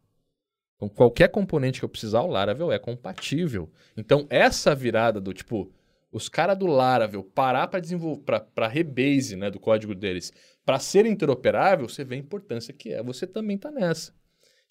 Então, 0.80 0.88
qualquer 0.88 1.28
componente 1.28 1.78
que 1.78 1.84
eu 1.84 1.88
precisar, 1.90 2.22
o 2.22 2.26
Laravel 2.26 2.72
é 2.72 2.78
compatível. 2.78 3.70
Então, 3.94 4.26
essa 4.30 4.74
virada 4.74 5.20
do 5.20 5.34
tipo, 5.34 5.70
os 6.10 6.26
caras 6.26 6.56
do 6.56 6.66
Laravel 6.66 7.22
parar 7.22 7.68
para 7.68 7.80
desenvolver, 7.80 8.22
para 8.54 8.66
rebase 8.66 9.36
né, 9.36 9.50
do 9.50 9.60
código 9.60 9.94
deles, 9.94 10.32
para 10.64 10.78
ser 10.78 11.04
interoperável, 11.04 11.86
você 11.86 12.02
vê 12.02 12.14
a 12.14 12.18
importância 12.18 12.72
que 12.72 12.94
é. 12.94 13.02
Você 13.02 13.26
também 13.26 13.58
tá 13.58 13.70
nessa. 13.70 14.14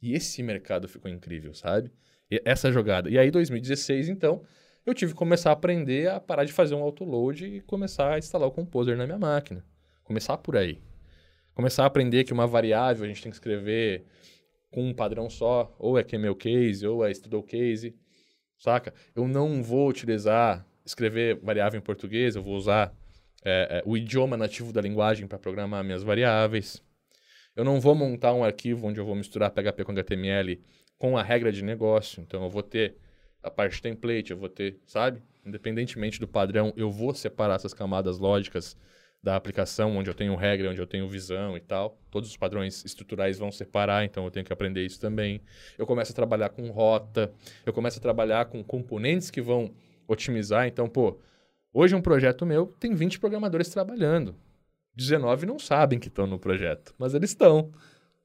E 0.01 0.13
esse 0.13 0.41
mercado 0.41 0.87
ficou 0.87 1.11
incrível, 1.11 1.53
sabe? 1.53 1.91
E 2.31 2.41
essa 2.43 2.71
jogada. 2.71 3.07
E 3.07 3.19
aí, 3.19 3.29
2016, 3.29 4.09
então, 4.09 4.41
eu 4.87 4.95
tive 4.95 5.11
que 5.11 5.17
começar 5.19 5.51
a 5.51 5.53
aprender 5.53 6.09
a 6.09 6.19
parar 6.19 6.43
de 6.43 6.51
fazer 6.51 6.73
um 6.73 6.81
autoload 6.81 7.45
e 7.45 7.61
começar 7.61 8.13
a 8.13 8.17
instalar 8.17 8.47
o 8.47 8.51
Composer 8.51 8.97
na 8.97 9.05
minha 9.05 9.19
máquina. 9.19 9.63
Começar 10.03 10.37
por 10.39 10.57
aí. 10.57 10.81
Começar 11.53 11.83
a 11.83 11.85
aprender 11.85 12.23
que 12.23 12.33
uma 12.33 12.47
variável 12.47 13.05
a 13.05 13.07
gente 13.07 13.21
tem 13.21 13.29
que 13.29 13.35
escrever 13.35 14.05
com 14.71 14.87
um 14.87 14.93
padrão 14.93 15.29
só, 15.29 15.75
ou 15.79 15.97
é 15.97 16.03
QML 16.03 16.35
case, 16.35 16.85
ou 16.85 17.05
é 17.05 17.11
stdl 17.11 17.41
case, 17.41 17.95
saca? 18.57 18.93
Eu 19.15 19.27
não 19.27 19.63
vou 19.63 19.89
utilizar, 19.89 20.65
escrever 20.85 21.39
variável 21.41 21.79
em 21.79 21.83
português, 21.83 22.35
eu 22.35 22.43
vou 22.43 22.55
usar 22.55 22.93
é, 23.43 23.79
é, 23.79 23.83
o 23.85 23.97
idioma 23.97 24.37
nativo 24.37 24.73
da 24.73 24.81
linguagem 24.81 25.27
para 25.27 25.39
programar 25.39 25.83
minhas 25.83 26.03
variáveis. 26.03 26.83
Eu 27.55 27.63
não 27.63 27.79
vou 27.79 27.95
montar 27.95 28.33
um 28.33 28.43
arquivo 28.43 28.87
onde 28.87 28.99
eu 28.99 29.05
vou 29.05 29.15
misturar 29.15 29.51
PHP 29.51 29.83
com 29.83 29.91
HTML 29.91 30.61
com 30.97 31.17
a 31.17 31.23
regra 31.23 31.51
de 31.51 31.63
negócio. 31.63 32.21
Então, 32.21 32.43
eu 32.43 32.49
vou 32.49 32.61
ter 32.61 32.97
a 33.41 33.49
parte 33.49 33.81
template, 33.81 34.31
eu 34.31 34.37
vou 34.37 34.49
ter, 34.49 34.79
sabe? 34.85 35.21
Independentemente 35.45 36.19
do 36.19 36.27
padrão, 36.27 36.73
eu 36.75 36.91
vou 36.91 37.13
separar 37.13 37.55
essas 37.55 37.73
camadas 37.73 38.19
lógicas 38.19 38.77
da 39.21 39.35
aplicação, 39.35 39.97
onde 39.97 40.09
eu 40.09 40.13
tenho 40.13 40.35
regra, 40.35 40.69
onde 40.69 40.79
eu 40.79 40.87
tenho 40.87 41.07
visão 41.07 41.57
e 41.57 41.59
tal. 41.59 41.99
Todos 42.09 42.29
os 42.29 42.37
padrões 42.37 42.85
estruturais 42.85 43.37
vão 43.37 43.51
separar, 43.51 44.05
então 44.05 44.23
eu 44.23 44.31
tenho 44.31 44.45
que 44.45 44.53
aprender 44.53 44.85
isso 44.85 44.99
também. 44.99 45.41
Eu 45.77 45.85
começo 45.85 46.11
a 46.11 46.15
trabalhar 46.15 46.49
com 46.49 46.69
rota, 46.69 47.31
eu 47.65 47.73
começo 47.73 47.99
a 47.99 48.01
trabalhar 48.01 48.45
com 48.45 48.63
componentes 48.63 49.29
que 49.29 49.41
vão 49.41 49.73
otimizar. 50.07 50.67
Então, 50.67 50.87
pô, 50.87 51.19
hoje 51.73 51.95
um 51.95 52.01
projeto 52.01 52.45
meu 52.45 52.67
tem 52.79 52.93
20 52.93 53.19
programadores 53.19 53.69
trabalhando. 53.69 54.35
19 54.95 55.45
não 55.45 55.59
sabem 55.59 55.99
que 55.99 56.07
estão 56.07 56.25
no 56.25 56.39
projeto, 56.39 56.93
mas 56.97 57.13
eles 57.13 57.29
estão 57.31 57.71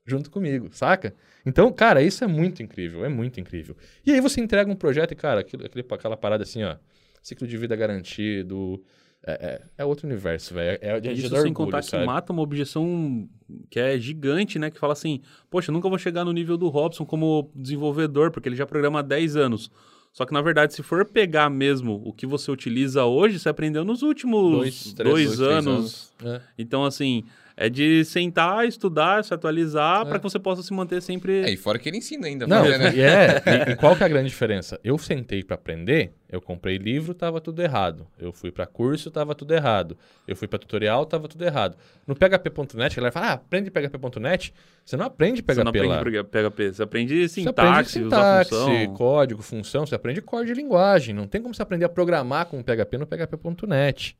junto 0.06 0.30
comigo, 0.30 0.68
saca? 0.72 1.14
Então, 1.46 1.72
cara, 1.72 2.02
isso 2.02 2.22
é 2.24 2.26
muito 2.26 2.62
incrível, 2.62 3.04
é 3.04 3.08
muito 3.08 3.40
incrível. 3.40 3.76
E 4.04 4.12
aí 4.12 4.20
você 4.20 4.40
entrega 4.40 4.70
um 4.70 4.76
projeto 4.76 5.12
e, 5.12 5.14
cara, 5.14 5.40
aquele, 5.40 5.66
aquela 5.90 6.16
parada 6.16 6.42
assim, 6.42 6.62
ó, 6.62 6.76
ciclo 7.22 7.46
de 7.46 7.56
vida 7.56 7.74
garantido, 7.74 8.82
é, 9.26 9.32
é, 9.32 9.62
é 9.78 9.84
outro 9.84 10.06
universo, 10.06 10.54
velho. 10.54 10.78
É, 10.82 10.98
é 10.98 11.12
Isso 11.12 11.28
sem 11.28 11.38
orgulho, 11.38 11.54
contar 11.54 11.82
sabe? 11.82 12.02
que 12.02 12.06
mata 12.06 12.32
uma 12.32 12.42
objeção 12.42 13.28
que 13.70 13.80
é 13.80 13.98
gigante, 13.98 14.58
né? 14.58 14.70
Que 14.70 14.78
fala 14.78 14.92
assim, 14.92 15.20
poxa, 15.50 15.70
eu 15.70 15.72
nunca 15.72 15.88
vou 15.88 15.98
chegar 15.98 16.24
no 16.24 16.32
nível 16.32 16.56
do 16.56 16.68
Robson 16.68 17.04
como 17.06 17.50
desenvolvedor, 17.54 18.30
porque 18.30 18.48
ele 18.48 18.56
já 18.56 18.66
programa 18.66 18.98
há 19.00 19.02
10 19.02 19.36
anos. 19.36 19.70
Só 20.12 20.24
que, 20.24 20.32
na 20.32 20.40
verdade, 20.40 20.74
se 20.74 20.82
for 20.82 21.04
pegar 21.04 21.50
mesmo 21.50 22.00
o 22.04 22.12
que 22.12 22.26
você 22.26 22.50
utiliza 22.50 23.04
hoje, 23.04 23.38
você 23.38 23.48
aprendeu 23.48 23.84
nos 23.84 24.02
últimos 24.02 24.52
Dois, 24.52 24.92
três, 24.92 25.10
dois 25.12 25.38
dois, 25.38 25.38
três 25.38 25.66
anos. 25.66 26.12
É. 26.22 26.40
Então, 26.56 26.84
assim, 26.84 27.24
é 27.56 27.68
de 27.68 28.04
sentar, 28.04 28.66
estudar, 28.66 29.22
se 29.24 29.32
atualizar, 29.32 30.02
É. 30.02 30.04
para 30.06 30.18
que 30.18 30.24
você 30.24 30.38
possa 30.38 30.62
se 30.62 30.72
manter 30.72 31.00
sempre... 31.00 31.42
É, 31.42 31.50
e 31.50 31.56
fora 31.56 31.78
que 31.78 31.88
ele 31.88 31.98
ensina 31.98 32.26
ainda. 32.26 32.46
Não, 32.46 32.64
fazer, 32.64 32.78
né? 32.78 32.92
e 32.94 33.00
é, 33.00 33.42
e, 33.68 33.72
e 33.72 33.76
qual 33.76 33.94
que 33.94 34.02
é 34.02 34.06
a 34.06 34.08
grande 34.08 34.28
diferença? 34.28 34.80
Eu 34.82 34.98
sentei 34.98 35.44
pra 35.44 35.54
aprender, 35.54 36.12
eu 36.28 36.40
comprei 36.40 36.76
livro, 36.78 37.14
tava 37.14 37.40
tudo 37.40 37.62
errado. 37.62 38.06
Eu 38.18 38.32
fui 38.32 38.50
pra 38.50 38.66
curso, 38.66 39.08
tava 39.10 39.34
tudo 39.36 39.54
errado. 39.54 39.96
Eu 40.26 40.34
fui 40.34 40.48
pra 40.48 40.58
tutorial, 40.58 41.06
tava 41.06 41.28
tudo 41.28 41.44
errado. 41.44 41.76
No 42.06 42.14
PHP.net, 42.16 42.92
a 42.92 42.96
galera 42.96 43.12
fala, 43.12 43.26
ah, 43.28 43.32
aprende 43.34 43.70
PHP.net. 43.70 44.52
Você 44.84 44.96
não 44.96 45.06
aprende 45.06 45.40
PHP 45.42 45.54
Você 45.54 45.62
não 45.64 45.70
aprende 45.70 45.88
lá. 45.88 46.24
PHP, 46.24 46.72
você 46.72 46.82
aprende 46.82 47.28
Você 47.28 47.34
sintaxe, 47.40 47.98
aprende 47.98 48.06
usar 48.08 48.44
sintaxe, 48.44 48.50
função. 48.50 48.94
código, 48.94 49.42
função, 49.42 49.86
você 49.86 49.94
aprende 49.94 50.20
core 50.20 50.46
de 50.46 50.54
linguagem. 50.54 51.14
Não 51.14 51.28
tem 51.28 51.40
como 51.40 51.54
você 51.54 51.62
aprender 51.62 51.84
a 51.84 51.88
programar 51.88 52.46
com 52.46 52.60
PHP 52.62 52.98
no 52.98 53.06
PHP.net. 53.06 54.16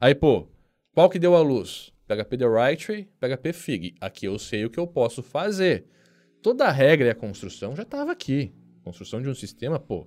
Aí, 0.00 0.14
pô, 0.14 0.46
qual 0.94 1.10
que 1.10 1.18
deu 1.18 1.34
a 1.34 1.40
luz? 1.42 1.92
PHP 2.06 2.36
Way, 2.38 3.08
PHP 3.20 3.52
Fig. 3.52 3.94
Aqui 4.00 4.26
eu 4.26 4.38
sei 4.38 4.64
o 4.64 4.70
que 4.70 4.78
eu 4.78 4.86
posso 4.86 5.22
fazer. 5.22 5.84
Toda 6.42 6.66
a 6.66 6.70
regra 6.70 7.08
e 7.08 7.10
a 7.10 7.14
construção 7.14 7.74
já 7.74 7.82
estava 7.82 8.12
aqui. 8.12 8.54
Construção 8.84 9.20
de 9.20 9.28
um 9.28 9.34
sistema, 9.34 9.80
pô, 9.80 10.06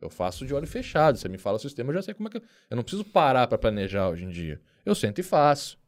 eu 0.00 0.08
faço 0.08 0.46
de 0.46 0.54
olho 0.54 0.66
fechado. 0.66 1.18
Você 1.18 1.28
me 1.28 1.36
fala 1.38 1.56
o 1.56 1.60
sistema, 1.60 1.90
eu 1.90 1.94
já 1.96 2.02
sei 2.02 2.14
como 2.14 2.28
é 2.28 2.30
que... 2.30 2.38
Eu, 2.38 2.42
eu 2.70 2.76
não 2.76 2.82
preciso 2.82 3.04
parar 3.04 3.46
para 3.46 3.58
planejar 3.58 4.08
hoje 4.08 4.24
em 4.24 4.30
dia. 4.30 4.60
Eu 4.84 4.94
sento 4.94 5.18
e 5.18 5.22
faço. 5.22 5.78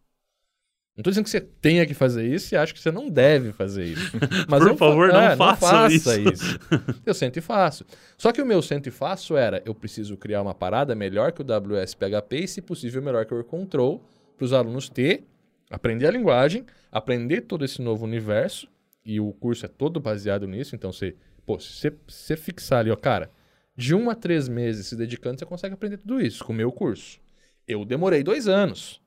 Não 0.96 1.02
tô 1.02 1.10
dizendo 1.10 1.24
que 1.24 1.30
você 1.30 1.40
tenha 1.42 1.84
que 1.86 1.92
fazer 1.92 2.26
isso 2.26 2.54
e 2.54 2.56
acho 2.56 2.72
que 2.72 2.80
você 2.80 2.90
não 2.90 3.10
deve 3.10 3.52
fazer 3.52 3.84
isso. 3.84 4.12
Mas 4.48 4.62
Por 4.62 4.70
fa- 4.70 4.76
favor, 4.76 5.08
não 5.08 5.20
é, 5.20 5.36
faça 5.36 5.60
faça 5.66 5.92
isso. 5.94 6.10
isso. 6.32 6.58
Eu 7.04 7.12
sento 7.12 7.36
e 7.38 7.42
faço. 7.42 7.84
Só 8.16 8.32
que 8.32 8.40
o 8.40 8.46
meu 8.46 8.62
sento 8.62 8.88
e 8.88 8.90
faço 8.90 9.36
era, 9.36 9.62
eu 9.66 9.74
preciso 9.74 10.16
criar 10.16 10.40
uma 10.40 10.54
parada 10.54 10.94
melhor 10.94 11.32
que 11.32 11.42
o 11.42 11.44
WS 11.44 11.94
PHP 11.94 12.36
e, 12.44 12.48
se 12.48 12.62
possível, 12.62 13.02
melhor 13.02 13.26
que 13.26 13.34
o 13.34 13.44
Control, 13.44 14.02
para 14.38 14.44
os 14.46 14.54
alunos 14.54 14.88
ter, 14.88 15.26
aprender 15.70 16.06
a 16.06 16.10
linguagem, 16.10 16.64
aprender 16.90 17.42
todo 17.42 17.64
esse 17.64 17.82
novo 17.82 18.04
universo, 18.04 18.68
e 19.04 19.20
o 19.20 19.32
curso 19.32 19.66
é 19.66 19.68
todo 19.68 20.00
baseado 20.00 20.46
nisso, 20.46 20.74
então 20.74 20.92
você, 20.92 21.14
pô, 21.44 21.60
se 21.60 21.92
você, 22.06 22.36
fixar 22.36 22.80
ali, 22.80 22.90
ó, 22.90 22.96
cara, 22.96 23.30
de 23.76 23.94
um 23.94 24.10
a 24.10 24.14
três 24.14 24.48
meses 24.48 24.86
se 24.86 24.96
dedicando, 24.96 25.38
você 25.38 25.46
consegue 25.46 25.74
aprender 25.74 25.98
tudo 25.98 26.20
isso 26.20 26.44
com 26.44 26.52
o 26.52 26.56
meu 26.56 26.72
curso. 26.72 27.20
Eu 27.68 27.84
demorei 27.84 28.22
dois 28.22 28.48
anos, 28.48 29.00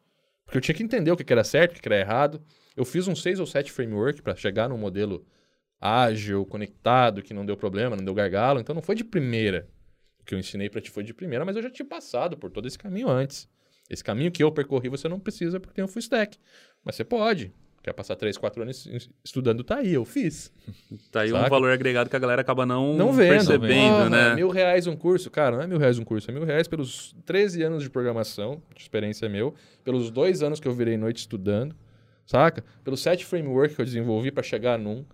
porque 0.46 0.58
eu 0.58 0.62
tinha 0.62 0.76
que 0.76 0.84
entender 0.84 1.12
o 1.12 1.18
que 1.18 1.32
era 1.32 1.44
certo, 1.44 1.72
o 1.72 1.76
que 1.76 1.82
que 1.82 1.88
era 1.88 2.00
errado. 2.00 2.42
Eu 2.76 2.86
fiz 2.86 3.08
uns 3.08 3.22
seis 3.22 3.40
ou 3.40 3.46
sete 3.46 3.72
framework 3.72 4.22
para 4.22 4.36
chegar 4.36 4.70
num 4.70 4.78
modelo 4.78 5.26
ágil, 5.82 6.46
conectado, 6.46 7.22
que 7.22 7.34
não 7.34 7.46
deu 7.46 7.56
problema, 7.56 7.96
não 7.96 8.04
deu 8.04 8.14
gargalo. 8.14 8.60
Então 8.60 8.74
não 8.76 8.82
foi 8.82 8.96
de 8.96 9.04
primeira. 9.04 9.68
O 10.20 10.24
que 10.24 10.34
eu 10.34 10.40
ensinei 10.40 10.70
para 10.70 10.82
ti 10.82 10.90
foi 10.90 11.04
de 11.04 11.14
primeira, 11.14 11.46
mas 11.46 11.56
eu 11.56 11.64
já 11.64 11.70
tinha 11.70 11.86
passado 11.86 12.38
por 12.38 12.52
todo 12.52 12.68
esse 12.68 12.78
caminho 12.78 13.10
antes. 13.10 13.50
Esse 13.90 14.04
caminho 14.04 14.32
que 14.32 14.44
eu 14.44 14.52
percorri 14.52 14.88
você 14.90 15.08
não 15.10 15.20
precisa 15.20 15.60
porque 15.60 15.74
tem 15.76 15.84
um 15.84 15.88
full 15.88 16.00
stack. 16.00 16.38
Mas 16.84 16.96
você 16.96 17.04
pode. 17.04 17.52
Quer 17.82 17.94
passar 17.94 18.16
três, 18.18 18.38
quatro 18.38 18.62
anos 18.62 18.86
es- 18.88 19.10
estudando, 19.24 19.64
tá 19.64 19.78
aí, 19.78 19.94
eu 19.94 20.04
fiz. 20.04 20.52
Tá 21.12 21.22
aí 21.22 21.32
um 21.32 21.38
Saca? 21.38 21.50
valor 21.50 21.72
agregado 21.72 22.10
que 22.10 22.16
a 22.16 22.20
galera 22.20 22.42
acaba 22.42 22.66
não, 22.66 22.94
Não 22.94 23.14
vendo. 23.14 23.30
percebendo, 23.30 23.90
Porra, 23.94 24.10
né? 24.10 24.36
Mil 24.36 24.50
reais 24.50 24.86
um 24.86 24.96
curso. 24.98 25.32
Cara, 25.32 25.56
não 25.56 25.64
é 25.64 25.68
mil 25.68 25.78
reais 25.80 25.98
um 25.98 26.04
curso, 26.04 26.30
é 26.30 26.34
mil 26.34 26.44
reais 26.44 26.68
pelos 26.68 27.16
13 27.26 27.64
anos 27.64 27.82
de 27.82 27.90
programação, 27.90 28.62
de 28.76 28.82
experiência 28.82 29.28
meu, 29.30 29.56
pelos 29.84 30.12
dois 30.12 30.44
anos 30.44 30.60
que 30.60 30.68
eu 30.68 30.74
virei 30.74 30.98
noite 30.98 31.18
estudando, 31.20 31.74
saca? 32.26 32.64
Pelos 32.84 33.00
sete 33.00 33.26
frameworks 33.26 33.76
que 33.76 33.82
eu 33.82 33.86
desenvolvi 33.86 34.30
para 34.30 34.44
chegar 34.44 34.78
num, 34.78 35.06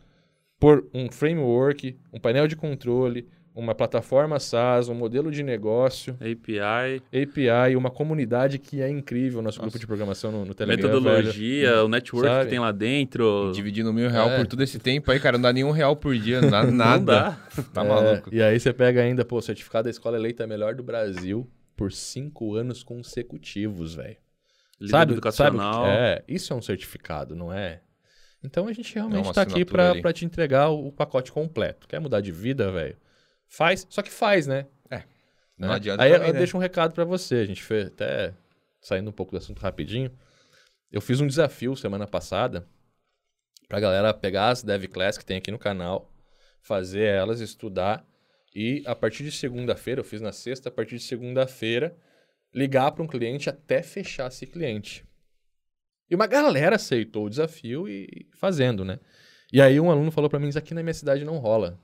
por 0.60 0.90
um 0.92 1.10
framework, 1.12 1.96
um 2.12 2.20
painel 2.20 2.48
de 2.48 2.56
controle, 2.56 3.28
uma 3.56 3.74
plataforma 3.74 4.38
SaaS, 4.38 4.90
um 4.90 4.94
modelo 4.94 5.32
de 5.32 5.42
negócio, 5.42 6.16
API, 6.16 7.02
API, 7.08 7.76
uma 7.78 7.90
comunidade 7.90 8.60
que 8.60 8.82
é 8.82 8.90
incrível, 8.90 9.42
nosso 9.42 9.62
grupo 9.62 9.80
de 9.80 9.88
programação 9.88 10.30
no, 10.32 10.44
no 10.46 10.54
Telegram. 10.54 10.90
velho. 10.90 11.02
metodologia, 11.02 11.84
o 11.84 11.88
network 11.88 12.28
Sabe? 12.28 12.44
que 12.44 12.50
tem 12.50 12.60
lá 12.60 12.72
dentro. 12.74 13.52
Dividindo 13.56 13.94
mil 13.94 14.10
real 14.10 14.30
É. 14.30 14.38
por 14.38 14.46
todo 14.46 14.62
esse 14.62 14.78
tempo 14.78 15.10
aí, 15.10 15.20
cara, 15.22 15.38
não 15.38 15.44
dá 15.44 15.54
nenhum 15.54 15.72
real 15.72 15.96
por 15.96 16.14
dia, 16.18 16.42
não 16.42 16.50
dá 16.50 16.64
nada. 16.70 16.98
Não 17.00 17.06
dá. 17.06 17.32
Tá 17.74 17.82
É, 17.82 17.88
maluco. 17.88 18.30
E 18.36 18.42
aí 18.44 18.60
você 18.60 18.74
pega 18.74 19.02
ainda, 19.02 19.24
pô, 19.24 19.42
certificado 19.42 19.86
da 19.86 19.90
escola 19.90 20.18
eleita 20.18 20.46
melhor 20.46 20.76
do 20.76 20.84
Brasil 20.84 21.50
por 21.78 21.92
cinco 21.94 22.56
anos 22.56 22.84
consecutivos, 22.84 23.96
velho. 23.96 24.18
Líder 24.80 24.92
Sabe, 24.92 25.14
educacional. 25.14 25.86
sabe? 25.86 25.98
É, 25.98 26.24
isso 26.28 26.52
é 26.52 26.56
um 26.56 26.62
certificado, 26.62 27.34
não 27.36 27.54
é? 27.54 27.80
Então 28.44 28.68
a 28.68 28.74
gente 28.74 28.94
realmente 28.94 29.24
uma 29.26 29.34
tá 29.34 29.42
aqui 29.44 29.64
pra 29.64 30.14
te 30.14 30.26
entregar 30.26 30.70
o, 30.70 30.88
o 30.88 30.92
pacote 30.92 31.32
completo. 31.32 31.88
Quer 31.88 32.00
mudar 32.00 32.20
de 32.22 32.32
vida, 32.32 32.70
velho? 32.72 32.98
Faz, 33.48 33.86
só 33.90 34.02
que 34.02 34.12
faz, 34.12 34.48
né? 34.48 34.68
Não 35.58 35.70
né? 35.70 35.76
adianta 35.76 36.04
Aí 36.04 36.12
também, 36.12 36.28
eu 36.28 36.34
né? 36.34 36.40
deixo 36.40 36.58
um 36.58 36.60
recado 36.60 36.94
pra 36.94 37.06
você. 37.06 37.36
A 37.36 37.46
gente 37.46 37.64
fez 37.64 37.88
até 37.88 38.34
saindo 38.82 39.10
um 39.10 39.14
pouco 39.14 39.32
do 39.32 39.38
assunto 39.38 39.62
rapidinho. 39.62 40.12
Eu 40.92 41.02
fiz 41.02 41.20
um 41.20 41.28
desafio 41.28 41.76
semana 41.76 42.06
passada 42.06 42.68
pra 43.68 43.80
galera 43.80 44.14
pegar 44.14 44.50
as 44.50 44.64
dev 44.64 44.86
class 44.86 45.18
que 45.18 45.26
tem 45.26 45.38
aqui 45.38 45.52
no 45.52 45.58
canal, 45.58 46.14
fazer 46.62 47.06
elas, 47.06 47.40
estudar 47.40 48.06
e 48.56 48.84
a 48.86 48.96
partir 48.96 49.24
de 49.24 49.32
segunda-feira, 49.32 50.00
eu 50.00 50.06
fiz 50.06 50.22
na 50.22 50.32
sexta, 50.32 50.70
a 50.70 50.72
partir 50.72 50.96
de 50.96 51.04
segunda-feira, 51.04 51.98
ligar 52.54 52.92
para 52.92 53.04
um 53.04 53.08
cliente 53.08 53.50
até 53.50 53.84
fechar 53.84 54.28
esse 54.28 54.46
cliente. 54.46 55.06
E 56.10 56.16
uma 56.16 56.26
galera 56.26 56.78
aceitou 56.78 57.26
o 57.26 57.30
desafio 57.30 57.90
e 57.90 58.30
fazendo, 58.40 58.86
né? 58.86 59.00
E 59.52 59.60
aí 59.60 59.80
um 59.80 59.92
aluno 59.92 60.12
falou 60.12 60.30
pra 60.30 60.40
mim, 60.40 60.48
isso 60.48 60.58
aqui 60.58 60.74
na 60.74 60.84
minha 60.84 60.94
cidade 60.94 61.26
não 61.26 61.38
rola. 61.38 61.78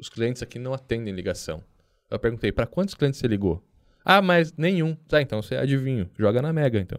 Os 0.00 0.08
clientes 0.08 0.42
aqui 0.42 0.58
não 0.58 0.72
atendem 0.72 1.12
ligação. 1.14 1.62
Eu 2.10 2.18
perguntei, 2.18 2.50
para 2.50 2.66
quantos 2.66 2.94
clientes 2.94 3.20
você 3.20 3.28
ligou? 3.28 3.62
Ah, 4.04 4.22
mas 4.22 4.52
nenhum. 4.56 4.94
Tá, 4.94 5.20
então 5.20 5.42
você 5.42 5.54
é 5.54 5.58
adivinho. 5.60 6.10
Joga 6.18 6.40
na 6.40 6.52
Mega, 6.52 6.78
então. 6.80 6.98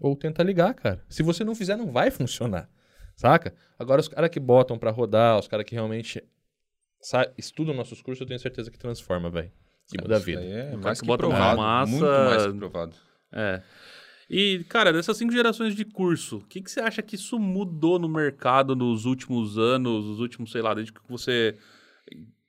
Ou 0.00 0.16
tenta 0.16 0.42
ligar, 0.42 0.74
cara. 0.74 1.04
Se 1.08 1.22
você 1.22 1.44
não 1.44 1.54
fizer, 1.54 1.76
não 1.76 1.90
vai 1.90 2.10
funcionar. 2.10 2.68
Saca? 3.16 3.54
Agora, 3.78 4.00
os 4.00 4.08
caras 4.08 4.28
que 4.30 4.40
botam 4.40 4.76
para 4.78 4.90
rodar, 4.90 5.38
os 5.38 5.46
caras 5.46 5.64
que 5.64 5.74
realmente 5.74 6.22
sa- 7.00 7.30
estudam 7.38 7.74
nossos 7.74 8.02
cursos, 8.02 8.20
eu 8.22 8.26
tenho 8.26 8.40
certeza 8.40 8.70
que 8.70 8.78
transforma, 8.78 9.30
velho. 9.30 9.52
E 9.92 10.00
muda 10.02 10.16
a 10.16 10.18
vida. 10.18 10.42
É 10.42 10.76
mais 10.76 11.00
que 11.00 11.06
que 11.06 11.16
provado. 11.16 11.56
massa- 11.60 11.90
Muito 11.92 12.04
mais 12.06 12.46
que 12.46 12.52
provado. 12.54 12.96
É. 13.32 13.62
E, 14.28 14.64
cara, 14.68 14.92
dessas 14.92 15.16
cinco 15.16 15.32
gerações 15.32 15.74
de 15.74 15.84
curso, 15.84 16.38
o 16.38 16.46
que, 16.46 16.60
que 16.60 16.70
você 16.70 16.80
acha 16.80 17.02
que 17.02 17.14
isso 17.14 17.38
mudou 17.38 17.98
no 17.98 18.08
mercado 18.08 18.74
nos 18.74 19.04
últimos 19.04 19.58
anos, 19.58 20.04
nos 20.04 20.20
últimos, 20.20 20.50
sei 20.50 20.62
lá, 20.62 20.74
desde 20.74 20.92
que 20.92 21.00
você 21.08 21.56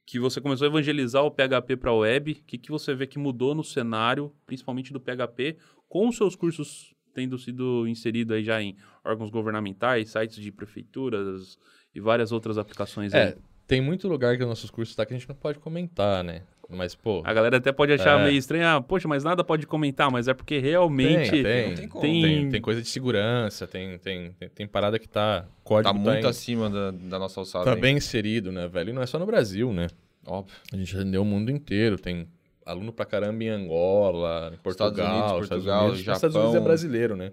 que 0.06 0.20
você 0.20 0.40
começou 0.40 0.66
a 0.66 0.70
evangelizar 0.70 1.24
o 1.24 1.32
PHP 1.32 1.78
para 1.78 1.90
a 1.90 1.96
web, 1.96 2.32
o 2.32 2.36
que, 2.46 2.60
que 2.60 2.70
você 2.70 2.94
vê 2.94 3.08
que 3.08 3.18
mudou 3.18 3.56
no 3.56 3.64
cenário, 3.64 4.32
principalmente 4.46 4.94
do 4.94 5.00
PHP, 5.00 5.58
com 5.90 6.08
os 6.08 6.16
seus 6.16 6.36
cursos 6.36 6.94
tendo 7.12 7.40
sido 7.40 7.88
inserido 7.88 8.34
aí 8.34 8.44
já 8.44 8.62
em 8.62 8.76
órgãos 9.04 9.32
governamentais, 9.32 10.12
sites 10.12 10.36
de 10.36 10.52
prefeituras 10.52 11.58
e 11.94 12.00
várias 12.00 12.32
outras 12.32 12.58
aplicações 12.58 13.14
aí. 13.14 13.30
É, 13.30 13.38
tem 13.66 13.82
muito 13.82 14.08
lugar 14.08 14.36
que 14.38 14.44
os 14.44 14.50
nossos 14.50 14.70
cursos 14.70 14.96
tá 14.96 15.06
que 15.06 15.14
a 15.14 15.18
gente 15.18 15.28
não 15.28 15.36
pode 15.36 15.58
comentar, 15.60 16.24
né? 16.24 16.44
Mas, 16.70 16.96
pô. 16.96 17.22
A 17.24 17.32
galera 17.34 17.58
até 17.58 17.72
pode 17.72 17.94
achar 17.94 18.20
É. 18.20 18.24
meio 18.24 18.38
estranho, 18.38 18.66
ah, 18.68 18.82
poxa, 18.82 19.08
mas 19.08 19.24
nada 19.24 19.44
pode 19.44 19.68
comentar, 19.68 20.10
mas 20.10 20.28
é 20.28 20.34
porque 20.34 20.58
realmente 20.58 21.30
tem, 21.30 21.44
tem, 21.44 21.76
tem 21.76 21.88
tem- 21.90 22.22
tem, 22.22 22.50
tem 22.50 22.62
coisa 22.62 22.82
de 22.82 22.88
segurança, 22.88 23.68
tem, 23.68 23.98
tem, 24.00 24.32
tem, 24.32 24.50
tem 24.50 24.68
parada 24.68 24.98
que 24.98 25.08
tá. 25.08 25.46
Código 25.64 25.94
Tá 25.94 26.00
muito 26.00 26.26
em- 26.26 26.30
acima 26.30 26.70
da, 26.70 26.90
da 26.92 27.20
nossa 27.20 27.40
alçada. 27.40 27.66
tá 27.66 27.74
aí. 27.74 27.80
bem 27.80 27.98
inserido, 27.98 28.52
né, 28.52 28.68
velho? 28.68 28.90
E 28.90 28.94
não 28.94 29.02
é 29.02 29.06
só 29.06 29.20
no 29.20 29.26
Brasil, 29.28 29.72
né? 29.72 29.88
Óbvio. 30.26 30.56
A 30.74 30.76
gente 30.78 30.96
atendeu 30.96 31.22
o 31.22 31.26
mundo 31.26 31.52
inteiro. 31.52 31.98
Tem 32.00 32.28
aluno 32.66 32.92
pra 32.92 33.06
caramba 33.06 33.44
em 33.44 33.50
Angola, 33.50 34.52
em 34.54 34.58
Portugal, 34.58 34.90
Estados 34.90 35.00
Unidos, 35.00 35.26
Estados 35.44 35.50
Portugal, 35.50 35.80
Unidos. 35.86 36.06
Nos 36.08 36.16
Estados 36.18 36.36
Unidos 36.36 36.50
é 36.50 36.54
Japão. 36.54 36.64
brasileiro, 36.68 37.16
né? 37.16 37.32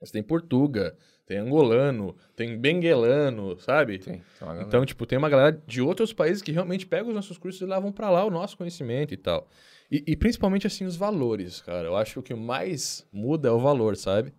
Mas 0.00 0.10
tem 0.12 0.22
Portuga, 0.22 0.94
tem 1.26 1.38
angolano, 1.38 2.14
tem 2.36 2.58
benguelano, 2.58 3.58
sabe? 3.58 3.98
Galera. 4.40 4.66
Então, 4.66 4.84
tipo, 4.84 5.06
tem 5.06 5.16
uma 5.16 5.28
galera 5.28 5.62
de 5.66 5.80
outros 5.80 6.12
países 6.12 6.42
que 6.42 6.52
realmente 6.52 6.86
pegam 6.86 7.08
os 7.08 7.14
nossos 7.14 7.38
cursos 7.38 7.60
e 7.62 7.64
levam 7.64 7.90
pra 7.90 8.10
lá 8.10 8.24
o 8.24 8.30
nosso 8.30 8.56
conhecimento 8.56 9.14
e 9.14 9.16
tal. 9.16 9.48
E, 9.90 10.04
e 10.06 10.16
principalmente, 10.16 10.66
assim, 10.66 10.84
os 10.84 10.96
valores, 10.96 11.60
cara. 11.62 11.88
Eu 11.88 11.96
acho 11.96 12.14
que 12.14 12.18
o 12.18 12.22
que 12.22 12.34
mais 12.34 13.06
muda 13.12 13.48
é 13.48 13.52
o 13.52 13.58
valor, 13.58 13.96
sabe? 13.96 14.34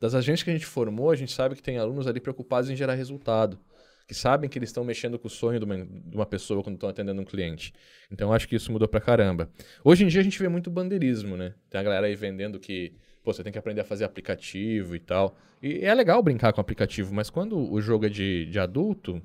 Das 0.00 0.14
agências 0.14 0.42
que 0.42 0.50
a 0.50 0.52
gente 0.54 0.66
formou, 0.66 1.10
a 1.10 1.16
gente 1.16 1.32
sabe 1.32 1.54
que 1.54 1.62
tem 1.62 1.78
alunos 1.78 2.06
ali 2.06 2.20
preocupados 2.20 2.70
em 2.70 2.76
gerar 2.76 2.94
resultado. 2.94 3.58
Que 4.06 4.14
sabem 4.14 4.48
que 4.48 4.58
eles 4.58 4.70
estão 4.70 4.84
mexendo 4.84 5.18
com 5.18 5.28
o 5.28 5.30
sonho 5.30 5.58
de 5.58 5.64
uma, 5.64 5.76
de 5.76 6.16
uma 6.16 6.26
pessoa 6.26 6.62
quando 6.62 6.74
estão 6.74 6.88
atendendo 6.88 7.20
um 7.20 7.24
cliente. 7.24 7.72
Então, 8.10 8.28
eu 8.28 8.34
acho 8.34 8.48
que 8.48 8.56
isso 8.56 8.72
mudou 8.72 8.88
pra 8.88 9.00
caramba. 9.00 9.50
Hoje 9.84 10.04
em 10.04 10.08
dia, 10.08 10.20
a 10.20 10.24
gente 10.24 10.38
vê 10.38 10.48
muito 10.48 10.70
bandeirismo, 10.70 11.36
né? 11.36 11.54
Tem 11.70 11.80
a 11.80 11.84
galera 11.84 12.06
aí 12.06 12.16
vendendo 12.16 12.58
que, 12.58 12.94
pô, 13.22 13.32
você 13.32 13.42
tem 13.42 13.52
que 13.52 13.58
aprender 13.58 13.80
a 13.80 13.84
fazer 13.84 14.04
aplicativo 14.04 14.94
e 14.96 15.00
tal. 15.00 15.36
E 15.62 15.84
é 15.84 15.94
legal 15.94 16.22
brincar 16.22 16.52
com 16.52 16.60
aplicativo, 16.60 17.14
mas 17.14 17.30
quando 17.30 17.56
o 17.56 17.80
jogo 17.80 18.06
é 18.06 18.08
de, 18.08 18.46
de 18.46 18.58
adulto, 18.58 19.22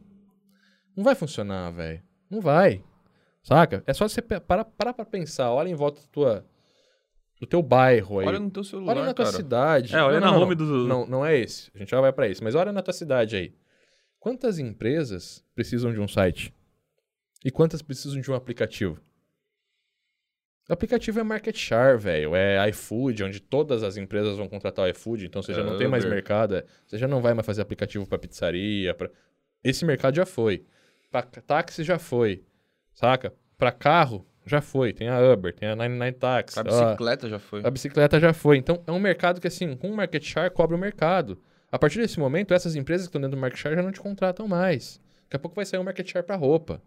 não 0.95 1.03
vai 1.03 1.15
funcionar, 1.15 1.71
velho. 1.71 2.01
Não 2.29 2.41
vai. 2.41 2.83
Saca? 3.43 3.81
É 3.87 3.93
só 3.93 4.07
você 4.07 4.21
parar 4.21 4.65
para 4.65 4.93
pra 4.93 5.05
pensar. 5.05 5.51
Olha 5.51 5.69
em 5.69 5.75
volta 5.75 6.01
da 6.01 6.07
tua, 6.07 6.45
do 7.39 7.47
teu 7.47 7.61
bairro 7.61 8.19
aí. 8.19 8.27
Olha 8.27 8.39
no 8.39 8.51
teu 8.51 8.63
celular, 8.63 8.95
Olha 8.97 9.05
na 9.05 9.13
tua 9.13 9.25
cara. 9.25 9.37
cidade. 9.37 9.95
É, 9.95 10.01
olha 10.03 10.19
Não, 10.19 10.27
na 10.27 10.33
não, 10.33 10.41
home 10.43 10.55
não. 10.55 10.65
do- 10.65 10.87
Não, 10.87 11.05
não 11.07 11.25
é 11.25 11.37
esse. 11.37 11.71
A 11.73 11.77
gente 11.77 11.89
já 11.91 12.01
vai 12.01 12.11
pra 12.11 12.27
esse. 12.27 12.43
Mas 12.43 12.55
olha 12.55 12.71
na 12.73 12.81
tua 12.81 12.93
cidade 12.93 13.35
aí. 13.35 13.53
Quantas 14.19 14.59
empresas 14.59 15.43
precisam 15.55 15.93
de 15.93 15.99
um 15.99 16.07
site? 16.07 16.53
E 17.45 17.49
quantas 17.51 17.81
precisam 17.81 18.19
de 18.19 18.29
um 18.29 18.35
aplicativo? 18.35 18.99
O 20.69 20.73
aplicativo 20.73 21.19
é 21.19 21.23
market 21.23 21.55
share, 21.55 21.97
velho. 21.97 22.35
É 22.35 22.69
iFood, 22.69 23.23
onde 23.23 23.39
todas 23.39 23.83
as 23.83 23.95
empresas 23.95 24.37
vão 24.37 24.49
contratar 24.49 24.85
o 24.85 24.89
iFood, 24.89 25.25
então 25.25 25.41
você 25.41 25.53
já 25.53 25.63
não 25.63 25.77
tem 25.77 25.87
mais 25.87 26.03
Uber. 26.03 26.15
mercado. 26.15 26.55
é. 26.57 26.65
Você 26.85 26.97
já 26.97 27.07
não 27.07 27.21
vai 27.21 27.33
mais 27.33 27.45
fazer 27.45 27.61
aplicativo 27.61 28.05
pra 28.05 28.17
pizzaria. 28.17 28.93
Pra... 28.93 29.09
Esse 29.63 29.85
mercado 29.85 30.15
já 30.15 30.25
foi. 30.25 30.65
Pra 31.09 31.21
táxi 31.21 31.83
já 31.83 31.97
foi. 31.97 32.43
Saca? 32.93 33.33
Pra 33.57 33.71
carro 33.71 34.27
já 34.45 34.59
foi. 34.59 34.91
Tem 34.91 35.07
a 35.07 35.19
Uber, 35.21 35.53
tem 35.53 35.69
a 35.69 35.75
99 35.75 36.11
Taxi. 36.13 36.59
A 36.59 36.61
ó, 36.61 36.63
bicicleta 36.63 37.29
já 37.29 37.39
foi. 37.39 37.61
a 37.63 37.69
bicicleta 37.69 38.19
já 38.19 38.33
foi. 38.33 38.57
Então, 38.57 38.83
é 38.85 38.91
um 38.91 38.99
mercado 38.99 39.39
que, 39.39 39.47
assim, 39.47 39.75
com 39.75 39.89
o 39.89 39.95
market 39.95 40.23
share, 40.23 40.51
cobre 40.51 40.75
o 40.75 40.79
mercado. 40.79 41.41
A 41.71 41.79
partir 41.79 41.99
desse 41.99 42.19
momento, 42.19 42.53
essas 42.53 42.75
empresas 42.75 43.07
que 43.07 43.09
estão 43.09 43.21
dentro 43.21 43.37
do 43.37 43.39
market 43.41 43.59
share 43.59 43.75
já 43.75 43.83
não 43.83 43.91
te 43.91 43.99
contratam 43.99 44.47
mais. 44.47 44.99
Daqui 45.23 45.35
a 45.35 45.39
pouco 45.39 45.55
vai 45.55 45.65
sair 45.65 45.79
um 45.79 45.83
market 45.83 46.09
share 46.09 46.25
para 46.25 46.35
roupa. 46.35 46.81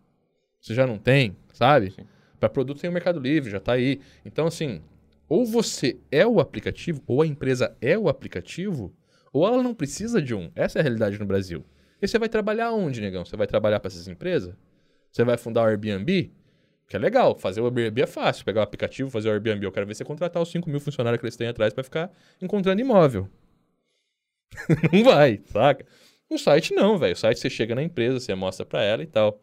Você 0.61 0.74
já 0.74 0.87
não 0.87 0.99
tem, 0.99 1.37
sabe? 1.53 1.91
Sim. 1.91 2.07
Para 2.41 2.49
produto 2.49 2.80
tem 2.80 2.88
o 2.88 2.93
Mercado 2.93 3.20
Livre, 3.20 3.51
já 3.51 3.61
tá 3.61 3.74
aí. 3.74 4.01
Então, 4.24 4.47
assim, 4.47 4.82
ou 5.28 5.45
você 5.45 6.01
é 6.11 6.26
o 6.26 6.41
aplicativo, 6.41 7.03
ou 7.07 7.22
a 7.22 7.26
empresa 7.26 7.76
é 7.80 7.97
o 7.97 8.09
aplicativo, 8.09 8.93
ou 9.32 9.47
ela 9.47 9.62
não 9.62 9.74
precisa 9.74 10.20
de 10.20 10.34
um. 10.34 10.51
Essa 10.57 10.78
é 10.78 10.80
a 10.80 10.82
realidade 10.82 11.18
no 11.18 11.26
Brasil. 11.26 11.64
E 12.03 12.09
você 12.09 12.18
vai 12.18 12.28
trabalhar 12.28 12.72
onde, 12.72 13.01
negão? 13.01 13.24
Você 13.24 13.36
vai 13.36 13.47
trabalhar 13.47 13.78
para 13.78 13.88
essas 13.88 14.09
empresas? 14.09 14.57
Você 15.12 15.22
vai 15.22 15.36
fundar 15.36 15.62
o 15.62 15.66
Airbnb? 15.66 16.32
Que 16.88 16.97
é 16.97 16.99
legal, 16.99 17.36
fazer 17.38 17.61
o 17.61 17.66
Airbnb 17.66 18.03
é 18.03 18.07
fácil. 18.07 18.45
Pegar 18.45 18.61
o 18.61 18.64
aplicativo, 18.64 19.11
fazer 19.11 19.28
o 19.28 19.32
Airbnb. 19.32 19.64
Eu 19.64 19.70
quero 19.70 19.86
ver 19.86 19.95
você 19.95 20.05
contratar 20.05 20.43
os 20.43 20.51
5 20.51 20.68
mil 20.68 20.80
funcionários 20.80 21.20
que 21.20 21.26
eles 21.26 21.36
têm 21.36 21.47
atrás 21.47 21.72
para 21.72 21.84
ficar 21.84 22.11
encontrando 22.41 22.80
imóvel. 22.80 23.28
não 24.93 25.05
vai, 25.05 25.41
saca? 25.45 25.86
Um 26.30 26.38
site 26.38 26.74
não, 26.74 26.99
velho. 26.99 27.12
O 27.12 27.16
site 27.16 27.38
você 27.38 27.51
chega 27.51 27.74
na 27.74 27.82
empresa, 27.82 28.18
você 28.18 28.34
mostra 28.34 28.64
para 28.64 28.82
ela 28.82 29.03
e 29.03 29.07
tal. 29.07 29.41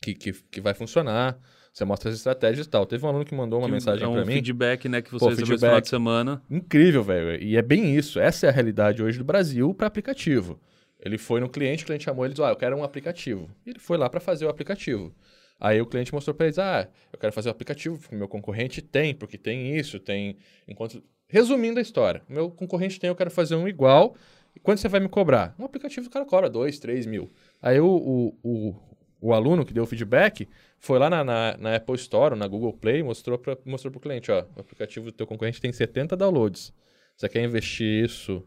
Que, 0.00 0.14
que, 0.14 0.32
que 0.32 0.60
vai 0.60 0.74
funcionar. 0.74 1.38
Você 1.74 1.84
mostra 1.84 2.08
as 2.08 2.16
estratégias 2.16 2.66
e 2.66 2.70
tal. 2.70 2.86
Teve 2.86 3.04
um 3.04 3.08
aluno 3.08 3.24
que 3.24 3.34
mandou 3.34 3.58
uma 3.58 3.66
Que 3.66 3.72
mensagem 3.72 4.04
é 4.04 4.08
um 4.08 4.12
para 4.12 4.24
mim. 4.24 4.34
feedback, 4.34 4.88
né, 4.88 5.02
que 5.02 5.10
você 5.10 5.24
Pô, 5.24 5.32
esse 5.32 5.44
final 5.44 5.80
de 5.80 5.88
semana. 5.88 6.40
Incrível, 6.48 7.02
velho. 7.02 7.42
E 7.42 7.56
é 7.56 7.62
bem 7.62 7.96
isso. 7.96 8.20
Essa 8.20 8.46
é 8.46 8.48
a 8.48 8.52
realidade 8.52 9.02
hoje 9.02 9.18
do 9.18 9.24
Brasil 9.24 9.74
para 9.74 9.88
aplicativo. 9.88 10.60
Ele 11.00 11.18
foi 11.18 11.40
no 11.40 11.48
cliente, 11.48 11.82
o 11.82 11.86
cliente 11.86 12.04
chamou 12.04 12.24
ele 12.24 12.30
e 12.32 12.34
disse: 12.34 12.46
Ah, 12.46 12.50
eu 12.50 12.56
quero 12.56 12.76
um 12.76 12.84
aplicativo. 12.84 13.50
E 13.66 13.70
ele 13.70 13.80
foi 13.80 13.98
lá 13.98 14.08
para 14.08 14.20
fazer 14.20 14.46
o 14.46 14.48
aplicativo. 14.48 15.12
Aí 15.58 15.80
o 15.80 15.86
cliente 15.86 16.14
mostrou 16.14 16.32
para 16.32 16.46
eles: 16.46 16.60
Ah, 16.60 16.88
eu 17.12 17.18
quero 17.18 17.32
fazer 17.32 17.48
o 17.48 17.50
aplicativo, 17.50 17.98
porque 17.98 18.14
o 18.14 18.18
meu 18.18 18.28
concorrente 18.28 18.80
tem, 18.80 19.12
porque 19.12 19.36
tem 19.36 19.76
isso, 19.76 19.98
tem. 19.98 20.36
Enquanto... 20.68 21.02
Resumindo 21.26 21.80
a 21.80 21.82
história, 21.82 22.22
meu 22.28 22.52
concorrente 22.52 23.00
tem, 23.00 23.08
eu 23.08 23.16
quero 23.16 23.32
fazer 23.32 23.56
um 23.56 23.66
igual. 23.66 24.14
E 24.54 24.60
quanto 24.60 24.80
você 24.80 24.88
vai 24.88 25.00
me 25.00 25.08
cobrar? 25.08 25.56
Um 25.58 25.64
aplicativo 25.64 26.06
o 26.06 26.10
cara 26.10 26.24
cobra 26.24 26.48
2, 26.48 26.78
3 26.78 27.06
mil. 27.06 27.32
Aí 27.60 27.80
o, 27.80 27.86
o, 27.88 28.38
o, 28.44 28.76
o 29.20 29.32
aluno 29.34 29.64
que 29.64 29.74
deu 29.74 29.82
o 29.82 29.86
feedback 29.86 30.46
foi 30.84 30.98
lá 30.98 31.08
na, 31.08 31.24
na, 31.24 31.56
na 31.56 31.76
Apple 31.76 31.94
Store, 31.94 32.36
na 32.36 32.46
Google 32.46 32.74
Play, 32.74 33.02
mostrou 33.02 33.38
para 33.38 33.56
mostrou 33.64 33.90
o 33.96 33.98
cliente: 33.98 34.30
Ó, 34.30 34.44
o 34.54 34.60
aplicativo 34.60 35.06
do 35.06 35.12
teu 35.12 35.26
concorrente 35.26 35.58
tem 35.58 35.72
70 35.72 36.14
downloads. 36.14 36.74
Você 37.16 37.26
quer 37.26 37.42
investir 37.42 38.04
isso 38.04 38.42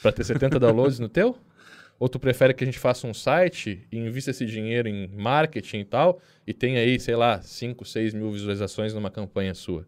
para 0.00 0.12
ter 0.12 0.22
70 0.22 0.60
downloads 0.60 1.00
no 1.00 1.08
teu? 1.08 1.36
Ou 1.98 2.08
tu 2.08 2.20
prefere 2.20 2.54
que 2.54 2.62
a 2.62 2.66
gente 2.66 2.78
faça 2.78 3.08
um 3.08 3.14
site 3.14 3.88
e 3.90 3.98
invista 3.98 4.30
esse 4.30 4.46
dinheiro 4.46 4.86
em 4.86 5.08
marketing 5.08 5.78
e 5.78 5.84
tal, 5.84 6.20
e 6.46 6.54
tenha 6.54 6.78
aí, 6.78 7.00
sei 7.00 7.16
lá, 7.16 7.42
5, 7.42 7.84
6 7.84 8.14
mil 8.14 8.30
visualizações 8.30 8.94
numa 8.94 9.10
campanha 9.10 9.52
sua? 9.52 9.84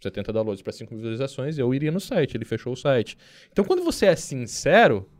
70 0.00 0.32
downloads 0.32 0.62
para 0.62 0.72
5 0.72 0.92
mil 0.92 0.98
visualizações, 0.98 1.58
eu 1.58 1.74
iria 1.74 1.90
no 1.90 1.98
site, 2.00 2.36
ele 2.36 2.44
fechou 2.44 2.74
o 2.74 2.76
site. 2.76 3.18
Então, 3.50 3.64
quando 3.64 3.82
você 3.82 4.06
é 4.06 4.14
sincero, 4.14 5.10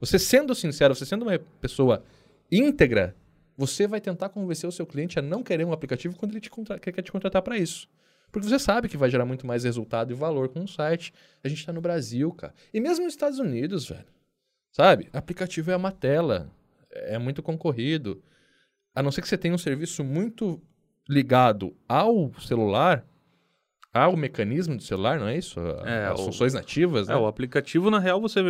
você 0.00 0.18
sendo 0.18 0.52
sincero, 0.52 0.96
você 0.96 1.06
sendo 1.06 1.22
uma 1.22 1.38
pessoa 1.60 2.02
íntegra, 2.50 3.14
você 3.60 3.86
vai 3.86 4.00
tentar 4.00 4.30
convencer 4.30 4.66
o 4.66 4.72
seu 4.72 4.86
cliente 4.86 5.18
a 5.18 5.22
não 5.22 5.42
querer 5.42 5.66
um 5.66 5.72
aplicativo 5.72 6.16
quando 6.16 6.32
ele 6.32 6.40
te 6.40 6.50
quer 6.80 7.02
te 7.02 7.12
contratar 7.12 7.42
para 7.42 7.58
isso. 7.58 7.86
Porque 8.32 8.48
você 8.48 8.58
sabe 8.58 8.88
que 8.88 8.96
vai 8.96 9.10
gerar 9.10 9.26
muito 9.26 9.46
mais 9.46 9.64
resultado 9.64 10.12
e 10.12 10.14
valor 10.14 10.48
com 10.48 10.60
um 10.60 10.66
site. 10.66 11.12
A 11.44 11.48
gente 11.48 11.58
está 11.58 11.70
no 11.72 11.80
Brasil, 11.82 12.32
cara. 12.32 12.54
E 12.72 12.80
mesmo 12.80 13.04
nos 13.04 13.12
Estados 13.12 13.38
Unidos, 13.38 13.88
velho. 13.88 14.06
Sabe? 14.72 15.08
Aplicativo 15.12 15.70
é 15.70 15.76
uma 15.76 15.92
tela. 15.92 16.50
É 16.90 17.18
muito 17.18 17.42
concorrido. 17.42 18.22
A 18.94 19.02
não 19.02 19.12
ser 19.12 19.20
que 19.20 19.28
você 19.28 19.36
tenha 19.36 19.54
um 19.54 19.58
serviço 19.58 20.02
muito 20.02 20.58
ligado 21.08 21.76
ao 21.88 22.32
celular, 22.40 23.04
ao 23.92 24.16
mecanismo 24.16 24.76
do 24.76 24.82
celular, 24.82 25.18
não 25.20 25.26
é 25.28 25.36
isso? 25.36 25.60
É, 25.84 26.06
As 26.06 26.20
o- 26.20 26.24
funções 26.26 26.54
nativas, 26.54 27.08
né? 27.08 27.14
É, 27.14 27.16
o 27.18 27.26
aplicativo, 27.26 27.90
na 27.90 27.98
real, 27.98 28.20
você 28.20 28.40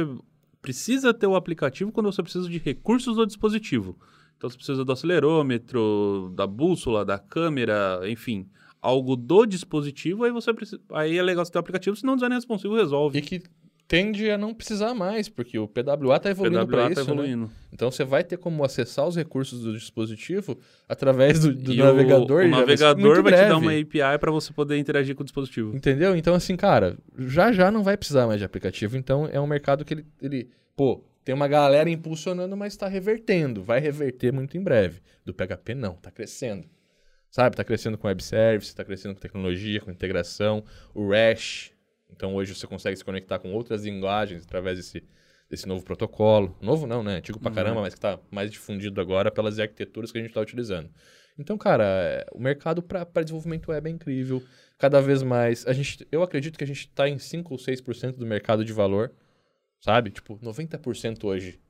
precisa 0.63 1.13
ter 1.15 1.27
o 1.27 1.35
aplicativo 1.35 1.91
quando 1.91 2.13
você 2.13 2.23
precisa 2.23 2.49
de 2.49 2.59
recursos 2.59 3.17
do 3.17 3.27
dispositivo. 3.27 3.99
Então, 4.41 4.49
você 4.49 4.57
precisa 4.57 4.87
do 4.87 4.91
acelerômetro, 4.91 6.33
da 6.35 6.47
bússola, 6.47 7.05
da 7.05 7.19
câmera, 7.19 8.01
enfim, 8.07 8.49
algo 8.81 9.15
do 9.15 9.45
dispositivo, 9.45 10.25
aí 10.25 10.31
você 10.31 10.55
precisa. 10.55 10.81
Aí 10.93 11.19
é 11.19 11.23
legal 11.23 11.45
você 11.45 11.53
ter 11.53 11.59
o 11.59 11.61
aplicativo, 11.61 11.95
senão 11.95 12.15
o 12.15 12.17
design 12.17 12.35
responsivo 12.35 12.75
resolve. 12.75 13.19
E 13.19 13.21
que 13.21 13.43
tende 13.87 14.31
a 14.31 14.39
não 14.39 14.55
precisar 14.55 14.95
mais, 14.95 15.29
porque 15.29 15.59
o 15.59 15.69
PWA 15.69 16.17
está 16.17 16.31
evoluindo 16.31 16.67
para 16.67 16.85
PWA 16.85 16.91
isso, 16.91 16.95
tá 16.95 17.07
né? 17.07 17.13
evoluindo. 17.13 17.51
Então 17.71 17.91
você 17.91 18.03
vai 18.03 18.25
ter 18.25 18.39
como 18.39 18.65
acessar 18.65 19.07
os 19.07 19.15
recursos 19.15 19.61
do 19.61 19.75
dispositivo 19.75 20.57
através 20.89 21.41
do, 21.41 21.53
do 21.53 21.75
E 21.75 21.77
navegador. 21.77 22.45
O, 22.45 22.47
o 22.47 22.51
vai 22.51 22.61
navegador 22.61 22.99
muito 22.99 23.23
vai 23.23 23.33
te 23.35 23.47
dar 23.47 23.59
uma 23.59 23.73
API 23.73 24.19
para 24.19 24.31
você 24.31 24.55
poder 24.55 24.79
interagir 24.79 25.15
com 25.15 25.21
o 25.21 25.25
dispositivo. 25.25 25.77
Entendeu? 25.77 26.17
Então, 26.17 26.35
assim, 26.35 26.57
cara, 26.57 26.97
já 27.19 27.53
já 27.53 27.71
não 27.71 27.83
vai 27.83 27.99
precisar 27.99 28.27
mais 28.27 28.39
de 28.39 28.47
aplicativo. 28.47 28.97
Então, 28.97 29.29
é 29.31 29.39
um 29.39 29.47
mercado 29.47 29.85
que 29.85 29.93
ele, 29.93 30.07
ele 30.23 30.49
pô, 30.75 31.05
tem 31.25 31.35
uma 31.35 31.49
galera 31.49 31.91
impulsionando, 31.91 32.57
mas 32.57 32.73
está 32.73 32.89
revertendo. 32.89 33.63
Vai 33.63 33.81
reverter 33.81 34.33
muito 34.33 34.57
em 34.57 34.63
breve. 34.63 35.01
Do 35.25 35.35
PHP, 35.35 35.75
não, 35.75 35.95
está 35.95 36.11
crescendo. 36.11 36.69
Sabe, 37.31 37.55
está 37.55 37.63
crescendo 37.63 37.97
com 37.97 38.09
web 38.09 38.23
service, 38.23 38.69
está 38.69 38.85
crescendo 38.85 39.15
com 39.15 39.21
tecnologia, 39.21 39.81
com 39.81 39.91
integração. 39.91 40.65
O 40.95 41.09
REST. 41.09 41.73
Então, 42.11 42.35
hoje 42.35 42.55
você 42.55 42.67
consegue 42.67 42.97
se 42.97 43.05
conectar 43.05 43.39
com 43.39 43.53
outras 43.53 43.85
linguagens 43.85 44.45
através 44.45 44.79
desse, 44.79 45.05
desse 45.49 45.69
novo 45.69 45.85
protocolo. 45.85 46.57
Novo 46.61 46.87
não, 46.87 47.03
né? 47.03 47.17
Antigo 47.17 47.39
pra 47.39 47.53
caramba, 47.53 47.81
mas 47.83 47.95
que 47.95 47.99
está 47.99 48.19
mais 48.31 48.51
difundido 48.51 49.01
agora 49.01 49.31
pelas 49.31 49.59
arquiteturas 49.59 50.11
que 50.11 50.19
a 50.19 50.21
gente 50.21 50.31
está 50.31 50.41
utilizando. 50.41 50.91
Então, 51.39 51.57
cara, 51.57 51.85
é, 51.85 52.27
o 52.33 52.41
mercado 52.41 52.83
para 52.83 53.23
desenvolvimento 53.23 53.71
web 53.71 53.89
é 53.89 53.93
incrível. 53.93 54.43
Cada 54.77 55.01
vez 55.01 55.23
mais. 55.23 55.67
A 55.67 55.73
gente, 55.73 56.07
eu 56.11 56.23
acredito 56.23 56.59
que 56.59 56.65
a 56.65 56.67
gente 56.67 56.81
está 56.81 57.09
em 57.09 57.19
5 57.19 57.53
ou 57.53 57.59
6% 57.59 58.17
do 58.17 58.27
mercado 58.27 58.65
de 58.65 58.73
valor. 58.73 59.13
Sabe? 59.81 60.11
Tipo, 60.11 60.39
90% 60.39 61.25
hoje 61.25 61.61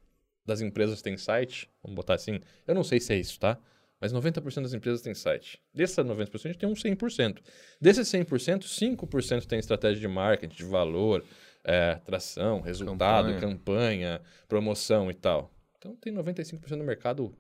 das 0.45 0.61
empresas 0.61 1.01
têm 1.01 1.17
site. 1.17 1.71
Vamos 1.83 1.95
botar 1.95 2.15
assim. 2.15 2.41
Eu 2.67 2.75
não 2.75 2.85
sei 2.85 3.01
se 3.01 3.13
é 3.13 3.17
isso, 3.17 3.39
tá? 3.39 3.59
Mas 4.01 4.13
90% 4.13 4.63
das 4.63 4.73
empresas 4.73 5.03
têm 5.03 5.15
site. 5.15 5.61
Desses 5.75 5.97
90%, 5.97 6.35
a 6.35 6.49
gente 6.49 6.59
tem 6.59 6.69
um 6.69 6.73
100%. 6.73 7.39
Desses 7.81 8.09
100%, 8.09 8.63
5% 8.63 9.47
tem 9.47 9.59
estratégia 9.59 10.01
de 10.01 10.09
marketing, 10.09 10.57
de 10.57 10.65
valor, 10.65 11.23
é, 11.63 11.97
tração, 11.97 12.61
resultado, 12.61 13.35
campanha. 13.35 13.41
campanha, 13.41 14.21
promoção 14.49 15.11
e 15.11 15.15
tal. 15.15 15.53
Então 15.77 15.95
tem 15.97 16.13
95% 16.13 16.79
do 16.79 16.85
mercado 16.85 17.35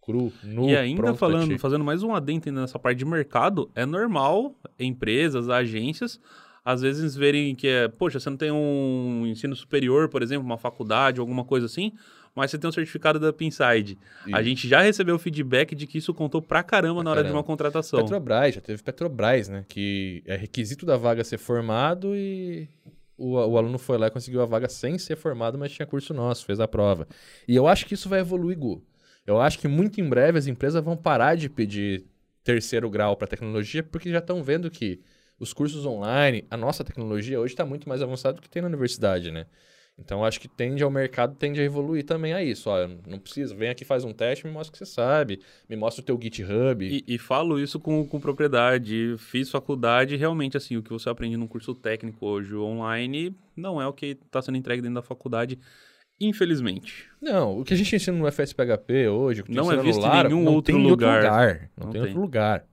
cru, 0.00 0.32
nu, 0.42 0.70
E 0.70 0.76
ainda 0.76 1.14
falando, 1.14 1.58
fazendo 1.58 1.84
mais 1.84 2.02
um 2.02 2.14
adendo 2.14 2.50
nessa 2.52 2.78
parte 2.78 2.98
de 2.98 3.04
mercado, 3.04 3.70
é 3.74 3.84
normal 3.84 4.54
empresas, 4.78 5.50
agências, 5.50 6.18
às 6.68 6.82
vezes 6.82 7.16
verem 7.16 7.54
que 7.54 7.66
é, 7.66 7.88
poxa, 7.88 8.20
você 8.20 8.28
não 8.28 8.36
tem 8.36 8.52
um 8.52 9.24
ensino 9.26 9.56
superior, 9.56 10.06
por 10.10 10.22
exemplo, 10.22 10.44
uma 10.44 10.58
faculdade, 10.58 11.18
alguma 11.18 11.42
coisa 11.42 11.64
assim, 11.64 11.94
mas 12.34 12.50
você 12.50 12.58
tem 12.58 12.68
um 12.68 12.72
certificado 12.72 13.18
da 13.18 13.32
Pinside. 13.32 13.96
A 14.30 14.42
gente 14.42 14.68
já 14.68 14.82
recebeu 14.82 15.18
feedback 15.18 15.74
de 15.74 15.86
que 15.86 15.96
isso 15.96 16.12
contou 16.12 16.42
pra 16.42 16.62
caramba 16.62 16.96
pra 16.96 17.04
na 17.04 17.10
hora 17.10 17.20
caramba. 17.20 17.32
de 17.32 17.36
uma 17.38 17.42
contratação. 17.42 18.00
Petrobras, 18.00 18.54
já 18.54 18.60
teve 18.60 18.82
Petrobras, 18.82 19.48
né? 19.48 19.64
Que 19.66 20.22
é 20.26 20.36
requisito 20.36 20.84
da 20.84 20.98
vaga 20.98 21.24
ser 21.24 21.38
formado 21.38 22.14
e 22.14 22.68
o, 23.16 23.32
o, 23.32 23.56
aluno 23.56 23.78
foi 23.78 23.96
lá 23.96 24.08
e 24.08 24.10
conseguiu 24.10 24.42
a 24.42 24.44
vaga 24.46 24.68
sem 24.68 24.98
ser 24.98 25.16
formado, 25.16 25.56
mas 25.56 25.72
tinha 25.72 25.86
curso 25.86 26.12
nosso, 26.12 26.44
fez 26.44 26.60
a 26.60 26.68
prova. 26.68 27.08
E 27.48 27.56
eu 27.56 27.66
acho 27.66 27.86
que 27.86 27.94
isso 27.94 28.10
vai 28.10 28.20
evoluir, 28.20 28.58
Gu. 28.58 28.84
Eu 29.26 29.40
acho 29.40 29.58
que 29.58 29.66
muito 29.66 30.02
em 30.02 30.08
breve 30.08 30.38
as 30.38 30.46
empresas 30.46 30.84
vão 30.84 30.98
parar 30.98 31.34
de 31.34 31.48
pedir 31.48 32.04
terceiro 32.44 32.90
grau 32.90 33.16
para 33.16 33.26
tecnologia, 33.26 33.82
porque 33.82 34.10
já 34.10 34.18
estão 34.18 34.42
vendo 34.42 34.70
que 34.70 35.00
os 35.38 35.52
cursos 35.52 35.86
online, 35.86 36.44
a 36.50 36.56
nossa 36.56 36.82
tecnologia 36.82 37.40
hoje 37.40 37.54
está 37.54 37.64
muito 37.64 37.88
mais 37.88 38.02
avançada 38.02 38.36
do 38.36 38.42
que 38.42 38.48
tem 38.48 38.62
na 38.62 38.68
universidade, 38.68 39.30
né? 39.30 39.46
Então, 39.98 40.24
acho 40.24 40.40
que 40.40 40.46
tende 40.46 40.82
ao 40.82 40.90
mercado, 40.90 41.34
tende 41.34 41.60
a 41.60 41.64
evoluir 41.64 42.04
também 42.04 42.32
a 42.32 42.42
isso. 42.42 42.70
Ó, 42.70 42.86
não 43.06 43.18
precisa, 43.18 43.52
vem 43.52 43.68
aqui, 43.68 43.84
faz 43.84 44.04
um 44.04 44.12
teste, 44.12 44.46
me 44.46 44.52
mostra 44.52 44.70
o 44.70 44.72
que 44.72 44.78
você 44.78 44.86
sabe, 44.86 45.40
me 45.68 45.74
mostra 45.74 46.00
o 46.00 46.04
teu 46.04 46.18
GitHub. 46.22 46.86
E, 46.86 47.02
e 47.06 47.18
falo 47.18 47.58
isso 47.58 47.80
com, 47.80 48.06
com 48.06 48.20
propriedade. 48.20 49.16
Fiz 49.18 49.50
faculdade 49.50 50.14
realmente, 50.14 50.56
assim, 50.56 50.76
o 50.76 50.82
que 50.82 50.90
você 50.90 51.10
aprende 51.10 51.36
num 51.36 51.48
curso 51.48 51.74
técnico 51.74 52.24
hoje 52.24 52.54
online 52.54 53.34
não 53.56 53.82
é 53.82 53.88
o 53.88 53.92
que 53.92 54.16
está 54.24 54.40
sendo 54.40 54.56
entregue 54.56 54.80
dentro 54.80 54.94
da 54.94 55.02
faculdade. 55.02 55.58
Infelizmente. 56.20 57.08
Não, 57.20 57.58
o 57.58 57.64
que 57.64 57.74
a 57.74 57.76
gente 57.76 57.94
ensina 57.94 58.16
no 58.16 58.30
FSPHP 58.30 59.08
hoje, 59.08 59.42
não 59.48 59.70
é 59.70 59.76
visto 59.78 60.04
em 60.04 60.22
nenhum 60.24 60.46
outro 60.46 60.76
lugar. 60.76 61.22
lugar. 61.24 61.70
Não, 61.76 61.86
não 61.86 61.92
tem, 61.92 62.00
tem 62.00 62.10
outro 62.10 62.20
lugar 62.20 62.64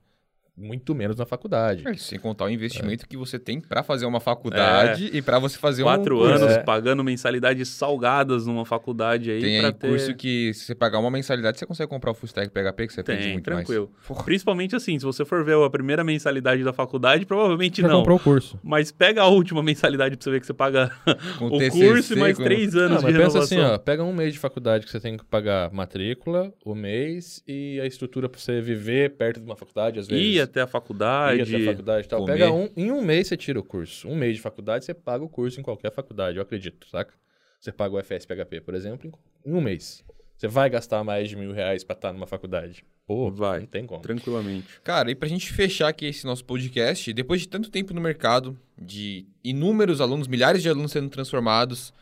muito 0.56 0.94
menos 0.94 1.16
na 1.16 1.26
faculdade. 1.26 1.86
É, 1.86 1.94
sem 1.94 2.18
contar 2.18 2.46
o 2.46 2.50
investimento 2.50 3.04
é. 3.04 3.06
que 3.06 3.16
você 3.16 3.38
tem 3.38 3.60
para 3.60 3.82
fazer 3.82 4.06
uma 4.06 4.20
faculdade 4.20 5.10
é. 5.12 5.16
e 5.16 5.20
para 5.20 5.38
você 5.38 5.58
fazer 5.58 5.82
Quatro 5.82 6.18
um 6.18 6.22
anos 6.22 6.52
é. 6.52 6.62
pagando 6.62 7.04
mensalidades 7.04 7.68
salgadas 7.68 8.46
numa 8.46 8.64
faculdade 8.64 9.30
aí. 9.30 9.40
Tem 9.40 9.64
aí 9.64 9.72
ter... 9.72 9.88
curso 9.88 10.14
que 10.14 10.54
se 10.54 10.64
você 10.64 10.74
pagar 10.74 10.98
uma 10.98 11.10
mensalidade, 11.10 11.58
você 11.58 11.66
consegue 11.66 11.90
comprar 11.90 12.12
o 12.12 12.14
Full 12.14 12.26
Stack 12.26 12.50
PHP 12.50 12.86
que 12.86 12.92
você 12.94 13.02
tem, 13.02 13.32
muito 13.32 13.44
tranquilo. 13.44 13.90
mais. 14.08 14.22
Principalmente 14.24 14.74
assim, 14.74 14.98
se 14.98 15.04
você 15.04 15.24
for 15.24 15.44
ver 15.44 15.56
a 15.56 15.68
primeira 15.68 16.02
mensalidade 16.02 16.64
da 16.64 16.72
faculdade, 16.72 17.26
provavelmente 17.26 17.82
Já 17.82 17.88
não. 17.88 17.98
comprou 17.98 18.16
o 18.16 18.20
curso. 18.20 18.58
Mas 18.62 18.90
pega 18.90 19.22
a 19.22 19.26
última 19.26 19.62
mensalidade 19.62 20.16
para 20.16 20.24
você 20.24 20.30
ver 20.30 20.40
que 20.40 20.46
você 20.46 20.54
paga 20.54 20.90
o 21.40 21.58
TCC, 21.58 21.86
curso 21.86 22.12
e 22.14 22.16
mais 22.16 22.36
com... 22.38 22.44
três 22.44 22.74
anos 22.74 23.02
não, 23.02 23.10
de 23.10 23.18
mas 23.18 23.24
pensa 23.24 23.38
assim, 23.40 23.60
ó, 23.60 23.76
pega 23.76 24.02
um 24.02 24.12
mês 24.12 24.32
de 24.32 24.38
faculdade 24.38 24.86
que 24.86 24.90
você 24.90 25.00
tem 25.00 25.16
que 25.16 25.24
pagar 25.24 25.70
matrícula, 25.72 26.52
o 26.64 26.74
mês 26.74 27.42
e 27.46 27.78
a 27.80 27.86
estrutura 27.86 28.28
para 28.28 28.40
você 28.40 28.60
viver 28.60 29.16
perto 29.16 29.40
de 29.40 29.46
uma 29.46 29.56
faculdade, 29.56 29.98
às 29.98 30.06
vezes. 30.06 30.36
E 30.36 30.45
até 30.46 30.62
a 30.62 30.66
faculdade 30.66 31.38
faculdade. 31.40 31.62
Ia 31.62 31.70
faculdade 31.70 32.06
e 32.06 32.08
tal. 32.08 32.20
Comer. 32.20 32.32
Pega 32.32 32.52
um, 32.52 32.68
em 32.76 32.90
um 32.90 33.02
mês 33.02 33.28
você 33.28 33.36
tira 33.36 33.58
o 33.58 33.64
curso. 33.64 34.08
Um 34.08 34.16
mês 34.16 34.36
de 34.36 34.42
faculdade, 34.42 34.84
você 34.84 34.94
paga 34.94 35.24
o 35.24 35.28
curso 35.28 35.60
em 35.60 35.62
qualquer 35.62 35.92
faculdade, 35.92 36.36
eu 36.36 36.42
acredito, 36.42 36.88
saca? 36.88 37.14
Você 37.60 37.72
paga 37.72 37.94
o 37.94 38.02
FSPHP, 38.02 38.60
por 38.60 38.74
exemplo, 38.74 39.12
em 39.44 39.52
um 39.52 39.60
mês. 39.60 40.04
Você 40.36 40.46
vai 40.46 40.68
gastar 40.68 41.02
mais 41.02 41.30
de 41.30 41.36
mil 41.36 41.52
reais 41.52 41.82
pra 41.82 41.94
estar 41.94 42.12
numa 42.12 42.26
faculdade. 42.26 42.84
Pô, 43.06 43.30
vai. 43.30 43.60
Não 43.60 43.66
tem 43.66 43.86
como. 43.86 44.02
Tranquilamente. 44.02 44.80
Cara, 44.84 45.10
e 45.10 45.14
pra 45.14 45.28
gente 45.28 45.50
fechar 45.52 45.88
aqui 45.88 46.06
esse 46.06 46.26
nosso 46.26 46.44
podcast, 46.44 47.10
depois 47.12 47.40
de 47.40 47.48
tanto 47.48 47.70
tempo 47.70 47.94
no 47.94 48.00
mercado, 48.00 48.58
de 48.76 49.26
inúmeros 49.42 50.00
alunos, 50.00 50.28
milhares 50.28 50.62
de 50.62 50.68
alunos 50.68 50.92
sendo 50.92 51.08
transformados, 51.08 51.92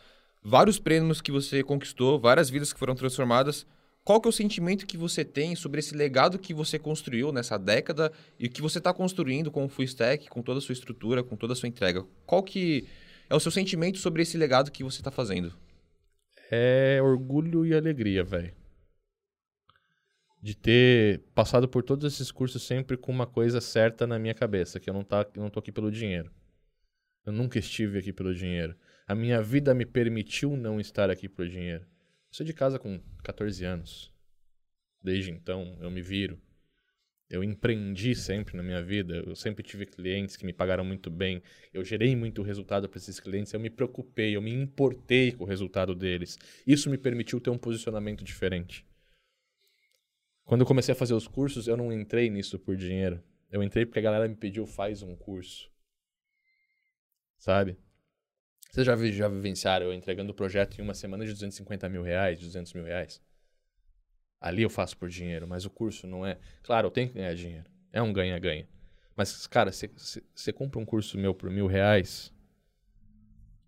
vários 0.42 0.78
prêmios 0.78 1.20
que 1.20 1.30
você 1.30 1.62
conquistou, 1.62 2.18
várias 2.18 2.50
vidas 2.50 2.72
que 2.72 2.78
foram 2.78 2.94
transformadas, 2.94 3.66
qual 4.04 4.20
que 4.20 4.28
é 4.28 4.30
o 4.30 4.32
sentimento 4.32 4.86
que 4.86 4.98
você 4.98 5.24
tem 5.24 5.56
sobre 5.56 5.80
esse 5.80 5.94
legado 5.94 6.38
que 6.38 6.52
você 6.52 6.78
construiu 6.78 7.32
nessa 7.32 7.58
década 7.58 8.12
e 8.38 8.50
que 8.50 8.60
você 8.60 8.76
está 8.76 8.92
construindo 8.92 9.50
com 9.50 9.64
o 9.64 9.68
Full 9.68 9.86
Stack, 9.86 10.28
com 10.28 10.42
toda 10.42 10.58
a 10.58 10.60
sua 10.60 10.74
estrutura, 10.74 11.24
com 11.24 11.36
toda 11.36 11.54
a 11.54 11.56
sua 11.56 11.70
entrega? 11.70 12.04
Qual 12.26 12.42
que 12.42 12.86
é 13.30 13.34
o 13.34 13.40
seu 13.40 13.50
sentimento 13.50 13.96
sobre 13.98 14.22
esse 14.22 14.36
legado 14.36 14.70
que 14.70 14.84
você 14.84 15.00
está 15.00 15.10
fazendo? 15.10 15.54
É 16.50 17.00
orgulho 17.02 17.64
e 17.64 17.74
alegria, 17.74 18.22
velho. 18.22 18.54
De 20.42 20.54
ter 20.54 21.20
passado 21.34 21.66
por 21.66 21.82
todos 21.82 22.12
esses 22.12 22.30
cursos 22.30 22.62
sempre 22.62 22.98
com 22.98 23.10
uma 23.10 23.26
coisa 23.26 23.58
certa 23.58 24.06
na 24.06 24.18
minha 24.18 24.34
cabeça, 24.34 24.78
que 24.78 24.90
eu 24.90 24.92
não, 24.92 25.02
tá, 25.02 25.26
eu 25.34 25.42
não 25.42 25.48
tô 25.48 25.60
aqui 25.60 25.72
pelo 25.72 25.90
dinheiro. 25.90 26.30
Eu 27.24 27.32
nunca 27.32 27.58
estive 27.58 28.00
aqui 28.00 28.12
pelo 28.12 28.34
dinheiro. 28.34 28.76
A 29.08 29.14
minha 29.14 29.40
vida 29.40 29.72
me 29.72 29.86
permitiu 29.86 30.54
não 30.58 30.78
estar 30.78 31.08
aqui 31.08 31.26
pelo 31.26 31.48
dinheiro. 31.48 31.86
Saí 32.34 32.44
de 32.44 32.52
casa 32.52 32.80
com 32.80 33.00
14 33.22 33.64
anos. 33.64 34.12
Desde 35.00 35.30
então, 35.30 35.78
eu 35.80 35.88
me 35.88 36.02
viro. 36.02 36.36
Eu 37.30 37.44
empreendi 37.44 38.12
sempre 38.12 38.56
na 38.56 38.62
minha 38.64 38.82
vida. 38.82 39.22
Eu 39.24 39.36
sempre 39.36 39.62
tive 39.62 39.86
clientes 39.86 40.36
que 40.36 40.44
me 40.44 40.52
pagaram 40.52 40.84
muito 40.84 41.08
bem. 41.08 41.40
Eu 41.72 41.84
gerei 41.84 42.16
muito 42.16 42.42
resultado 42.42 42.88
para 42.88 42.98
esses 42.98 43.20
clientes. 43.20 43.52
Eu 43.52 43.60
me 43.60 43.70
preocupei, 43.70 44.34
eu 44.34 44.42
me 44.42 44.52
importei 44.52 45.30
com 45.30 45.44
o 45.44 45.46
resultado 45.46 45.94
deles. 45.94 46.36
Isso 46.66 46.90
me 46.90 46.98
permitiu 46.98 47.40
ter 47.40 47.50
um 47.50 47.56
posicionamento 47.56 48.24
diferente. 48.24 48.84
Quando 50.44 50.62
eu 50.62 50.66
comecei 50.66 50.90
a 50.90 50.96
fazer 50.96 51.14
os 51.14 51.28
cursos, 51.28 51.68
eu 51.68 51.76
não 51.76 51.92
entrei 51.92 52.30
nisso 52.30 52.58
por 52.58 52.76
dinheiro. 52.76 53.22
Eu 53.48 53.62
entrei 53.62 53.86
porque 53.86 54.00
a 54.00 54.02
galera 54.02 54.26
me 54.26 54.34
pediu, 54.34 54.66
faz 54.66 55.04
um 55.04 55.14
curso. 55.14 55.70
Sabe? 57.38 57.78
Vocês 58.74 58.84
já, 58.84 58.96
já 58.96 59.28
vivenciaram 59.28 59.86
eu 59.86 59.92
entregando 59.92 60.32
o 60.32 60.34
projeto 60.34 60.80
em 60.80 60.82
uma 60.82 60.94
semana 60.94 61.24
de 61.24 61.30
250 61.30 61.88
mil 61.88 62.02
reais, 62.02 62.40
200 62.40 62.72
mil 62.72 62.82
reais? 62.82 63.22
Ali 64.40 64.62
eu 64.62 64.68
faço 64.68 64.98
por 64.98 65.08
dinheiro, 65.08 65.46
mas 65.46 65.64
o 65.64 65.70
curso 65.70 66.08
não 66.08 66.26
é. 66.26 66.40
Claro, 66.60 66.88
eu 66.88 66.90
tenho 66.90 67.06
que 67.06 67.14
ganhar 67.14 67.32
dinheiro. 67.34 67.70
É 67.92 68.02
um 68.02 68.12
ganha-ganha. 68.12 68.68
Mas, 69.14 69.46
cara, 69.46 69.70
você 69.70 70.52
compra 70.52 70.80
um 70.80 70.84
curso 70.84 71.16
meu 71.16 71.32
por 71.32 71.50
mil 71.50 71.68
reais 71.68 72.34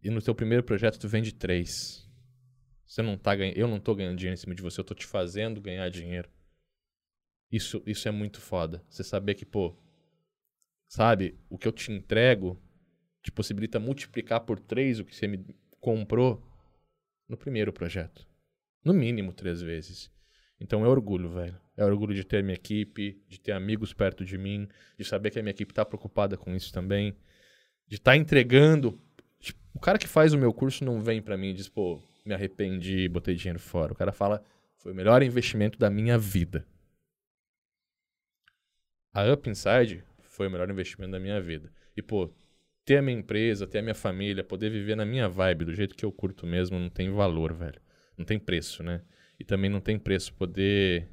e 0.03 0.11
no 0.11 0.21
teu 0.21 0.35
primeiro 0.35 0.65
projeto 0.65 0.99
tu 0.99 1.07
vende 1.07 1.33
três. 1.33 2.05
Você 2.85 3.01
não 3.01 3.17
tá 3.17 3.37
ganhando, 3.37 3.57
eu 3.57 3.69
não 3.69 3.79
tô 3.79 3.95
ganhando 3.95 4.19
dinheiro 4.19 4.35
em 4.35 4.41
cima 4.41 4.57
de 4.57 4.63
você, 4.63 4.81
eu 4.81 4.85
tô 4.85 4.93
te 4.93 5.07
fazendo 5.07 5.61
ganhar 5.61 5.89
dinheiro. 5.89 6.29
Isso, 7.49 7.81
isso 7.87 8.09
é 8.09 8.11
muito 8.11 8.41
foda. 8.41 8.85
Você 8.89 9.05
saber 9.05 9.37
que, 9.37 9.47
pô, 9.47 9.73
sabe, 10.89 11.39
o 11.49 11.57
que 11.57 11.69
eu 11.69 11.73
te 11.73 11.93
entrego 11.93 12.61
te 13.27 13.33
possibilita 13.33 13.81
multiplicar 13.81 14.41
por 14.41 14.61
três 14.61 15.01
o 15.01 15.05
que 15.05 15.15
você 15.15 15.27
me 15.27 15.45
comprou 15.81 16.41
no 17.29 17.37
primeiro 17.37 17.73
projeto. 17.73 18.25
No 18.85 18.95
mínimo 18.95 19.33
três 19.33 19.61
vezes. 19.61 20.09
Então 20.61 20.85
é 20.85 20.89
orgulho, 20.89 21.29
velho. 21.29 21.61
É 21.77 21.85
orgulho 21.85 22.15
de 22.15 22.23
ter 22.23 22.41
minha 22.45 22.55
equipe, 22.55 23.21
de 23.29 23.41
ter 23.41 23.51
amigos 23.51 23.93
perto 23.93 24.25
de 24.25 24.39
mim, 24.39 24.69
de 24.97 25.05
saber 25.05 25.33
que 25.33 25.41
a 25.41 25.43
minha 25.43 25.51
equipe 25.51 25.73
está 25.73 25.85
preocupada 25.85 26.37
com 26.37 26.55
isso 26.55 26.73
também, 26.73 27.17
de 27.89 27.97
estar 27.97 28.13
tá 28.13 28.17
entregando. 28.17 28.97
Tipo, 29.41 29.59
o 29.75 29.81
cara 29.81 29.99
que 29.99 30.07
faz 30.07 30.33
o 30.33 30.39
meu 30.39 30.55
curso 30.55 30.85
não 30.85 31.03
vem 31.03 31.21
para 31.21 31.37
mim 31.37 31.49
e 31.49 31.55
diz, 31.55 31.69
pô, 31.69 32.01
me 32.25 32.33
arrependi, 32.33 33.09
botei 33.09 33.35
dinheiro 33.35 33.59
fora. 33.59 33.93
O 33.93 33.97
cara 33.97 34.13
fala, 34.13 34.41
foi 34.79 34.93
o 34.93 34.95
melhor 34.95 35.21
investimento 35.21 35.77
da 35.81 35.91
minha 35.91 36.17
vida. 36.17 36.65
A 39.13 39.25
Up 39.33 39.51
Inside 39.51 40.05
foi 40.23 40.47
o 40.47 40.51
melhor 40.51 40.71
investimento 40.71 41.11
da 41.11 41.19
minha 41.19 41.41
vida. 41.41 41.73
E, 41.97 42.01
pô, 42.01 42.33
ter 42.87 42.99
a 42.99 43.03
minha 43.03 43.19
empresa, 43.19 43.67
ter 43.67 43.81
a 43.81 43.83
minha 43.83 43.95
família, 43.95 44.45
poder 44.45 44.71
viver 44.71 44.97
na 44.97 45.05
minha 45.05 45.29
vibe, 45.29 45.67
do 45.67 45.75
jeito 45.75 45.95
que 45.95 46.05
eu 46.05 46.13
curto 46.13 46.47
mesmo, 46.47 46.79
não 46.79 46.89
tem 46.89 47.11
valor, 47.11 47.53
velho. 47.53 47.81
Não 48.17 48.25
tem 48.25 48.39
preço, 48.39 48.83
né? 48.83 49.03
E 49.39 49.45
também 49.45 49.69
não 49.69 49.81
tem 49.81 49.99
preço 49.99 50.33
poder 50.33 51.09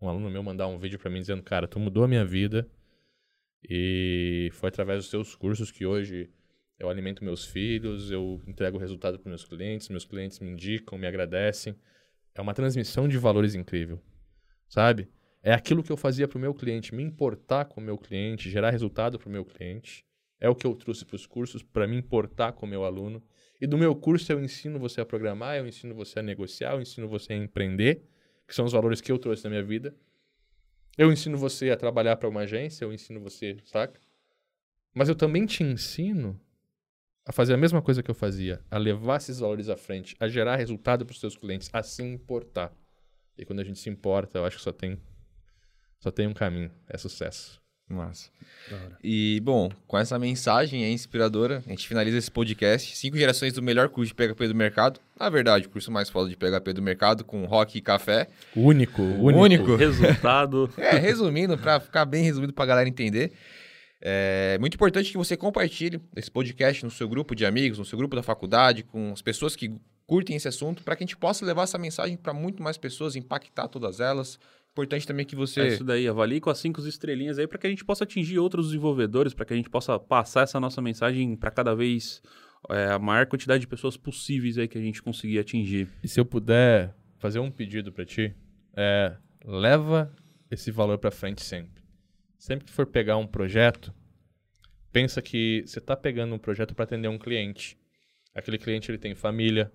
um 0.00 0.08
aluno 0.08 0.30
meu 0.30 0.42
mandar 0.42 0.66
um 0.66 0.78
vídeo 0.78 0.98
para 0.98 1.10
mim 1.10 1.20
dizendo, 1.20 1.42
cara, 1.42 1.68
tu 1.68 1.78
mudou 1.78 2.04
a 2.04 2.08
minha 2.08 2.24
vida 2.24 2.68
e 3.68 4.50
foi 4.52 4.68
através 4.68 5.00
dos 5.00 5.10
teus 5.10 5.34
cursos 5.34 5.70
que 5.70 5.86
hoje 5.86 6.30
Eu 6.78 6.90
alimento 6.90 7.24
meus 7.24 7.44
filhos, 7.44 8.10
eu 8.10 8.42
entrego 8.46 8.76
resultado 8.78 9.18
para 9.18 9.30
meus 9.30 9.44
clientes, 9.44 9.88
meus 9.88 10.04
clientes 10.04 10.38
me 10.40 10.50
indicam, 10.50 10.98
me 10.98 11.06
agradecem. 11.06 11.74
É 12.34 12.40
uma 12.40 12.52
transmissão 12.52 13.08
de 13.08 13.16
valores 13.16 13.54
incrível, 13.54 13.98
sabe? 14.68 15.08
É 15.42 15.54
aquilo 15.54 15.82
que 15.82 15.90
eu 15.90 15.96
fazia 15.96 16.28
para 16.28 16.36
o 16.36 16.40
meu 16.40 16.52
cliente, 16.52 16.94
me 16.94 17.02
importar 17.02 17.64
com 17.64 17.80
o 17.80 17.84
meu 17.84 17.96
cliente, 17.96 18.50
gerar 18.50 18.70
resultado 18.70 19.18
para 19.18 19.28
o 19.28 19.32
meu 19.32 19.44
cliente. 19.44 20.04
É 20.40 20.48
o 20.48 20.54
que 20.54 20.66
eu 20.66 20.74
trouxe 20.74 21.04
para 21.04 21.16
os 21.16 21.26
cursos, 21.26 21.62
para 21.62 21.86
me 21.86 21.96
importar 21.96 22.52
com 22.52 22.66
o 22.66 22.68
meu 22.68 22.84
aluno. 22.84 23.22
E 23.60 23.66
do 23.66 23.78
meu 23.78 23.94
curso 23.94 24.30
eu 24.30 24.42
ensino 24.42 24.78
você 24.78 25.00
a 25.00 25.06
programar, 25.06 25.56
eu 25.56 25.66
ensino 25.66 25.94
você 25.94 26.18
a 26.18 26.22
negociar, 26.22 26.74
eu 26.74 26.80
ensino 26.80 27.08
você 27.08 27.32
a 27.32 27.36
empreender, 27.36 28.02
que 28.46 28.54
são 28.54 28.64
os 28.64 28.72
valores 28.72 29.00
que 29.00 29.10
eu 29.10 29.18
trouxe 29.18 29.44
na 29.44 29.50
minha 29.50 29.62
vida. 29.62 29.94
Eu 30.98 31.12
ensino 31.12 31.36
você 31.36 31.70
a 31.70 31.76
trabalhar 31.76 32.16
para 32.16 32.28
uma 32.28 32.40
agência, 32.40 32.84
eu 32.84 32.92
ensino 32.92 33.20
você, 33.20 33.56
saca? 33.64 34.00
Mas 34.94 35.08
eu 35.08 35.14
também 35.14 35.44
te 35.46 35.62
ensino 35.62 36.40
a 37.24 37.32
fazer 37.32 37.54
a 37.54 37.56
mesma 37.56 37.82
coisa 37.82 38.02
que 38.02 38.10
eu 38.10 38.14
fazia, 38.14 38.62
a 38.70 38.78
levar 38.78 39.16
esses 39.16 39.40
valores 39.40 39.68
à 39.68 39.76
frente, 39.76 40.16
a 40.20 40.28
gerar 40.28 40.56
resultado 40.56 41.04
para 41.04 41.12
os 41.12 41.20
seus 41.20 41.36
clientes, 41.36 41.68
a 41.72 41.82
se 41.82 42.02
importar. 42.02 42.72
E 43.36 43.44
quando 43.44 43.60
a 43.60 43.64
gente 43.64 43.78
se 43.78 43.90
importa, 43.90 44.38
eu 44.38 44.44
acho 44.44 44.56
que 44.56 44.62
só 44.62 44.72
tem 44.72 44.98
só 45.98 46.10
tem 46.10 46.26
um 46.26 46.34
caminho, 46.34 46.70
é 46.88 46.96
sucesso. 46.96 47.60
Massa. 47.88 48.30
E, 49.02 49.40
bom, 49.44 49.70
com 49.86 49.96
essa 49.96 50.18
mensagem 50.18 50.82
é 50.82 50.90
inspiradora, 50.90 51.62
a 51.64 51.70
gente 51.70 51.86
finaliza 51.86 52.18
esse 52.18 52.30
podcast. 52.30 52.96
Cinco 52.96 53.16
gerações 53.16 53.52
do 53.52 53.62
melhor 53.62 53.88
curso 53.88 54.08
de 54.08 54.14
PHP 54.14 54.48
do 54.48 54.54
mercado. 54.56 55.00
Na 55.18 55.28
verdade, 55.28 55.66
o 55.66 55.70
curso 55.70 55.92
mais 55.92 56.10
foda 56.10 56.28
de 56.28 56.36
PHP 56.36 56.72
do 56.72 56.82
mercado, 56.82 57.24
com 57.24 57.44
rock 57.44 57.78
e 57.78 57.80
café. 57.80 58.26
Único, 58.56 59.02
único. 59.02 59.40
Único. 59.40 59.76
Resultado. 59.76 60.68
É, 60.78 60.98
resumindo, 60.98 61.56
para 61.56 61.78
ficar 61.80 62.04
bem 62.04 62.24
resumido 62.24 62.52
pra 62.52 62.66
galera 62.66 62.88
entender. 62.88 63.32
É 64.00 64.58
muito 64.58 64.74
importante 64.74 65.10
que 65.10 65.16
você 65.16 65.36
compartilhe 65.36 66.00
esse 66.14 66.30
podcast 66.30 66.84
no 66.84 66.90
seu 66.90 67.08
grupo 67.08 67.34
de 67.34 67.46
amigos, 67.46 67.78
no 67.78 67.84
seu 67.84 67.96
grupo 67.96 68.14
da 68.14 68.22
faculdade, 68.22 68.82
com 68.82 69.12
as 69.12 69.22
pessoas 69.22 69.56
que 69.56 69.72
curtem 70.06 70.36
esse 70.36 70.46
assunto, 70.46 70.82
para 70.82 70.94
que 70.96 71.02
a 71.02 71.06
gente 71.06 71.16
possa 71.16 71.44
levar 71.44 71.62
essa 71.62 71.78
mensagem 71.78 72.16
para 72.16 72.32
muito 72.32 72.62
mais 72.62 72.76
pessoas, 72.76 73.16
impactar 73.16 73.68
todas 73.68 74.00
elas. 74.00 74.38
Importante 74.76 75.06
também 75.06 75.24
que 75.24 75.34
você. 75.34 75.62
É 75.62 75.68
isso 75.68 75.82
daí, 75.82 76.06
avalie 76.06 76.38
com 76.38 76.50
as 76.50 76.58
cinco 76.58 76.86
estrelinhas 76.86 77.38
aí 77.38 77.46
para 77.46 77.56
que 77.56 77.66
a 77.66 77.70
gente 77.70 77.82
possa 77.82 78.04
atingir 78.04 78.38
outros 78.38 78.66
desenvolvedores, 78.66 79.32
para 79.32 79.46
que 79.46 79.54
a 79.54 79.56
gente 79.56 79.70
possa 79.70 79.98
passar 79.98 80.42
essa 80.42 80.60
nossa 80.60 80.82
mensagem 80.82 81.34
para 81.34 81.50
cada 81.50 81.74
vez 81.74 82.20
é, 82.68 82.88
a 82.92 82.98
maior 82.98 83.24
quantidade 83.24 83.62
de 83.62 83.66
pessoas 83.66 83.96
possíveis 83.96 84.58
aí 84.58 84.68
que 84.68 84.76
a 84.76 84.80
gente 84.82 85.02
conseguir 85.02 85.38
atingir. 85.38 85.88
E 86.04 86.08
se 86.08 86.20
eu 86.20 86.26
puder 86.26 86.94
fazer 87.16 87.38
um 87.38 87.50
pedido 87.50 87.90
para 87.90 88.04
ti, 88.04 88.34
é 88.76 89.16
leva 89.42 90.14
esse 90.50 90.70
valor 90.70 90.98
para 90.98 91.10
frente 91.10 91.42
sempre. 91.42 91.82
Sempre 92.38 92.66
que 92.66 92.72
for 92.72 92.84
pegar 92.84 93.16
um 93.16 93.26
projeto, 93.26 93.94
pensa 94.92 95.22
que 95.22 95.64
você 95.66 95.78
está 95.78 95.96
pegando 95.96 96.34
um 96.34 96.38
projeto 96.38 96.74
para 96.74 96.84
atender 96.84 97.08
um 97.08 97.16
cliente. 97.16 97.78
Aquele 98.34 98.58
cliente 98.58 98.90
ele 98.90 98.98
tem 98.98 99.14
família, 99.14 99.72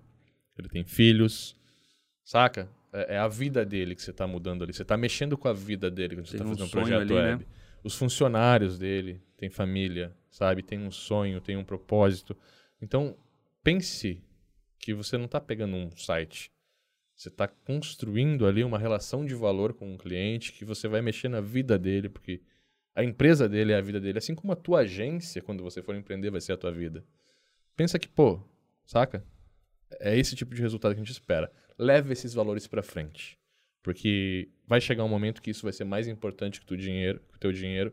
ele 0.56 0.68
tem 0.68 0.84
filhos, 0.84 1.56
saca? 2.24 2.70
É, 2.92 3.14
é 3.14 3.18
a 3.18 3.28
vida 3.28 3.64
dele 3.64 3.94
que 3.94 4.02
você 4.02 4.10
está 4.10 4.26
mudando 4.26 4.62
ali. 4.62 4.72
Você 4.72 4.82
está 4.82 4.96
mexendo 4.96 5.36
com 5.36 5.48
a 5.48 5.52
vida 5.52 5.90
dele 5.90 6.16
quando 6.16 6.26
você 6.26 6.36
está 6.36 6.44
um 6.44 6.48
fazendo 6.48 6.64
um 6.64 6.68
sonho 6.68 6.84
projeto 6.84 7.00
ali, 7.00 7.14
né? 7.14 7.30
web. 7.30 7.46
Os 7.82 7.96
funcionários 7.96 8.78
dele 8.78 9.20
têm 9.36 9.50
família, 9.50 10.14
sabe? 10.30 10.62
Tem 10.62 10.78
um 10.78 10.90
sonho, 10.90 11.40
tem 11.40 11.56
um 11.56 11.64
propósito. 11.64 12.36
Então, 12.80 13.16
pense 13.62 14.22
que 14.78 14.94
você 14.94 15.16
não 15.16 15.24
está 15.24 15.40
pegando 15.40 15.76
um 15.76 15.90
site. 15.96 16.52
Você 17.14 17.28
está 17.28 17.46
construindo 17.46 18.46
ali 18.46 18.64
uma 18.64 18.78
relação 18.78 19.24
de 19.24 19.34
valor 19.34 19.74
com 19.74 19.92
um 19.92 19.96
cliente 19.96 20.52
que 20.52 20.64
você 20.64 20.88
vai 20.88 21.00
mexer 21.00 21.28
na 21.28 21.40
vida 21.40 21.78
dele, 21.78 22.08
porque 22.08 22.40
a 22.94 23.04
empresa 23.04 23.48
dele 23.48 23.72
é 23.72 23.76
a 23.76 23.80
vida 23.80 24.00
dele. 24.00 24.18
Assim 24.18 24.34
como 24.34 24.52
a 24.52 24.56
tua 24.56 24.80
agência, 24.80 25.40
quando 25.40 25.62
você 25.62 25.82
for 25.82 25.94
empreender, 25.94 26.30
vai 26.30 26.40
ser 26.40 26.52
a 26.52 26.56
tua 26.56 26.72
vida. 26.72 27.04
Pensa 27.76 27.98
que, 27.98 28.08
pô, 28.08 28.40
saca? 28.84 29.24
É 30.00 30.16
esse 30.18 30.34
tipo 30.34 30.54
de 30.54 30.60
resultado 30.60 30.94
que 30.94 31.00
a 31.00 31.04
gente 31.04 31.12
espera. 31.12 31.50
Leve 31.82 32.12
esses 32.12 32.32
valores 32.32 32.66
para 32.66 32.82
frente. 32.82 33.38
Porque 33.82 34.48
vai 34.66 34.80
chegar 34.80 35.04
um 35.04 35.08
momento 35.08 35.42
que 35.42 35.50
isso 35.50 35.64
vai 35.64 35.72
ser 35.72 35.84
mais 35.84 36.06
importante 36.06 36.60
que 36.60 36.72
o 36.72 36.76
dinheiro. 36.76 37.20
Que 37.28 37.36
o 37.36 37.38
teu 37.38 37.52
dinheiro. 37.52 37.92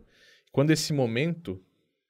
Quando 0.52 0.72
esse 0.72 0.94
momento 0.94 1.64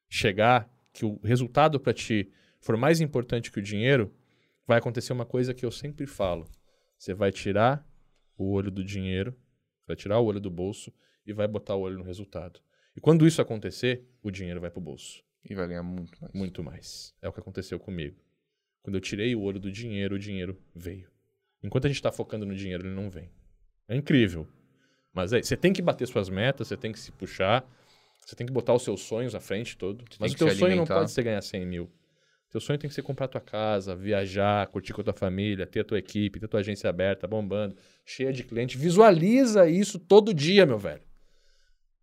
chegar, 0.10 0.70
que 0.92 1.06
o 1.06 1.20
resultado 1.24 1.80
para 1.80 1.94
ti 1.94 2.32
for 2.60 2.76
mais 2.76 3.00
importante 3.00 3.52
que 3.52 3.60
o 3.60 3.64
dinheiro, 3.64 4.14
vai 4.68 4.78
acontecer 4.78 5.14
uma 5.14 5.26
coisa 5.26 5.54
que 5.54 5.66
eu 5.66 5.72
sempre 5.72 6.06
falo. 6.06 6.46
Você 6.98 7.14
vai 7.14 7.32
tirar 7.32 7.88
o 8.38 8.52
olho 8.52 8.70
do 8.70 8.84
dinheiro, 8.84 9.36
vai 9.88 9.96
tirar 9.96 10.20
o 10.20 10.26
olho 10.26 10.40
do 10.40 10.50
bolso 10.50 10.94
e 11.26 11.32
vai 11.32 11.48
botar 11.48 11.76
o 11.76 11.82
olho 11.82 11.98
no 11.98 12.04
resultado. 12.04 12.60
E 12.96 13.00
quando 13.00 13.26
isso 13.26 13.42
acontecer, 13.42 14.06
o 14.22 14.30
dinheiro 14.30 14.60
vai 14.60 14.70
pro 14.70 14.82
bolso. 14.82 15.24
E 15.50 15.56
vai 15.56 15.68
ganhar 15.68 15.84
muito 15.84 16.22
mais. 16.22 16.34
Muito 16.34 16.64
mais. 16.64 17.16
É 17.22 17.30
o 17.30 17.34
que 17.34 17.40
aconteceu 17.40 17.80
comigo. 17.80 18.22
Quando 18.82 18.96
eu 18.96 19.02
tirei 19.02 19.36
o 19.36 19.42
olho 19.42 19.60
do 19.60 19.72
dinheiro, 19.72 20.16
o 20.16 20.20
dinheiro 20.20 20.62
veio. 20.76 21.10
Enquanto 21.64 21.86
a 21.86 21.88
gente 21.88 21.98
está 21.98 22.12
focando 22.12 22.46
no 22.46 22.56
dinheiro, 22.56 22.88
ele 22.88 22.96
não 22.96 23.10
vem. 23.10 23.30
É 23.88 23.96
incrível. 23.96 24.48
Mas 25.14 25.34
é, 25.34 25.42
você 25.42 25.58
tem 25.58 25.74
que 25.74 25.82
bater 25.82 26.08
suas 26.08 26.30
metas, 26.30 26.68
você 26.68 26.78
tem 26.78 26.92
que 26.92 27.00
se 27.00 27.12
puxar, 27.12 27.66
você 28.26 28.36
tem 28.36 28.46
que 28.46 28.54
botar 28.54 28.74
os 28.74 28.84
seus 28.84 29.02
sonhos 29.02 29.34
à 29.34 29.40
frente 29.40 29.78
todo. 29.78 30.06
Você 30.10 30.18
Mas 30.20 30.34
o 30.34 30.38
teu 30.38 30.50
se 30.50 30.56
sonho 30.56 30.76
não 30.76 30.86
pode 30.86 31.12
ser 31.12 31.24
ganhar 31.24 31.42
100 31.42 31.66
mil. 31.66 31.92
Teu 32.50 32.60
sonho 32.60 32.80
tem 32.80 32.88
que 32.88 32.96
ser 32.96 33.04
comprar 33.04 33.28
tua 33.28 33.42
casa, 33.42 33.96
viajar, 33.96 34.66
curtir 34.68 34.92
com 34.94 35.02
a 35.02 35.04
tua 35.04 35.14
família, 35.14 35.68
ter 35.68 35.82
a 35.82 35.84
tua 35.84 36.00
equipe, 36.00 36.40
ter 36.40 36.46
a 36.46 36.50
tua 36.50 36.60
agência 36.62 36.90
aberta, 36.90 37.28
bombando, 37.28 37.76
cheia 38.04 38.34
de 38.34 38.44
cliente. 38.44 38.76
Visualiza 38.78 39.68
isso 39.70 40.00
todo 40.00 40.34
dia, 40.34 40.66
meu 40.66 40.78
velho. 40.78 41.04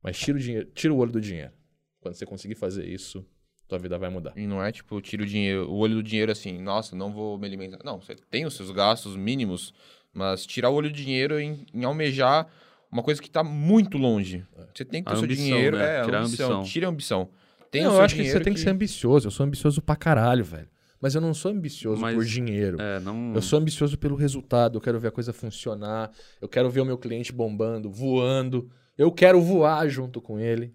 Mas 0.01 0.17
tira 0.17 0.37
o, 0.37 0.41
dinheiro, 0.41 0.71
tira 0.73 0.95
o 0.95 0.99
olho 0.99 1.11
do 1.11 1.21
dinheiro. 1.21 1.53
Quando 2.01 2.15
você 2.15 2.25
conseguir 2.25 2.55
fazer 2.55 2.87
isso, 2.87 3.27
tua 3.69 3.79
vida 3.79 3.99
vai 3.99 4.09
mudar. 4.11 4.33
E 4.37 4.47
não 4.47 4.63
é 4.63 4.71
tipo, 4.73 5.01
tira 5.01 5.23
o 5.23 5.27
dinheiro, 5.27 5.69
o 5.71 5.77
olho 5.77 5.97
do 5.97 6.03
dinheiro 6.03 6.31
assim, 6.33 6.59
nossa, 6.59 6.95
não 6.97 7.13
vou 7.13 7.39
me 7.39 7.47
alimentar. 7.47 7.79
Não, 7.85 8.01
você 8.01 8.15
tem 8.31 8.45
os 8.47 8.55
seus 8.55 8.71
gastos 8.71 9.17
mínimos, 9.17 9.73
mas 10.13 10.47
tirar 10.47 10.71
o 10.71 10.75
olho 10.75 10.89
do 10.91 10.95
dinheiro 10.97 11.39
em, 11.41 11.67
em 11.75 11.85
almejar 11.85 12.47
uma 12.91 13.03
coisa 13.03 13.21
que 13.21 13.29
tá 13.29 13.43
muito 13.45 13.99
longe. 13.99 14.45
Você 14.75 14.85
tem 14.85 15.03
que 15.03 15.11
ter 15.11 15.17
o 15.17 15.19
seu 15.19 15.29
dinheiro, 15.29 15.77
né? 15.77 16.01
é, 16.01 16.05
Tirar 16.05 16.19
a 16.19 16.23
ambição. 16.25 16.47
ambição. 16.47 16.63
Tira 16.73 16.87
a 16.87 16.91
ambição. 16.91 17.29
Tem 17.71 17.83
Não, 17.83 17.93
o 17.93 17.95
eu 17.97 18.01
acho 18.03 18.15
que 18.15 18.21
você 18.21 18.25
dinheiro 18.25 18.45
tem 18.45 18.55
que... 18.55 18.61
ser 18.61 18.71
ambicioso. 18.71 19.27
Eu 19.27 19.31
sou 19.31 19.45
ambicioso 19.45 19.83
pra 19.83 19.97
caralho, 19.97 20.45
velho. 20.45 20.69
Mas 21.01 21.15
eu 21.15 21.21
não 21.21 21.35
sou 21.35 21.51
ambicioso 21.51 22.01
Mas- 22.01 22.15
por 22.15 22.25
dinheiro. 22.25 22.81
É, 22.81 23.01
não. 23.01 23.35
Eu 23.35 23.43
sou 23.43 23.59
ambicioso 23.59 23.99
pelo 23.99 24.17
resultado. 24.17 24.77
Eu 24.79 24.81
quero 24.81 24.99
ver 24.99 25.09
a 25.09 25.11
coisa 25.11 25.33
funcionar. 25.33 26.11
Eu 26.41 26.49
quero 26.49 26.71
ver 26.71 26.81
o 26.81 26.85
meu 26.87 26.97
cliente 26.97 27.33
bombando, 27.33 27.91
voando. 27.91 28.71
Eu 28.97 29.13
quero 29.13 29.41
voar 29.43 29.87
junto 29.89 30.23
com 30.23 30.41
ele. 30.41 30.73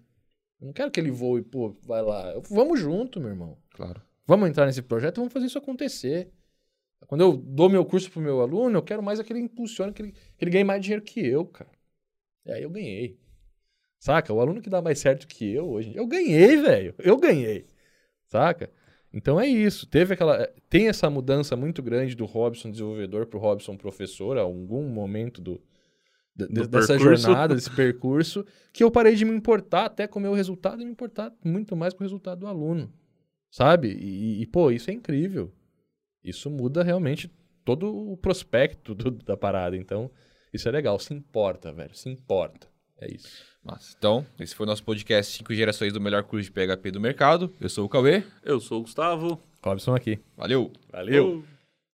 Não 0.62 0.72
quero 0.72 0.90
que 0.90 1.00
ele 1.00 1.10
voe, 1.10 1.42
pô, 1.42 1.76
vai 1.82 2.00
lá. 2.00 2.34
Vamos 2.48 2.78
junto, 2.78 3.20
meu 3.20 3.30
irmão. 3.30 3.58
Claro. 3.70 4.00
Vamos 4.24 4.48
entrar 4.48 4.64
nesse 4.66 4.80
projeto, 4.80 5.16
vamos 5.16 5.32
fazer 5.32 5.46
isso 5.46 5.58
acontecer. 5.58 6.30
Quando 7.08 7.22
eu 7.22 7.36
dou 7.36 7.68
meu 7.68 7.84
curso 7.84 8.08
pro 8.10 8.20
meu 8.20 8.40
aluno, 8.40 8.78
eu 8.78 8.82
quero 8.82 9.02
mais 9.02 9.18
é 9.18 9.24
que 9.24 9.32
ele 9.32 9.40
impulsione, 9.40 9.92
que 9.92 10.02
ele, 10.02 10.12
que 10.12 10.44
ele 10.44 10.50
ganhe 10.52 10.64
mais 10.64 10.80
dinheiro 10.80 11.02
que 11.02 11.20
eu, 11.20 11.44
cara. 11.44 11.70
E 12.46 12.52
aí 12.52 12.62
eu 12.62 12.70
ganhei. 12.70 13.18
Saca? 13.98 14.32
O 14.32 14.40
aluno 14.40 14.62
que 14.62 14.70
dá 14.70 14.80
mais 14.80 15.00
certo 15.00 15.26
que 15.26 15.52
eu 15.52 15.68
hoje. 15.68 15.92
Eu 15.94 16.06
ganhei, 16.06 16.56
velho. 16.56 16.94
Eu 16.98 17.16
ganhei. 17.16 17.66
Saca? 18.26 18.70
Então 19.12 19.38
é 19.40 19.46
isso. 19.46 19.86
Teve 19.86 20.14
aquela. 20.14 20.46
Tem 20.70 20.88
essa 20.88 21.10
mudança 21.10 21.56
muito 21.56 21.82
grande 21.82 22.14
do 22.14 22.24
Robson 22.24 22.70
desenvolvedor 22.70 23.26
pro 23.26 23.38
Robson 23.38 23.76
professor, 23.76 24.38
a 24.38 24.42
algum 24.42 24.88
momento 24.88 25.40
do, 25.40 25.60
de- 26.36 26.46
dessa 26.68 26.94
percurso. 26.96 27.22
jornada, 27.24 27.54
desse 27.54 27.70
percurso, 27.76 28.44
que 28.72 28.82
eu 28.82 28.90
parei 28.90 29.14
de 29.14 29.24
me 29.24 29.32
importar 29.34 29.86
até 29.86 30.06
com 30.06 30.18
o 30.18 30.22
meu 30.22 30.32
resultado 30.34 30.80
e 30.82 30.84
me 30.84 30.90
importar 30.92 31.32
muito 31.44 31.76
mais 31.76 31.92
com 31.94 32.00
o 32.00 32.06
resultado 32.06 32.40
do 32.40 32.46
aluno. 32.46 32.92
Sabe? 33.50 33.88
E, 33.92 34.42
e, 34.42 34.46
pô, 34.46 34.70
isso 34.70 34.90
é 34.90 34.94
incrível. 34.94 35.52
Isso 36.24 36.48
muda 36.50 36.82
realmente 36.82 37.30
todo 37.64 37.94
o 37.94 38.16
prospecto 38.16 38.94
do- 38.94 39.10
da 39.10 39.36
parada. 39.36 39.76
Então, 39.76 40.10
isso 40.52 40.68
é 40.68 40.72
legal. 40.72 40.98
Se 40.98 41.12
importa, 41.12 41.72
velho. 41.72 41.94
Se 41.94 42.08
importa. 42.08 42.66
É 42.98 43.12
isso. 43.12 43.28
Mas, 43.64 43.94
então, 43.98 44.24
esse 44.40 44.54
foi 44.54 44.64
o 44.64 44.68
nosso 44.68 44.82
podcast 44.84 45.36
5 45.38 45.52
gerações 45.54 45.92
do 45.92 46.00
melhor 46.00 46.22
curso 46.24 46.44
de 46.46 46.52
PHP 46.52 46.90
do 46.92 47.00
mercado. 47.00 47.52
Eu 47.60 47.68
sou 47.68 47.84
o 47.84 47.88
Cauê. 47.88 48.24
Eu 48.42 48.58
sou 48.58 48.78
o 48.80 48.82
Gustavo. 48.82 49.40
Robson 49.62 49.94
aqui. 49.94 50.18
Valeu! 50.36 50.72
Valeu! 50.90 51.44
Oh. 51.46 51.61